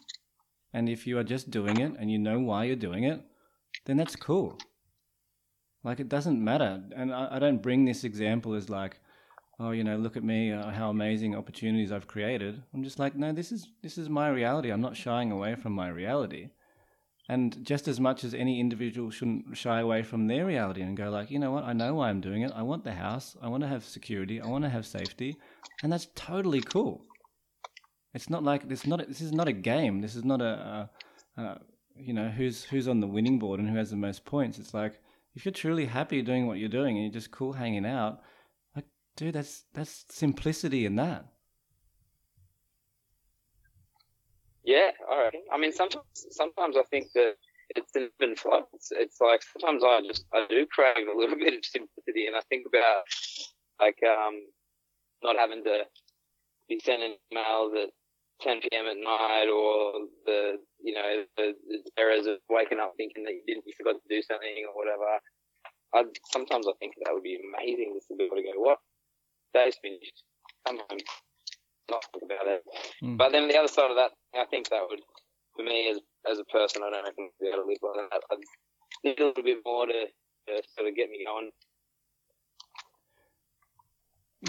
and 0.74 0.90
if 0.90 1.06
you 1.06 1.18
are 1.18 1.24
just 1.24 1.52
doing 1.52 1.80
it 1.80 1.94
and 2.00 2.12
you 2.12 2.18
know 2.18 2.40
why 2.40 2.64
you're 2.66 2.76
doing 2.76 3.04
it, 3.04 3.22
then 3.86 3.98
that's 3.98 4.16
cool. 4.16 4.58
Like 5.84 6.00
it 6.00 6.10
doesn't 6.10 6.44
matter. 6.44 6.82
And 6.96 7.14
I, 7.14 7.36
I 7.36 7.40
don't 7.40 7.62
bring 7.62 7.86
this 7.86 8.04
example 8.04 8.54
as 8.54 8.70
like, 8.70 9.00
oh, 9.60 9.72
you 9.72 9.84
know, 9.84 9.98
look 9.98 10.18
at 10.18 10.24
me, 10.24 10.52
uh, 10.52 10.72
how 10.72 10.90
amazing 10.90 11.36
opportunities 11.36 11.92
I've 11.92 12.08
created. 12.08 12.64
I'm 12.74 12.84
just 12.84 13.00
like, 13.00 13.16
no, 13.16 13.32
this 13.34 13.52
is 13.52 13.68
this 13.82 13.98
is 13.98 14.10
my 14.10 14.30
reality. 14.30 14.72
I'm 14.72 14.82
not 14.82 14.98
shying 14.98 15.32
away 15.32 15.56
from 15.56 15.74
my 15.74 15.90
reality. 15.90 16.50
And 17.30 17.66
just 17.66 17.88
as 17.88 18.02
much 18.02 18.26
as 18.26 18.34
any 18.34 18.60
individual 18.60 19.10
shouldn't 19.10 19.56
shy 19.56 19.80
away 19.80 20.04
from 20.04 20.28
their 20.28 20.46
reality 20.46 20.82
and 20.82 20.98
go 20.98 21.10
like, 21.10 21.32
you 21.32 21.40
know 21.40 21.52
what, 21.52 21.64
I 21.64 21.72
know 21.72 21.96
why 21.96 22.10
I'm 22.10 22.20
doing 22.20 22.42
it. 22.42 22.52
I 22.54 22.64
want 22.64 22.84
the 22.84 22.92
house. 22.92 23.38
I 23.42 23.48
want 23.48 23.64
to 23.64 23.70
have 23.70 23.86
security. 23.86 24.42
I 24.42 24.48
want 24.48 24.66
to 24.66 24.70
have 24.70 24.86
safety, 24.86 25.38
and 25.82 25.92
that's 25.92 26.08
totally 26.16 26.60
cool. 26.60 27.02
It's 28.14 28.30
not 28.30 28.44
like 28.44 28.68
this. 28.68 28.86
Not 28.86 29.08
this 29.08 29.22
is 29.22 29.32
not 29.32 29.48
a 29.48 29.54
game. 29.54 30.02
This 30.02 30.16
is 30.16 30.26
not 30.26 30.42
a, 30.42 30.90
a, 31.38 31.42
a 31.42 31.62
you 31.96 32.14
know 32.14 32.28
who's 32.28 32.66
who's 32.66 32.88
on 32.88 33.00
the 33.00 33.08
winning 33.08 33.40
board 33.40 33.60
and 33.60 33.70
who 33.70 33.78
has 33.78 33.90
the 33.90 33.96
most 33.96 34.26
points. 34.26 34.60
It's 34.60 34.74
like 34.74 35.00
if 35.34 35.46
you're 35.46 35.54
truly 35.54 35.86
happy 35.86 36.22
doing 36.22 36.46
what 36.46 36.58
you're 36.58 36.70
doing 36.70 36.98
and 36.98 37.06
you're 37.06 37.14
just 37.14 37.32
cool 37.32 37.54
hanging 37.54 37.86
out, 37.86 38.20
like, 38.76 38.86
dude, 39.16 39.34
that's 39.34 39.64
that's 39.74 40.06
simplicity 40.10 40.86
in 40.86 40.98
that. 40.98 41.26
Yeah, 44.64 44.92
all 45.10 45.18
right. 45.18 45.36
I 45.52 45.58
mean, 45.58 45.74
sometimes 45.74 46.06
sometimes 46.32 46.78
I 46.78 46.84
think 46.90 47.12
that 47.16 47.36
it's 47.76 47.92
been 48.20 48.36
flow. 48.36 48.64
It's, 48.74 48.90
it's 48.92 49.20
like 49.20 49.42
sometimes 49.44 49.84
I 49.84 50.02
just 50.08 50.26
I 50.34 50.46
do 50.50 50.66
crave 50.72 51.08
a 51.08 51.18
little 51.18 51.36
bit 51.40 51.54
of 51.54 51.66
simplicity, 51.66 52.28
and 52.28 52.36
I 52.36 52.42
think 52.50 52.66
about 52.68 53.04
like 53.80 54.00
um 54.04 54.40
not 55.24 55.38
having 55.38 55.64
to 55.64 55.84
be 56.70 56.80
sending 56.84 57.16
emails 57.34 57.76
at 57.82 57.90
10 58.42 58.62
p.m. 58.62 58.86
at 58.88 58.98
night, 58.98 59.48
or 59.52 60.08
the 60.26 60.58
you 60.82 60.94
know 60.94 61.24
the, 61.38 61.54
the 61.68 61.80
errors 61.98 62.26
of 62.26 62.38
waking 62.50 62.80
up 62.80 62.94
thinking 62.98 63.24
that 63.24 63.34
you 63.34 63.44
didn't 63.48 63.64
you 63.66 63.74
forgot 63.78 64.00
to 64.00 64.08
do 64.10 64.22
something 64.22 64.66
or 64.68 64.76
whatever. 64.76 65.20
I 65.94 66.04
sometimes 66.32 66.68
I 66.68 66.74
think 66.80 66.94
that 67.04 67.14
would 67.14 67.24
be 67.24 67.38
amazing 67.38 67.94
just 67.96 68.08
to 68.08 68.16
be 68.16 68.26
able 68.26 68.38
to 68.38 68.44
go, 68.44 68.60
what 68.60 68.80
day's 69.54 69.76
finished, 69.82 70.24
come 70.66 70.78
home, 70.78 71.00
not 71.92 72.04
think 72.12 72.24
about 72.26 72.48
it. 72.48 72.64
Mm. 73.04 73.18
But 73.18 73.32
then 73.32 73.48
the 73.48 73.58
other 73.58 73.68
side 73.68 73.92
of 73.92 73.98
that 73.98 74.12
I 74.36 74.46
think 74.46 74.70
that 74.70 74.82
would, 74.90 75.02
for 75.56 75.64
me 75.64 75.90
as 75.90 76.00
as 76.30 76.40
a 76.40 76.46
person, 76.46 76.82
I 76.84 76.90
don't 76.90 77.04
reckon 77.04 77.30
I'd 77.30 77.44
be 77.44 77.48
able 77.48 77.64
to 77.64 77.68
live 77.68 77.78
like 77.82 78.10
that. 78.12 78.22
I 78.32 78.36
need 79.04 79.20
a 79.20 79.26
little 79.26 79.44
bit 79.44 79.58
more 79.66 79.86
to, 79.86 79.92
to 79.94 80.64
sort 80.76 80.90
of 80.90 80.96
get 80.96 81.10
me 81.10 81.26
going. 81.26 81.52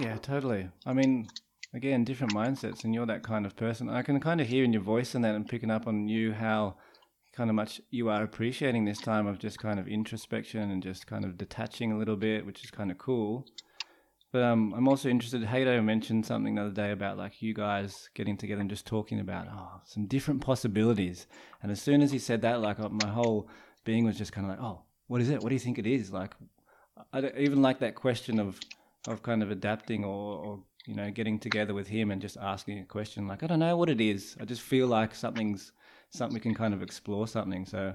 Yeah, 0.01 0.17
totally. 0.17 0.69
I 0.87 0.93
mean, 0.93 1.29
again, 1.73 2.05
different 2.05 2.33
mindsets, 2.33 2.85
and 2.85 2.95
you're 2.95 3.07
that 3.07 3.23
kind 3.23 3.47
of 3.47 3.57
person. 3.57 3.89
I 3.89 4.03
can 4.03 4.21
kind 4.21 4.41
of 4.41 4.49
hear 4.49 4.65
in 4.65 4.73
your 4.73 4.83
voice 4.83 5.15
and 5.15 5.25
that, 5.25 5.35
and 5.35 5.49
picking 5.49 5.71
up 5.71 5.87
on 5.87 6.09
you 6.09 6.33
how 6.33 6.77
kind 7.33 7.51
of 7.51 7.57
much 7.57 7.81
you 7.91 8.09
are 8.09 8.23
appreciating 8.23 8.85
this 8.85 9.01
time 9.01 9.27
of 9.27 9.39
just 9.39 9.59
kind 9.59 9.81
of 9.81 9.89
introspection 9.89 10.71
and 10.71 10.83
just 10.83 11.07
kind 11.07 11.25
of 11.25 11.37
detaching 11.37 11.91
a 11.91 11.99
little 11.99 12.17
bit, 12.17 12.47
which 12.47 12.65
is 12.65 12.71
kind 12.71 12.91
of 12.91 12.99
cool. 12.99 13.45
But 14.35 14.43
um, 14.43 14.75
I'm 14.77 14.89
also 14.89 15.09
interested. 15.09 15.45
Haydo 15.45 15.81
mentioned 15.85 16.27
something 16.27 16.57
the 16.57 16.63
other 16.63 16.73
day 16.73 16.91
about 16.91 17.17
like 17.17 17.41
you 17.41 17.55
guys 17.55 18.09
getting 18.15 18.37
together 18.37 18.61
and 18.61 18.69
just 18.69 18.85
talking 18.85 19.21
about 19.21 19.47
oh 19.49 19.81
some 19.85 20.07
different 20.07 20.41
possibilities. 20.41 21.29
And 21.63 21.71
as 21.71 21.81
soon 21.81 22.03
as 22.03 22.11
he 22.11 22.19
said 22.19 22.43
that, 22.43 22.61
like 22.61 22.81
uh, 22.81 22.89
my 22.89 23.07
whole 23.07 23.49
being 23.85 24.05
was 24.05 24.19
just 24.19 24.33
kind 24.33 24.45
of 24.45 24.51
like, 24.51 24.61
oh, 24.61 24.81
what 25.07 25.21
is 25.21 25.31
it? 25.31 25.41
What 25.41 25.51
do 25.51 25.55
you 25.55 25.61
think 25.61 25.79
it 25.79 25.87
is? 25.87 26.11
Like, 26.11 26.33
I 27.13 27.21
don't, 27.21 27.39
even 27.39 27.63
like 27.63 27.79
that 27.79 27.95
question 27.95 28.41
of 28.41 28.59
of 29.07 29.23
kind 29.23 29.41
of 29.41 29.53
adapting 29.53 30.05
or, 30.05 30.45
or 30.45 30.61
you 30.85 30.97
know 30.97 31.13
getting 31.13 31.39
together 31.39 31.73
with 31.73 31.87
him 31.87 32.11
and 32.11 32.21
just 32.21 32.37
asking 32.37 32.81
a 32.81 32.85
question. 32.85 33.29
Like, 33.29 33.45
I 33.45 33.47
don't 33.47 33.61
know 33.61 33.77
what 33.77 33.89
it 33.89 34.01
is. 34.01 34.37
I 34.41 34.47
just 34.47 34.63
feel 34.63 34.89
like 34.89 35.15
something's 35.15 35.71
something 36.11 36.35
we 36.35 36.41
can 36.41 36.57
kind 36.57 36.75
of 36.75 36.83
explore 36.83 37.29
something. 37.29 37.67
So, 37.67 37.95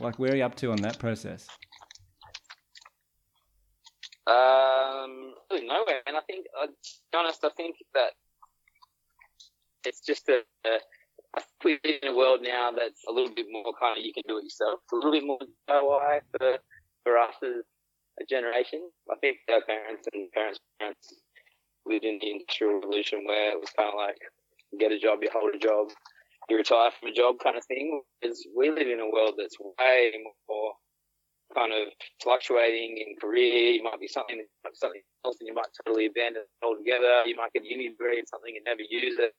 like, 0.00 0.18
where 0.18 0.32
are 0.32 0.36
you 0.36 0.44
up 0.44 0.54
to 0.54 0.70
on 0.70 0.80
that 0.80 0.98
process? 0.98 1.46
Um, 4.26 5.27
really 5.50 5.66
nowhere. 5.66 6.02
And 6.06 6.16
I 6.16 6.20
think, 6.26 6.46
uh, 6.60 6.66
to 6.66 6.72
be 7.12 7.18
honest, 7.18 7.44
I 7.44 7.50
think 7.56 7.76
that 7.94 8.12
it's 9.84 10.00
just 10.00 10.28
a, 10.28 10.42
we 11.64 11.78
live 11.84 12.00
in 12.02 12.08
a 12.08 12.16
world 12.16 12.40
now 12.42 12.70
that's 12.72 13.02
a 13.08 13.12
little 13.12 13.34
bit 13.34 13.46
more 13.50 13.72
kind 13.78 13.98
of 13.98 14.04
you 14.04 14.12
can 14.12 14.24
do 14.26 14.38
it 14.38 14.44
yourself. 14.44 14.80
It's 14.84 14.92
a 14.92 14.96
little 14.96 15.12
bit 15.12 15.24
more 15.24 15.38
DIY 15.68 16.20
for 16.32 16.58
for 17.04 17.18
us 17.18 17.34
as 17.42 17.64
a 18.20 18.24
generation. 18.28 18.88
I 19.10 19.16
think 19.20 19.38
our 19.50 19.62
parents 19.62 20.08
and 20.12 20.30
parents' 20.32 20.60
parents 20.78 21.14
lived 21.86 22.04
in 22.04 22.18
the 22.20 22.30
industrial 22.30 22.74
revolution 22.74 23.24
where 23.24 23.52
it 23.52 23.60
was 23.60 23.70
kind 23.76 23.88
of 23.88 23.94
like 23.94 24.18
get 24.78 24.92
a 24.92 24.98
job, 24.98 25.20
you 25.22 25.30
hold 25.32 25.54
a 25.54 25.58
job, 25.58 25.88
you 26.48 26.56
retire 26.56 26.90
from 26.98 27.10
a 27.10 27.14
job 27.14 27.36
kind 27.42 27.56
of 27.56 27.64
thing. 27.64 28.02
Is 28.22 28.46
we 28.56 28.70
live 28.70 28.88
in 28.88 29.00
a 29.00 29.10
world 29.10 29.34
that's 29.38 29.56
way 29.60 30.12
more 30.48 30.72
kind 31.54 31.72
of 31.72 31.88
fluctuating 32.22 32.98
in 32.98 33.16
career. 33.20 33.72
You 33.72 33.82
might 33.82 34.00
be 34.00 34.08
something, 34.08 34.44
something 34.74 35.02
else, 35.24 35.36
and 35.40 35.46
you 35.46 35.54
might 35.54 35.72
totally 35.84 36.06
abandon 36.06 36.42
it 36.42 36.64
altogether. 36.64 37.22
You 37.26 37.36
might 37.36 37.52
get 37.52 37.64
a 37.64 37.68
uni 37.68 37.88
degree 37.88 38.18
in 38.18 38.26
something 38.26 38.54
and 38.54 38.64
never 38.64 38.82
use 38.82 39.18
it. 39.18 39.32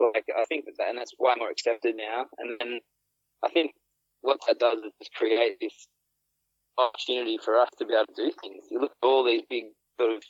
Like 0.00 0.26
I 0.36 0.44
think 0.46 0.64
that, 0.66 0.88
and 0.88 0.98
that's 0.98 1.12
way 1.18 1.34
more 1.38 1.50
accepted 1.50 1.96
now. 1.96 2.26
And 2.38 2.56
then 2.58 2.80
I 3.44 3.48
think 3.50 3.72
what 4.22 4.38
that 4.48 4.58
does 4.58 4.78
is 4.78 5.08
create 5.14 5.58
this 5.60 5.86
opportunity 6.78 7.38
for 7.38 7.58
us 7.58 7.68
to 7.78 7.86
be 7.86 7.94
able 7.94 8.06
to 8.06 8.16
do 8.16 8.32
things. 8.42 8.64
You 8.70 8.80
look 8.80 8.92
at 9.02 9.06
all 9.06 9.24
these 9.24 9.42
big 9.48 9.64
sort 10.00 10.16
of 10.16 10.22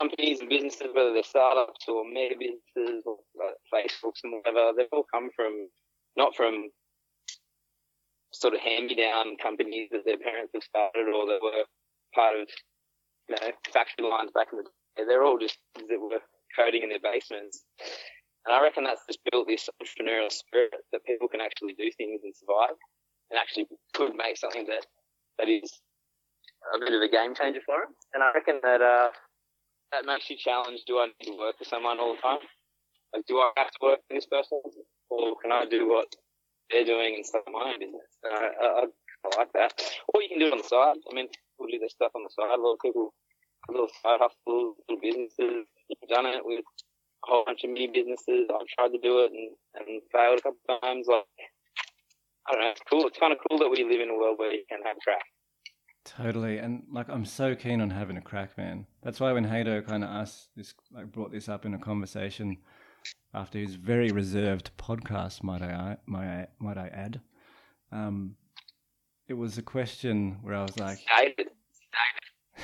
companies 0.00 0.40
and 0.40 0.48
businesses, 0.48 0.88
whether 0.92 1.12
they're 1.12 1.22
startups 1.22 1.86
or 1.88 2.04
mega 2.04 2.34
businesses 2.38 3.02
or 3.06 3.16
like 3.38 3.56
Facebooks 3.72 4.20
and 4.24 4.34
whatever, 4.34 4.72
they've 4.76 4.92
all 4.92 5.06
come 5.12 5.30
from 5.34 5.68
not 6.16 6.34
from 6.34 6.68
sort 8.32 8.54
of 8.54 8.60
hand-me-down 8.60 9.36
companies 9.42 9.88
that 9.92 10.04
their 10.04 10.18
parents 10.18 10.52
have 10.54 10.62
started 10.62 11.08
or 11.08 11.26
that 11.26 11.40
were 11.42 11.64
part 12.14 12.36
of, 12.36 12.48
you 13.28 13.36
know, 13.36 13.52
factory 13.72 14.08
lines 14.08 14.30
back 14.34 14.48
in 14.52 14.58
the 14.58 14.64
day. 14.64 15.04
They're 15.06 15.24
all 15.24 15.38
just 15.38 15.58
that 15.76 16.00
were 16.00 16.20
coding 16.56 16.82
in 16.82 16.88
their 16.88 17.02
basements. 17.02 17.64
And 18.46 18.54
I 18.54 18.62
reckon 18.62 18.84
that's 18.84 19.04
just 19.06 19.20
built 19.30 19.48
this 19.48 19.68
entrepreneurial 19.80 20.32
spirit 20.32 20.84
that 20.92 21.04
people 21.04 21.28
can 21.28 21.40
actually 21.40 21.74
do 21.74 21.90
things 21.96 22.20
and 22.24 22.34
survive 22.34 22.76
and 23.30 23.38
actually 23.38 23.66
could 23.94 24.14
make 24.16 24.36
something 24.36 24.66
that, 24.66 24.86
that 25.38 25.48
is 25.48 25.80
a 26.74 26.78
bit 26.78 26.92
of 26.92 27.02
a 27.02 27.08
game 27.08 27.34
changer 27.34 27.60
for 27.64 27.76
them. 27.80 27.92
And 28.14 28.22
I 28.22 28.32
reckon 28.34 28.60
that, 28.62 28.80
uh, 28.80 29.10
that 29.92 30.04
makes 30.04 30.28
you 30.28 30.36
challenge, 30.36 30.80
do 30.86 30.98
I 30.98 31.06
need 31.06 31.32
to 31.32 31.38
work 31.38 31.56
for 31.58 31.64
someone 31.64 31.98
all 31.98 32.14
the 32.14 32.20
time? 32.20 32.44
Like, 33.12 33.24
do 33.26 33.38
I 33.38 33.52
have 33.56 33.70
to 33.70 33.78
work 33.82 34.00
for 34.08 34.14
this 34.14 34.26
person? 34.26 34.60
Or 35.08 35.36
can 35.40 35.52
I 35.52 35.64
do 35.64 35.88
what 35.88 36.08
they're 36.70 36.84
doing 36.84 37.16
and 37.16 37.26
start 37.26 37.44
my 37.50 37.72
own 37.72 37.78
business? 37.78 38.10
Uh, 38.24 38.34
I, 38.34 38.84
I, 38.84 39.36
like 39.36 39.52
that. 39.52 39.72
Or 40.14 40.22
you 40.22 40.28
can 40.28 40.38
do 40.38 40.46
it 40.46 40.52
on 40.52 40.58
the 40.58 40.68
side. 40.68 40.96
I 41.10 41.14
mean, 41.14 41.28
people 41.28 41.66
do 41.70 41.78
their 41.78 41.88
stuff 41.88 42.12
on 42.14 42.22
the 42.22 42.30
side. 42.30 42.54
A 42.54 42.60
lot 42.60 42.74
of 42.74 42.80
people, 42.80 43.12
little 43.68 43.90
side 44.02 44.20
hustles, 44.20 44.76
little 44.88 45.02
businesses. 45.02 45.66
You've 45.88 46.08
done 46.08 46.26
it 46.26 46.44
with 46.44 46.60
a 46.60 47.26
whole 47.26 47.44
bunch 47.44 47.64
of 47.64 47.70
mini 47.70 47.88
businesses. 47.88 48.48
I've 48.48 48.68
tried 48.68 48.94
to 48.94 49.00
do 49.02 49.24
it 49.24 49.32
and, 49.32 49.50
and 49.80 50.02
failed 50.12 50.38
a 50.38 50.42
couple 50.42 50.62
of 50.68 50.80
times. 50.80 51.06
Like, 51.08 51.26
I 52.48 52.52
don't 52.52 52.62
know. 52.62 52.70
It's 52.70 52.86
cool. 52.88 53.06
It's 53.06 53.18
kind 53.18 53.32
of 53.32 53.38
cool 53.48 53.58
that 53.58 53.68
we 53.68 53.84
live 53.84 54.00
in 54.00 54.10
a 54.10 54.16
world 54.16 54.38
where 54.38 54.52
you 54.52 54.64
can 54.68 54.80
have 54.84 54.96
crack. 55.02 55.24
Totally, 56.04 56.56
and 56.56 56.84
like 56.90 57.10
I'm 57.10 57.26
so 57.26 57.54
keen 57.54 57.82
on 57.82 57.90
having 57.90 58.16
a 58.16 58.22
crack, 58.22 58.56
man. 58.56 58.86
That's 59.02 59.20
why 59.20 59.32
when 59.32 59.44
Haydo 59.44 59.86
kind 59.86 60.02
of 60.02 60.08
asked 60.08 60.48
this, 60.56 60.72
like 60.90 61.12
brought 61.12 61.32
this 61.32 61.50
up 61.50 61.66
in 61.66 61.74
a 61.74 61.78
conversation 61.78 62.56
after 63.34 63.58
his 63.58 63.74
very 63.74 64.10
reserved 64.10 64.70
podcast, 64.78 65.42
might 65.42 65.62
I 65.62 65.96
might 66.06 66.26
I, 66.26 66.46
might 66.58 66.78
I 66.78 66.88
add, 66.88 67.20
um, 67.92 68.36
it 69.28 69.34
was 69.34 69.58
a 69.58 69.62
question 69.62 70.38
where 70.42 70.54
I 70.54 70.62
was 70.62 70.78
like, 70.78 70.98
David, 71.16 71.48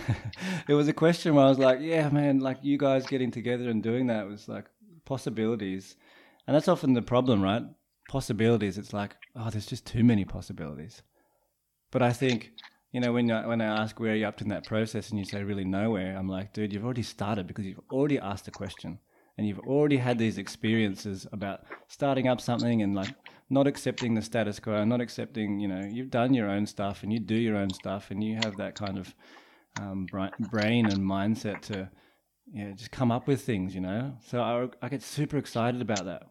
David. 0.03 0.17
it 0.69 0.75
was 0.75 0.89
a 0.89 0.93
question 0.93 1.35
where 1.35 1.45
I 1.45 1.49
was 1.49 1.59
like, 1.59 1.79
yeah, 1.81 2.09
man, 2.09 2.41
like 2.41 2.59
you 2.63 2.79
guys 2.79 3.07
getting 3.07 3.31
together 3.31 3.69
and 3.69 3.83
doing 3.83 4.07
that 4.09 4.27
was 4.27 4.49
like 4.49 4.67
possibilities, 5.05 5.97
and 6.47 6.55
that's 6.55 6.69
often 6.69 6.95
the 6.95 7.03
problem, 7.03 7.43
right? 7.43 7.63
Possibilities. 8.09 8.79
It's 8.79 8.93
like, 8.93 9.17
oh, 9.37 9.51
there's 9.51 9.67
just 9.67 9.87
too 9.87 10.05
many 10.05 10.25
possibilities. 10.25 11.03
But 11.91 12.03
I 12.03 12.13
think 12.13 12.53
you 12.95 13.01
know, 13.01 13.13
when 13.13 13.29
I, 13.29 13.45
when 13.45 13.61
I 13.61 13.83
ask 13.83 13.99
where 13.99 14.13
are 14.13 14.15
you're 14.15 14.29
up 14.29 14.37
to 14.37 14.45
in 14.45 14.51
that 14.51 14.69
process 14.69 15.11
and 15.11 15.19
you 15.19 15.25
say 15.25 15.43
really 15.43 15.65
nowhere, 15.65 16.17
I'm 16.17 16.29
like, 16.29 16.53
dude, 16.53 16.73
you've 16.73 16.85
already 16.85 17.03
started 17.03 17.49
because 17.49 17.67
you've 17.67 17.81
already 17.91 18.21
asked 18.21 18.47
a 18.47 18.53
question 18.53 19.01
and 19.37 19.47
you've 19.47 19.61
already 19.61 19.97
had 19.97 20.19
these 20.19 20.39
experiences 20.39 21.27
about 21.33 21.65
starting 21.89 22.29
up 22.29 22.41
something 22.41 22.83
and 22.83 22.95
like 22.95 23.15
not 23.51 23.67
accepting 23.67 24.15
the 24.15 24.23
status 24.23 24.61
quo, 24.61 24.85
not 24.85 25.01
accepting, 25.01 25.59
you 25.59 25.69
know, 25.69 25.83
you've 25.91 26.11
done 26.11 26.35
your 26.35 26.49
own 26.49 26.67
stuff 26.67 27.03
and 27.03 27.13
you 27.13 27.19
do 27.19 27.35
your 27.35 27.57
own 27.57 27.71
stuff 27.71 28.11
and 28.11 28.23
you 28.23 28.37
have 28.37 28.57
that 28.57 28.75
kind 28.75 28.99
of 28.99 29.15
um, 29.81 30.07
brain 30.51 30.87
and 30.87 30.99
mindset 30.99 31.61
to, 31.63 31.89
yeah, 32.53 32.71
just 32.73 32.91
come 32.91 33.11
up 33.11 33.27
with 33.27 33.43
things, 33.43 33.75
you 33.75 33.81
know. 33.81 34.15
So 34.27 34.41
I, 34.41 34.69
I 34.81 34.89
get 34.89 35.03
super 35.03 35.37
excited 35.37 35.83
about 35.83 36.05
that. 36.05 36.23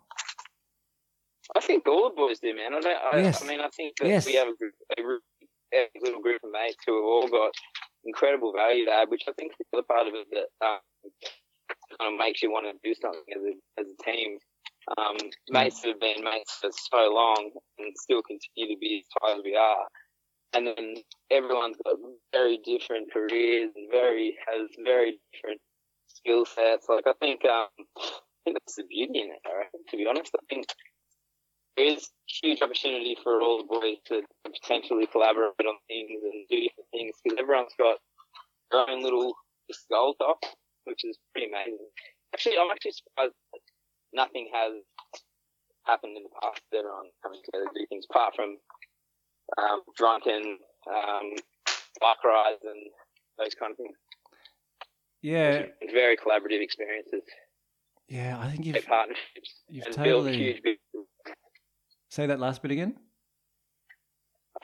I 1.55 1.59
think 1.59 1.87
all 1.87 2.09
the 2.09 2.15
boys 2.15 2.39
do, 2.39 2.55
man. 2.55 2.73
I, 2.73 2.79
don't, 2.79 2.97
I, 3.13 3.17
yes. 3.19 3.43
I 3.43 3.47
mean, 3.47 3.59
I 3.59 3.69
think 3.75 3.95
that 3.99 4.07
yes. 4.07 4.25
we 4.25 4.33
have 4.35 4.47
a, 4.47 4.55
group, 4.55 4.73
a 4.97 5.01
group 5.01 5.21
little 6.01 6.21
group 6.21 6.41
of 6.43 6.51
mates 6.51 6.77
who 6.85 6.95
have 6.95 7.05
all 7.05 7.27
got 7.27 7.51
incredible 8.05 8.53
value 8.53 8.85
to 8.85 8.91
add, 8.91 9.09
which 9.09 9.23
I 9.27 9.33
think 9.33 9.53
is 9.59 9.67
the 9.71 9.83
part 9.83 10.07
of 10.07 10.13
it 10.13 10.27
that 10.31 10.65
um, 10.65 10.79
kind 11.97 12.13
of 12.13 12.19
makes 12.19 12.41
you 12.41 12.51
want 12.51 12.65
to 12.65 12.73
do 12.83 12.93
something 12.99 13.21
as 13.35 13.41
a, 13.41 13.81
as 13.81 13.87
a 13.87 14.03
team. 14.03 14.37
Um, 14.97 15.15
mates 15.49 15.79
that 15.81 15.89
have 15.89 15.99
been 16.01 16.23
mates 16.23 16.57
for 16.59 16.69
so 16.71 17.13
long 17.13 17.51
and 17.79 17.93
still 17.95 18.21
continue 18.21 18.75
to 18.75 18.79
be 18.79 18.99
as 18.99 19.07
tight 19.21 19.37
as 19.37 19.43
we 19.43 19.55
are. 19.55 19.87
And 20.53 20.67
then 20.67 20.95
everyone's 21.31 21.77
got 21.83 21.95
very 22.31 22.59
different 22.63 23.11
careers 23.11 23.71
and 23.75 23.89
very 23.89 24.37
has 24.45 24.69
very 24.83 25.19
different 25.31 25.61
skill 26.07 26.45
sets. 26.45 26.87
Like 26.89 27.07
I 27.07 27.13
think, 27.19 27.45
um, 27.45 27.67
I 27.97 28.11
think 28.43 28.57
that's 28.59 28.75
the 28.75 28.83
beauty 28.83 29.19
in 29.19 29.31
it. 29.31 29.41
Right? 29.47 29.71
To 29.89 29.97
be 29.97 30.05
honest, 30.05 30.31
I 30.35 30.43
think 30.49 30.65
there 31.77 31.85
is 31.87 32.09
huge 32.27 32.61
opportunity 32.61 33.17
for 33.23 33.41
all 33.41 33.59
the 33.59 33.79
boys 33.79 33.97
to 34.07 34.21
potentially 34.45 35.07
collaborate 35.07 35.53
on 35.59 35.77
things 35.87 36.21
and 36.21 36.45
do 36.49 36.57
different 36.57 36.89
things 36.91 37.15
because 37.23 37.39
everyone's 37.39 37.73
got 37.79 37.97
their 38.71 38.89
own 38.89 39.01
little 39.01 39.33
goal 39.89 40.13
top, 40.15 40.43
which 40.85 41.03
is 41.03 41.17
pretty 41.33 41.49
amazing. 41.49 41.87
Actually, 42.33 42.57
I'm 42.57 42.71
actually 42.71 42.91
surprised 42.91 43.33
that 43.53 43.61
nothing 44.13 44.49
has 44.53 44.73
happened 45.85 46.17
in 46.17 46.23
the 46.23 46.33
past 46.41 46.61
with 46.71 46.79
everyone 46.79 47.11
coming 47.21 47.41
together 47.43 47.65
to 47.65 47.79
do 47.79 47.85
things 47.89 48.05
apart 48.09 48.33
from 48.35 48.57
um, 49.57 49.81
drunken 49.97 50.57
um, 50.87 51.27
bike 51.99 52.23
rides 52.23 52.63
and 52.63 52.81
those 53.37 53.53
kind 53.55 53.71
of 53.71 53.77
things. 53.77 53.97
Yeah, 55.21 55.65
very 55.91 56.17
collaborative 56.17 56.61
experiences. 56.61 57.23
Yeah, 58.09 58.37
I 58.39 58.49
think 58.49 58.65
you've 58.65 58.85
partnerships 58.85 59.63
you've 59.69 59.85
and 59.85 59.95
totally 59.95 60.37
build 60.37 60.57
huge 60.63 61.07
Say 62.09 62.27
that 62.27 62.39
last 62.39 62.61
bit 62.61 62.71
again. 62.71 62.95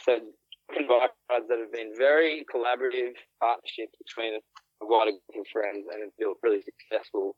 So, 0.02 0.20
bike 0.70 1.12
rides 1.32 1.46
that 1.50 1.60
have 1.60 1.72
been 1.72 1.94
very 1.98 2.46
collaborative 2.54 3.14
partnerships 3.40 3.96
between 3.98 4.40
a 4.82 5.12
group 5.12 5.22
of 5.40 5.48
friends 5.52 5.86
and 5.94 6.12
built 6.18 6.38
really 6.44 6.62
successful 6.62 7.36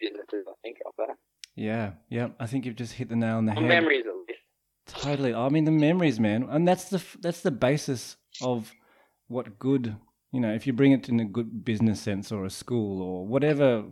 businesses, 0.00 0.44
I 0.48 0.54
think, 0.62 0.78
off 0.86 0.94
that. 0.98 1.16
Yeah, 1.54 1.92
yeah. 2.08 2.28
I 2.40 2.46
think 2.46 2.64
you've 2.64 2.76
just 2.76 2.94
hit 2.94 3.08
the 3.08 3.16
nail 3.16 3.36
on 3.36 3.46
the 3.46 3.52
head. 3.52 3.62
Memories 3.62 4.04
at 4.06 4.14
least. 4.28 4.40
Totally. 4.86 5.34
I 5.34 5.48
mean, 5.48 5.64
the 5.64 5.70
memories, 5.70 6.18
man, 6.18 6.46
and 6.48 6.66
that's 6.66 6.88
the 6.88 7.02
that's 7.20 7.40
the 7.42 7.50
basis 7.50 8.16
of 8.40 8.72
what 9.28 9.58
good. 9.58 9.96
You 10.32 10.40
know, 10.40 10.52
if 10.52 10.66
you 10.66 10.72
bring 10.72 10.92
it 10.92 11.08
in 11.08 11.20
a 11.20 11.24
good 11.24 11.64
business 11.64 12.00
sense 12.00 12.32
or 12.32 12.44
a 12.44 12.50
school 12.50 13.02
or 13.02 13.26
whatever 13.26 13.84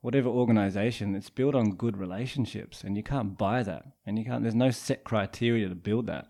whatever 0.00 0.28
organization, 0.28 1.14
it's 1.14 1.30
built 1.30 1.54
on 1.54 1.76
good 1.76 1.96
relationships, 1.96 2.84
and 2.84 2.94
you 2.94 3.02
can't 3.02 3.38
buy 3.38 3.62
that, 3.62 3.84
and 4.04 4.18
you 4.18 4.24
can't. 4.24 4.42
There's 4.42 4.54
no 4.54 4.70
set 4.70 5.02
criteria 5.02 5.68
to 5.68 5.74
build 5.74 6.08
that. 6.08 6.26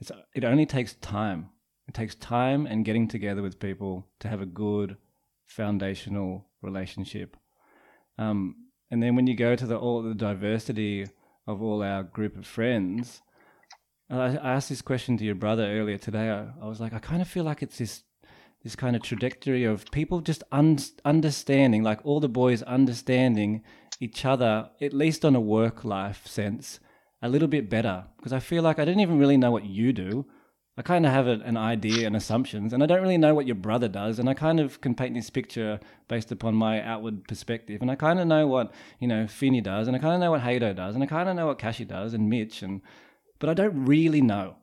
It's 0.00 0.12
it 0.34 0.44
only 0.44 0.66
takes 0.66 0.94
time. 0.94 1.48
It 1.88 1.94
takes 1.94 2.14
time 2.14 2.66
and 2.66 2.84
getting 2.84 3.08
together 3.08 3.42
with 3.42 3.58
people 3.58 4.06
to 4.20 4.28
have 4.28 4.42
a 4.42 4.46
good 4.46 4.96
foundational 5.46 6.46
relationship. 6.62 7.36
Um, 8.18 8.56
and 8.90 9.02
then 9.02 9.16
when 9.16 9.26
you 9.26 9.34
go 9.34 9.56
to 9.56 9.66
the 9.66 9.76
all 9.76 10.02
the 10.02 10.14
diversity 10.14 11.06
of 11.46 11.62
all 11.62 11.82
our 11.82 12.02
group 12.02 12.36
of 12.36 12.46
friends, 12.46 13.22
I, 14.10 14.36
I 14.36 14.54
asked 14.54 14.68
this 14.68 14.82
question 14.82 15.16
to 15.18 15.24
your 15.24 15.34
brother 15.34 15.64
earlier 15.64 15.98
today. 15.98 16.30
I, 16.30 16.48
I 16.62 16.66
was 16.66 16.80
like, 16.80 16.92
I 16.92 16.98
kind 16.98 17.22
of 17.22 17.28
feel 17.28 17.44
like 17.44 17.62
it's 17.62 17.78
this 17.78 18.02
this 18.62 18.76
kind 18.76 18.96
of 18.96 19.02
trajectory 19.02 19.64
of 19.64 19.88
people 19.92 20.20
just 20.20 20.42
un- 20.50 20.78
understanding, 21.04 21.82
like 21.84 22.04
all 22.04 22.18
the 22.18 22.28
boys 22.28 22.62
understanding 22.62 23.62
each 24.00 24.24
other, 24.24 24.70
at 24.80 24.92
least 24.92 25.24
on 25.24 25.36
a 25.36 25.40
work 25.40 25.84
life 25.84 26.26
sense, 26.26 26.80
a 27.22 27.28
little 27.28 27.48
bit 27.48 27.70
better. 27.70 28.04
Because 28.16 28.32
I 28.32 28.40
feel 28.40 28.64
like 28.64 28.78
I 28.80 28.84
didn't 28.84 29.00
even 29.00 29.18
really 29.18 29.36
know 29.36 29.52
what 29.52 29.66
you 29.66 29.92
do. 29.92 30.26
I 30.78 30.82
kind 30.82 31.06
of 31.06 31.12
have 31.12 31.26
a, 31.26 31.40
an 31.44 31.56
idea 31.56 32.06
and 32.06 32.14
assumptions, 32.14 32.74
and 32.74 32.82
I 32.82 32.86
don't 32.86 33.00
really 33.00 33.16
know 33.16 33.34
what 33.34 33.46
your 33.46 33.54
brother 33.54 33.88
does. 33.88 34.18
And 34.18 34.28
I 34.28 34.34
kind 34.34 34.60
of 34.60 34.80
can 34.82 34.94
paint 34.94 35.14
this 35.14 35.30
picture 35.30 35.80
based 36.06 36.30
upon 36.30 36.54
my 36.54 36.82
outward 36.82 37.26
perspective. 37.26 37.80
And 37.80 37.90
I 37.90 37.94
kind 37.94 38.20
of 38.20 38.26
know 38.26 38.46
what, 38.46 38.72
you 39.00 39.08
know, 39.08 39.26
Finny 39.26 39.62
does, 39.62 39.86
and 39.88 39.96
I 39.96 40.00
kind 40.00 40.14
of 40.14 40.20
know 40.20 40.32
what 40.32 40.42
Haydo 40.42 40.76
does, 40.76 40.94
and 40.94 41.02
I 41.02 41.06
kind 41.06 41.28
of 41.30 41.36
know 41.36 41.46
what 41.46 41.58
Kashi 41.58 41.86
does, 41.86 42.12
and 42.12 42.28
Mitch, 42.28 42.62
and 42.62 42.82
but 43.38 43.48
I 43.48 43.54
don't 43.54 43.86
really 43.86 44.20
know. 44.20 44.56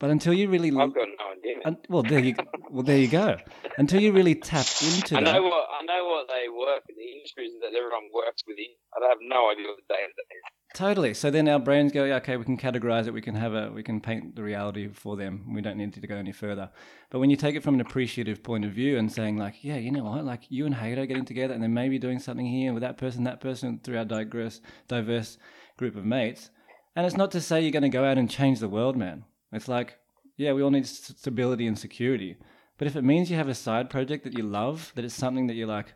But 0.00 0.10
until 0.10 0.34
you 0.34 0.48
really, 0.48 0.70
I've 0.70 0.92
got 0.92 1.06
no 1.06 1.26
idea. 1.38 1.62
un- 1.64 1.78
well, 1.88 2.02
there 2.02 2.18
you, 2.18 2.34
well, 2.70 2.82
there 2.82 2.98
you 2.98 3.06
go. 3.06 3.36
Until 3.78 4.02
you 4.02 4.10
really 4.10 4.34
tap 4.34 4.66
into 4.82 5.16
I 5.16 5.22
that, 5.22 5.32
know 5.32 5.42
what 5.44 5.68
I 5.70 5.84
know 5.84 6.04
what 6.08 6.26
they 6.26 6.48
work 6.50 6.82
in 6.88 6.96
the 6.98 7.08
industries 7.14 7.52
that 7.60 7.68
everyone 7.68 8.10
works 8.12 8.42
within. 8.44 8.74
I 9.00 9.08
have 9.08 9.18
no 9.22 9.52
idea 9.52 9.66
what 9.68 9.78
the 9.78 9.94
day 9.94 10.02
to 10.02 10.10
day 10.10 10.34
is. 10.34 10.61
Totally. 10.74 11.12
So 11.12 11.30
then 11.30 11.48
our 11.48 11.58
brains 11.58 11.92
go, 11.92 12.04
okay, 12.04 12.38
we 12.38 12.44
can 12.44 12.56
categorize 12.56 13.06
it. 13.06 13.12
We 13.12 13.20
can 13.20 13.34
have 13.34 13.52
a, 13.52 13.70
we 13.70 13.82
can 13.82 14.00
paint 14.00 14.34
the 14.34 14.42
reality 14.42 14.88
for 14.88 15.16
them. 15.16 15.52
We 15.54 15.60
don't 15.60 15.76
need 15.76 15.92
to 15.92 16.06
go 16.06 16.16
any 16.16 16.32
further. 16.32 16.70
But 17.10 17.18
when 17.18 17.28
you 17.28 17.36
take 17.36 17.54
it 17.54 17.62
from 17.62 17.74
an 17.74 17.82
appreciative 17.82 18.42
point 18.42 18.64
of 18.64 18.72
view 18.72 18.96
and 18.96 19.12
saying 19.12 19.36
like, 19.36 19.62
yeah, 19.62 19.76
you 19.76 19.90
know 19.90 20.04
what, 20.04 20.24
like 20.24 20.44
you 20.48 20.64
and 20.64 20.74
Haydo 20.74 21.06
getting 21.06 21.26
together 21.26 21.52
and 21.52 21.62
then 21.62 21.74
maybe 21.74 21.98
doing 21.98 22.18
something 22.18 22.46
here 22.46 22.72
with 22.72 22.82
that 22.82 22.96
person, 22.96 23.24
that 23.24 23.40
person 23.40 23.80
through 23.84 23.98
our 23.98 24.06
diverse, 24.06 24.62
diverse 24.88 25.36
group 25.76 25.94
of 25.94 26.06
mates. 26.06 26.50
And 26.96 27.04
it's 27.04 27.16
not 27.16 27.30
to 27.32 27.40
say 27.42 27.60
you're 27.60 27.70
going 27.70 27.82
to 27.82 27.90
go 27.90 28.04
out 28.04 28.16
and 28.16 28.30
change 28.30 28.60
the 28.60 28.68
world, 28.68 28.96
man. 28.96 29.24
It's 29.52 29.68
like, 29.68 29.98
yeah, 30.38 30.54
we 30.54 30.62
all 30.62 30.70
need 30.70 30.86
stability 30.86 31.66
and 31.66 31.78
security. 31.78 32.36
But 32.78 32.86
if 32.86 32.96
it 32.96 33.04
means 33.04 33.30
you 33.30 33.36
have 33.36 33.48
a 33.48 33.54
side 33.54 33.90
project 33.90 34.24
that 34.24 34.36
you 34.36 34.42
love, 34.42 34.92
that 34.94 35.04
it's 35.04 35.14
something 35.14 35.48
that 35.48 35.54
you 35.54 35.66
like, 35.66 35.92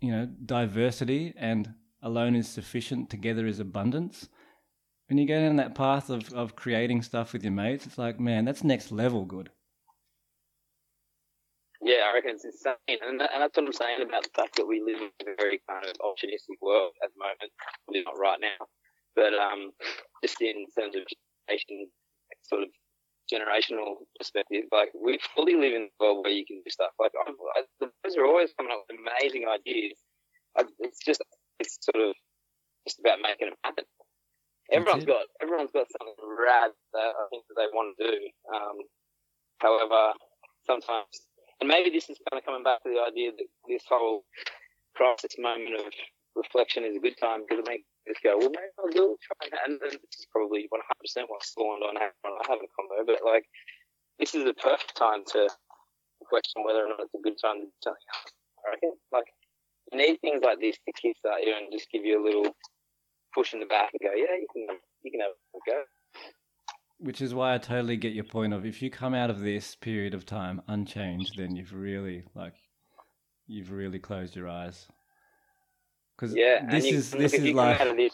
you 0.00 0.10
know, 0.10 0.28
diversity 0.44 1.32
and 1.36 1.74
alone 2.04 2.36
is 2.36 2.48
sufficient, 2.48 3.10
together 3.10 3.46
is 3.46 3.58
abundance. 3.58 4.28
When 5.08 5.18
you 5.18 5.26
go 5.26 5.40
down 5.40 5.56
that 5.56 5.74
path 5.74 6.10
of, 6.10 6.32
of 6.32 6.54
creating 6.54 7.02
stuff 7.02 7.32
with 7.32 7.42
your 7.42 7.52
mates, 7.52 7.86
it's 7.86 7.98
like, 7.98 8.20
man, 8.20 8.44
that's 8.44 8.62
next 8.62 8.92
level 8.92 9.24
good. 9.24 9.50
Yeah, 11.82 12.08
I 12.08 12.14
reckon 12.14 12.30
it's 12.30 12.44
insane, 12.44 12.76
and, 12.88 13.20
that, 13.20 13.30
and 13.34 13.42
that's 13.42 13.56
what 13.56 13.66
I'm 13.66 13.72
saying 13.72 14.00
about 14.00 14.22
the 14.22 14.30
fact 14.34 14.56
that 14.56 14.66
we 14.66 14.80
live 14.80 15.02
in 15.02 15.28
a 15.28 15.36
very 15.36 15.60
kind 15.68 15.84
of 15.84 15.92
opportunistic 16.00 16.56
world 16.62 16.92
at 17.02 17.10
the 17.12 17.18
moment. 17.20 17.52
Well, 17.88 18.02
not 18.06 18.18
right 18.18 18.40
now, 18.40 18.66
but 19.14 19.34
um, 19.34 19.72
just 20.22 20.40
in 20.40 20.64
terms 20.78 20.96
of 20.96 21.02
generation, 21.48 21.90
sort 22.42 22.62
of 22.62 22.68
generational 23.32 24.08
perspective, 24.16 24.64
like 24.72 24.88
we 24.96 25.18
fully 25.36 25.56
live 25.56 25.74
in 25.74 25.88
a 25.88 25.92
world 26.00 26.24
where 26.24 26.32
you 26.32 26.46
can 26.46 26.62
do 26.64 26.70
stuff. 26.70 26.92
Like 26.98 27.12
I'm, 27.26 27.34
I, 27.56 27.62
the 27.80 27.90
guys 28.02 28.16
are 28.16 28.24
always 28.24 28.54
coming 28.56 28.72
up 28.72 28.84
with 28.88 28.96
amazing 29.00 29.44
ideas. 29.44 29.98
I, 30.56 30.64
it's 30.80 31.04
just 31.04 31.20
it's 31.58 31.78
sort 31.80 32.08
of 32.08 32.14
just 32.86 33.00
about 33.00 33.22
making 33.22 33.48
them 33.48 33.58
happen. 33.64 33.84
Everyone's 34.72 35.04
it. 35.04 35.12
got 35.12 35.28
everyone's 35.42 35.72
got 35.72 35.88
something 35.92 36.16
rad 36.24 36.72
that 36.92 37.12
I 37.12 37.24
think 37.30 37.44
that 37.48 37.56
they 37.60 37.68
want 37.72 37.96
to 37.96 38.00
do. 38.00 38.16
Um, 38.48 38.76
however, 39.60 40.16
sometimes, 40.66 41.12
and 41.60 41.68
maybe 41.68 41.90
this 41.90 42.08
is 42.08 42.16
kind 42.28 42.40
of 42.40 42.44
coming 42.44 42.64
back 42.64 42.82
to 42.82 42.88
the 42.88 43.04
idea 43.04 43.32
that 43.36 43.48
this 43.68 43.84
whole 43.88 44.24
crisis 44.96 45.36
moment 45.38 45.76
of 45.76 45.92
reflection 46.34 46.84
is 46.84 46.96
a 46.96 47.04
good 47.04 47.18
time 47.20 47.44
because 47.44 47.60
it 47.60 47.68
makes 47.68 47.84
us 48.08 48.20
go, 48.24 48.38
well, 48.38 48.52
maybe 48.52 48.72
I'll 48.80 48.90
do 48.90 49.14
it. 49.14 49.20
Try 49.20 49.52
that. 49.52 49.68
And 49.68 49.76
then 49.80 49.94
this 50.00 50.16
is 50.18 50.26
probably 50.32 50.68
100% 50.72 51.28
what 51.28 51.44
spawned 51.44 51.84
on 51.84 51.96
having 51.96 52.40
having 52.48 52.66
a 52.68 52.72
combo, 52.72 53.04
but 53.04 53.20
like, 53.24 53.44
this 54.18 54.34
is 54.34 54.44
the 54.44 54.54
perfect 54.54 54.96
time 54.96 55.24
to 55.36 55.48
question 56.24 56.64
whether 56.64 56.86
or 56.86 56.88
not 56.88 57.04
it's 57.04 57.14
a 57.14 57.22
good 57.22 57.36
time 57.36 57.60
to 57.60 57.66
do 57.68 57.80
something 57.82 58.08
else. 58.16 58.32
I 58.64 58.70
reckon. 58.72 58.92
Like, 59.12 59.28
you 59.94 60.06
need 60.06 60.20
things 60.20 60.42
like 60.44 60.60
this 60.60 60.76
to 60.84 60.92
kickstart 60.92 61.44
you 61.44 61.54
and 61.56 61.72
just 61.72 61.90
give 61.90 62.04
you 62.04 62.22
a 62.22 62.24
little 62.24 62.54
push 63.34 63.52
in 63.52 63.60
the 63.60 63.66
back 63.66 63.90
and 63.92 64.00
go, 64.10 64.14
yeah, 64.16 64.34
you 64.38 64.46
can, 64.52 64.76
you 65.02 65.10
can 65.10 65.20
have 65.20 65.30
a 65.54 65.70
go. 65.70 65.82
Which 66.98 67.20
is 67.20 67.34
why 67.34 67.54
I 67.54 67.58
totally 67.58 67.96
get 67.96 68.12
your 68.12 68.24
point 68.24 68.52
of 68.52 68.64
if 68.64 68.80
you 68.80 68.90
come 68.90 69.14
out 69.14 69.30
of 69.30 69.40
this 69.40 69.74
period 69.74 70.14
of 70.14 70.24
time 70.24 70.62
unchanged, 70.68 71.34
then 71.36 71.56
you've 71.56 71.74
really 71.74 72.24
like 72.34 72.54
you've 73.46 73.72
really 73.72 73.98
closed 73.98 74.36
your 74.36 74.48
eyes. 74.48 74.86
Because 76.16 76.34
Yeah, 76.34 76.64
this 76.70 76.86
you, 76.86 76.96
is 76.96 77.10
this 77.10 77.32
is 77.34 77.52
like 77.52 77.78
this, 77.96 78.12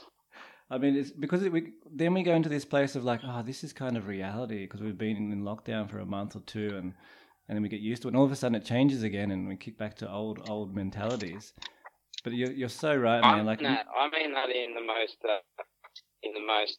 I 0.71 0.79
mean, 0.79 0.97
it's 0.97 1.11
because 1.11 1.43
it, 1.43 1.53
we 1.53 1.73
then 1.93 2.15
we 2.15 2.23
go 2.23 2.35
into 2.35 2.49
this 2.49 2.65
place 2.65 2.95
of 2.95 3.05
like, 3.05 3.21
oh, 3.25 3.43
this 3.43 3.65
is 3.65 3.73
kind 3.73 3.97
of 3.97 4.07
reality 4.07 4.61
because 4.61 4.81
we've 4.81 4.97
been 4.97 5.33
in 5.33 5.43
lockdown 5.43 5.91
for 5.91 5.99
a 5.99 6.07
month 6.07 6.37
or 6.37 6.41
two, 6.41 6.75
and 6.77 6.95
and 7.51 7.57
then 7.57 7.65
we 7.65 7.69
get 7.69 7.81
used 7.81 8.03
to 8.03 8.07
it, 8.09 8.13
and 8.13 8.17
all 8.17 8.25
of 8.25 8.31
a 8.31 8.37
sudden 8.37 8.55
it 8.55 8.65
changes 8.65 9.03
again, 9.03 9.33
and 9.33 9.49
we 9.49 9.57
kick 9.57 9.77
back 9.77 9.97
to 9.97 10.09
old 10.09 10.39
old 10.49 10.73
mentalities. 10.73 11.53
But 12.23 12.33
you're 12.35 12.53
you're 12.53 12.69
so 12.69 12.95
right, 12.95 13.25
I 13.25 13.35
man. 13.35 13.45
Like, 13.45 13.61
mean 13.61 13.71
I 13.71 14.09
mean 14.17 14.33
that 14.35 14.51
in 14.51 14.73
the 14.73 14.81
most, 14.81 15.17
uh, 15.29 15.39
in 16.23 16.33
the 16.33 16.47
most 16.47 16.79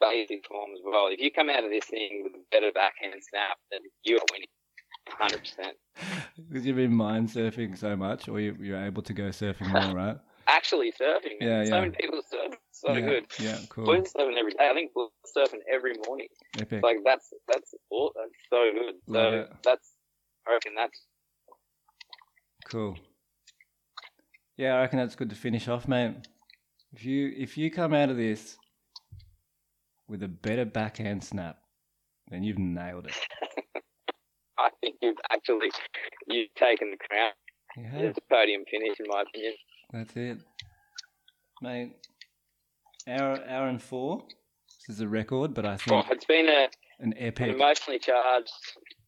basic 0.00 0.46
form 0.46 0.70
as 0.72 0.82
well. 0.84 1.08
If 1.10 1.18
you 1.18 1.32
come 1.32 1.50
out 1.50 1.64
of 1.64 1.70
this 1.70 1.86
thing 1.86 2.20
with 2.22 2.32
a 2.34 2.44
better 2.52 2.70
backhand 2.72 3.20
snap, 3.28 3.58
then 3.72 3.80
you 4.04 4.18
are 4.18 4.26
winning, 4.30 4.46
hundred 5.08 5.40
percent. 5.40 5.76
because 6.48 6.64
you've 6.64 6.76
been 6.76 6.94
mind 6.94 7.28
surfing 7.30 7.76
so 7.76 7.96
much, 7.96 8.28
or 8.28 8.38
you, 8.38 8.56
you're 8.60 8.84
able 8.84 9.02
to 9.02 9.12
go 9.12 9.30
surfing 9.30 9.66
more, 9.66 9.92
right? 9.96 10.16
Actually 10.46 10.92
surfing, 10.92 11.40
man. 11.40 11.64
Yeah, 11.66 11.70
so 11.70 11.80
many 11.80 11.92
people 11.98 12.22
surf, 12.30 12.54
so 12.70 12.92
yeah, 12.92 13.00
good. 13.00 13.26
Yeah, 13.40 13.58
cool, 13.68 13.86
We're 13.86 14.02
surfing 14.02 14.38
every 14.38 14.52
day. 14.52 14.68
I 14.70 14.74
think 14.74 14.92
we're 14.94 15.08
surfing 15.36 15.58
every 15.68 15.94
morning. 16.06 16.28
epic. 16.60 16.84
Like 16.84 16.98
that's 17.04 17.30
that's 17.48 17.74
aw- 17.90 18.10
that's 18.14 18.30
so 18.48 18.70
good. 18.72 18.94
So 19.12 19.46
that's 19.64 19.93
I 20.46 20.52
reckon 20.52 20.72
that's 20.76 21.00
Cool. 22.66 22.96
Yeah, 24.56 24.74
I 24.76 24.80
reckon 24.80 24.98
that's 24.98 25.14
good 25.16 25.30
to 25.30 25.36
finish 25.36 25.68
off, 25.68 25.86
mate. 25.88 26.14
If 26.92 27.04
you 27.04 27.32
if 27.36 27.58
you 27.58 27.70
come 27.70 27.92
out 27.92 28.08
of 28.10 28.16
this 28.16 28.56
with 30.08 30.22
a 30.22 30.28
better 30.28 30.64
backhand 30.64 31.24
snap, 31.24 31.58
then 32.30 32.42
you've 32.42 32.58
nailed 32.58 33.06
it. 33.06 33.14
I 34.58 34.70
think 34.80 34.96
you've 35.02 35.16
actually 35.32 35.70
you've 36.28 36.54
taken 36.54 36.90
the 36.90 36.96
crown. 37.08 37.32
You 37.76 38.06
It's 38.08 38.18
a 38.18 38.20
podium 38.32 38.62
finish 38.70 38.98
in 39.00 39.06
my 39.08 39.22
opinion. 39.22 39.54
That's 39.92 40.16
it, 40.16 40.38
mate. 41.60 41.96
Hour 43.08 43.38
hour 43.48 43.68
and 43.68 43.82
four. 43.82 44.24
This 44.86 44.96
is 44.96 45.00
a 45.00 45.08
record, 45.08 45.52
but 45.54 45.66
I 45.66 45.74
Oh, 45.74 45.76
think 45.76 46.06
it's 46.10 46.24
been 46.24 46.48
a 46.48 46.68
an 47.00 47.12
an 47.12 47.14
epic. 47.18 47.54
emotionally 47.54 47.98
charged, 47.98 48.52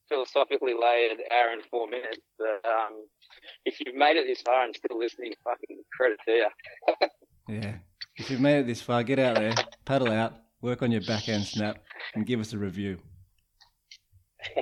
philosophically 0.08 0.74
layered 0.74 1.18
hour 1.32 1.52
and 1.52 1.62
four 1.70 1.88
minutes. 1.88 2.20
But 2.38 2.68
um, 2.68 3.06
if 3.64 3.78
you've 3.80 3.94
made 3.94 4.16
it 4.16 4.26
this 4.26 4.42
far 4.42 4.64
and 4.64 4.74
still 4.74 4.98
listening, 4.98 5.32
fucking 5.44 5.82
credit 5.96 6.18
to 6.26 6.32
you. 6.32 6.48
Yeah. 7.48 7.74
If 8.16 8.30
you've 8.30 8.40
made 8.40 8.60
it 8.60 8.66
this 8.66 8.80
far, 8.80 9.02
get 9.02 9.18
out 9.18 9.36
there, 9.36 9.54
paddle 9.84 10.10
out, 10.10 10.34
work 10.60 10.82
on 10.82 10.90
your 10.90 11.02
backhand 11.02 11.44
snap, 11.44 11.78
and 12.14 12.26
give 12.26 12.40
us 12.40 12.52
a 12.52 12.58
review. 12.58 12.98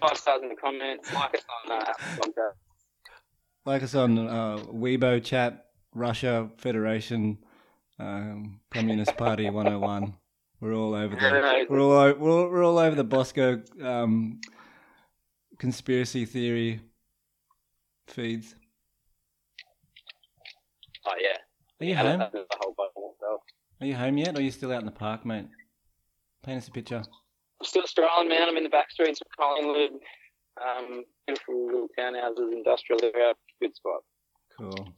Five 0.00 0.16
stars 0.16 0.42
in 0.42 0.48
the 0.48 0.56
comments. 0.56 1.12
Like 1.12 1.34
us 1.34 1.44
on 1.64 1.72
uh, 1.72 1.92
Podcast. 2.18 2.52
like 3.64 3.82
us 3.82 3.94
on 3.94 4.18
uh, 4.18 4.58
Weibo 4.72 5.22
chat, 5.22 5.66
Russia 5.94 6.50
Federation, 6.58 7.38
um, 7.98 8.60
Communist 8.72 9.16
Party 9.16 9.48
101. 9.48 10.14
We're 10.60 10.74
all 10.74 10.94
over 10.94 11.14
the 11.14 11.66
we're 11.68 11.80
all 11.80 12.14
we're 12.14 12.30
all, 12.30 12.48
we're 12.50 12.64
all 12.64 12.78
over 12.78 12.96
the 12.96 13.04
Bosco 13.04 13.62
um, 13.82 14.40
conspiracy 15.58 16.24
theory 16.24 16.80
feeds. 18.08 18.54
Oh 21.06 21.12
yeah. 21.20 21.36
Are 21.80 21.84
you 21.84 21.90
Yeah, 21.94 22.02
home? 22.02 22.18
that's 22.20 22.32
the 22.32 22.46
whole 22.60 22.74
bubble 22.76 23.14
itself. 23.14 23.40
Are 23.80 23.86
you 23.86 23.94
home 23.94 24.16
yet, 24.16 24.34
or 24.34 24.38
are 24.38 24.42
you 24.42 24.50
still 24.50 24.72
out 24.72 24.80
in 24.80 24.86
the 24.86 24.92
park, 24.92 25.26
mate? 25.26 25.46
Paint 26.42 26.58
us 26.58 26.68
a 26.68 26.70
picture. 26.70 27.02
I'm 27.60 27.66
still 27.66 27.86
strolling, 27.86 28.28
man. 28.28 28.48
I'm 28.48 28.56
in 28.56 28.62
the 28.64 28.70
back 28.70 28.90
streets 28.90 29.20
of 29.20 29.26
Collingwood. 29.38 30.00
Um, 30.60 31.04
beautiful 31.26 31.66
little 31.66 31.88
townhouses, 31.98 32.52
industrial 32.52 33.00
area. 33.02 33.34
Good 33.60 33.76
spot. 33.76 34.00
Cool. 34.58 34.94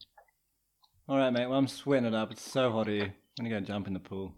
All 1.09 1.17
right, 1.19 1.31
mate. 1.31 1.47
Well, 1.49 1.59
I'm 1.59 1.67
sweating 1.67 2.07
it 2.07 2.15
up. 2.15 2.31
It's 2.31 2.49
so 2.49 2.71
hot 2.71 2.87
here. 2.87 3.13
I'm 3.39 3.45
gonna 3.49 3.61
go 3.61 3.67
jump 3.67 3.89
in 3.89 3.93
the 3.95 4.01
pool. 4.01 4.35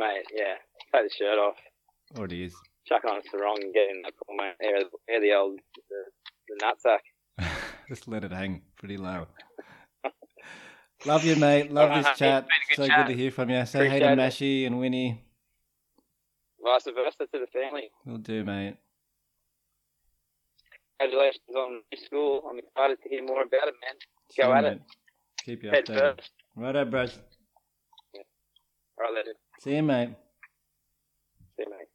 Mate, 0.00 0.24
yeah. 0.34 0.54
Take 0.94 1.10
the 1.10 1.14
shirt 1.14 1.38
off. 1.38 1.56
Or 2.16 2.24
it 2.24 2.32
is. 2.32 2.54
Chuck 2.88 3.02
on 3.04 3.18
a 3.18 3.22
sarong 3.30 3.58
and 3.62 3.74
get 3.74 3.90
in 3.90 4.00
the. 4.02 4.10
Air, 4.64 4.76
air 5.10 5.20
the 5.20 5.34
old, 5.34 5.60
the, 5.90 6.04
the 6.48 6.64
nutsack. 6.64 7.46
Just 7.88 8.08
let 8.08 8.24
it 8.24 8.32
hang 8.32 8.62
pretty 8.78 8.96
low. 8.96 9.26
Love 11.04 11.24
you, 11.24 11.36
mate. 11.36 11.70
Love 11.70 11.94
this 12.02 12.06
chat. 12.16 12.46
it's 12.68 12.76
So 12.76 12.84
a 12.84 12.88
good 12.88 12.96
good 12.96 13.06
to 13.08 13.14
hear 13.14 13.30
from 13.30 13.50
you. 13.50 13.66
Say 13.66 13.88
hey 13.90 13.98
to 14.00 14.12
Appreciate. 14.12 14.62
Mashy 14.62 14.66
and 14.66 14.78
Winnie. 14.78 15.22
Vice 16.64 16.84
versa 16.84 17.26
to 17.32 17.38
the 17.40 17.46
family. 17.52 17.90
We'll 18.06 18.16
do, 18.18 18.42
mate. 18.44 18.76
Congratulations 20.98 21.42
on 21.56 21.80
your 21.92 22.04
school. 22.04 22.42
I'm 22.50 22.58
excited 22.58 22.98
to 23.02 23.08
hear 23.08 23.22
more 23.24 23.42
about 23.42 23.68
it, 23.68 23.74
man. 23.84 23.96
Go 24.38 24.44
Sure, 24.44 24.56
at 24.56 24.64
mate. 24.64 24.72
it. 24.72 24.80
Keep 25.44 25.62
you 25.64 25.70
Head 25.70 25.84
updated. 25.86 26.16
first. 26.16 26.30
Righto, 26.56 26.84
bros. 26.86 27.18
All 28.14 29.04
right, 29.04 29.14
later. 29.14 29.34
See 29.60 29.76
you, 29.76 29.82
mate. 29.82 30.10
See 31.56 31.64
you, 31.64 31.70
mate. 31.70 31.89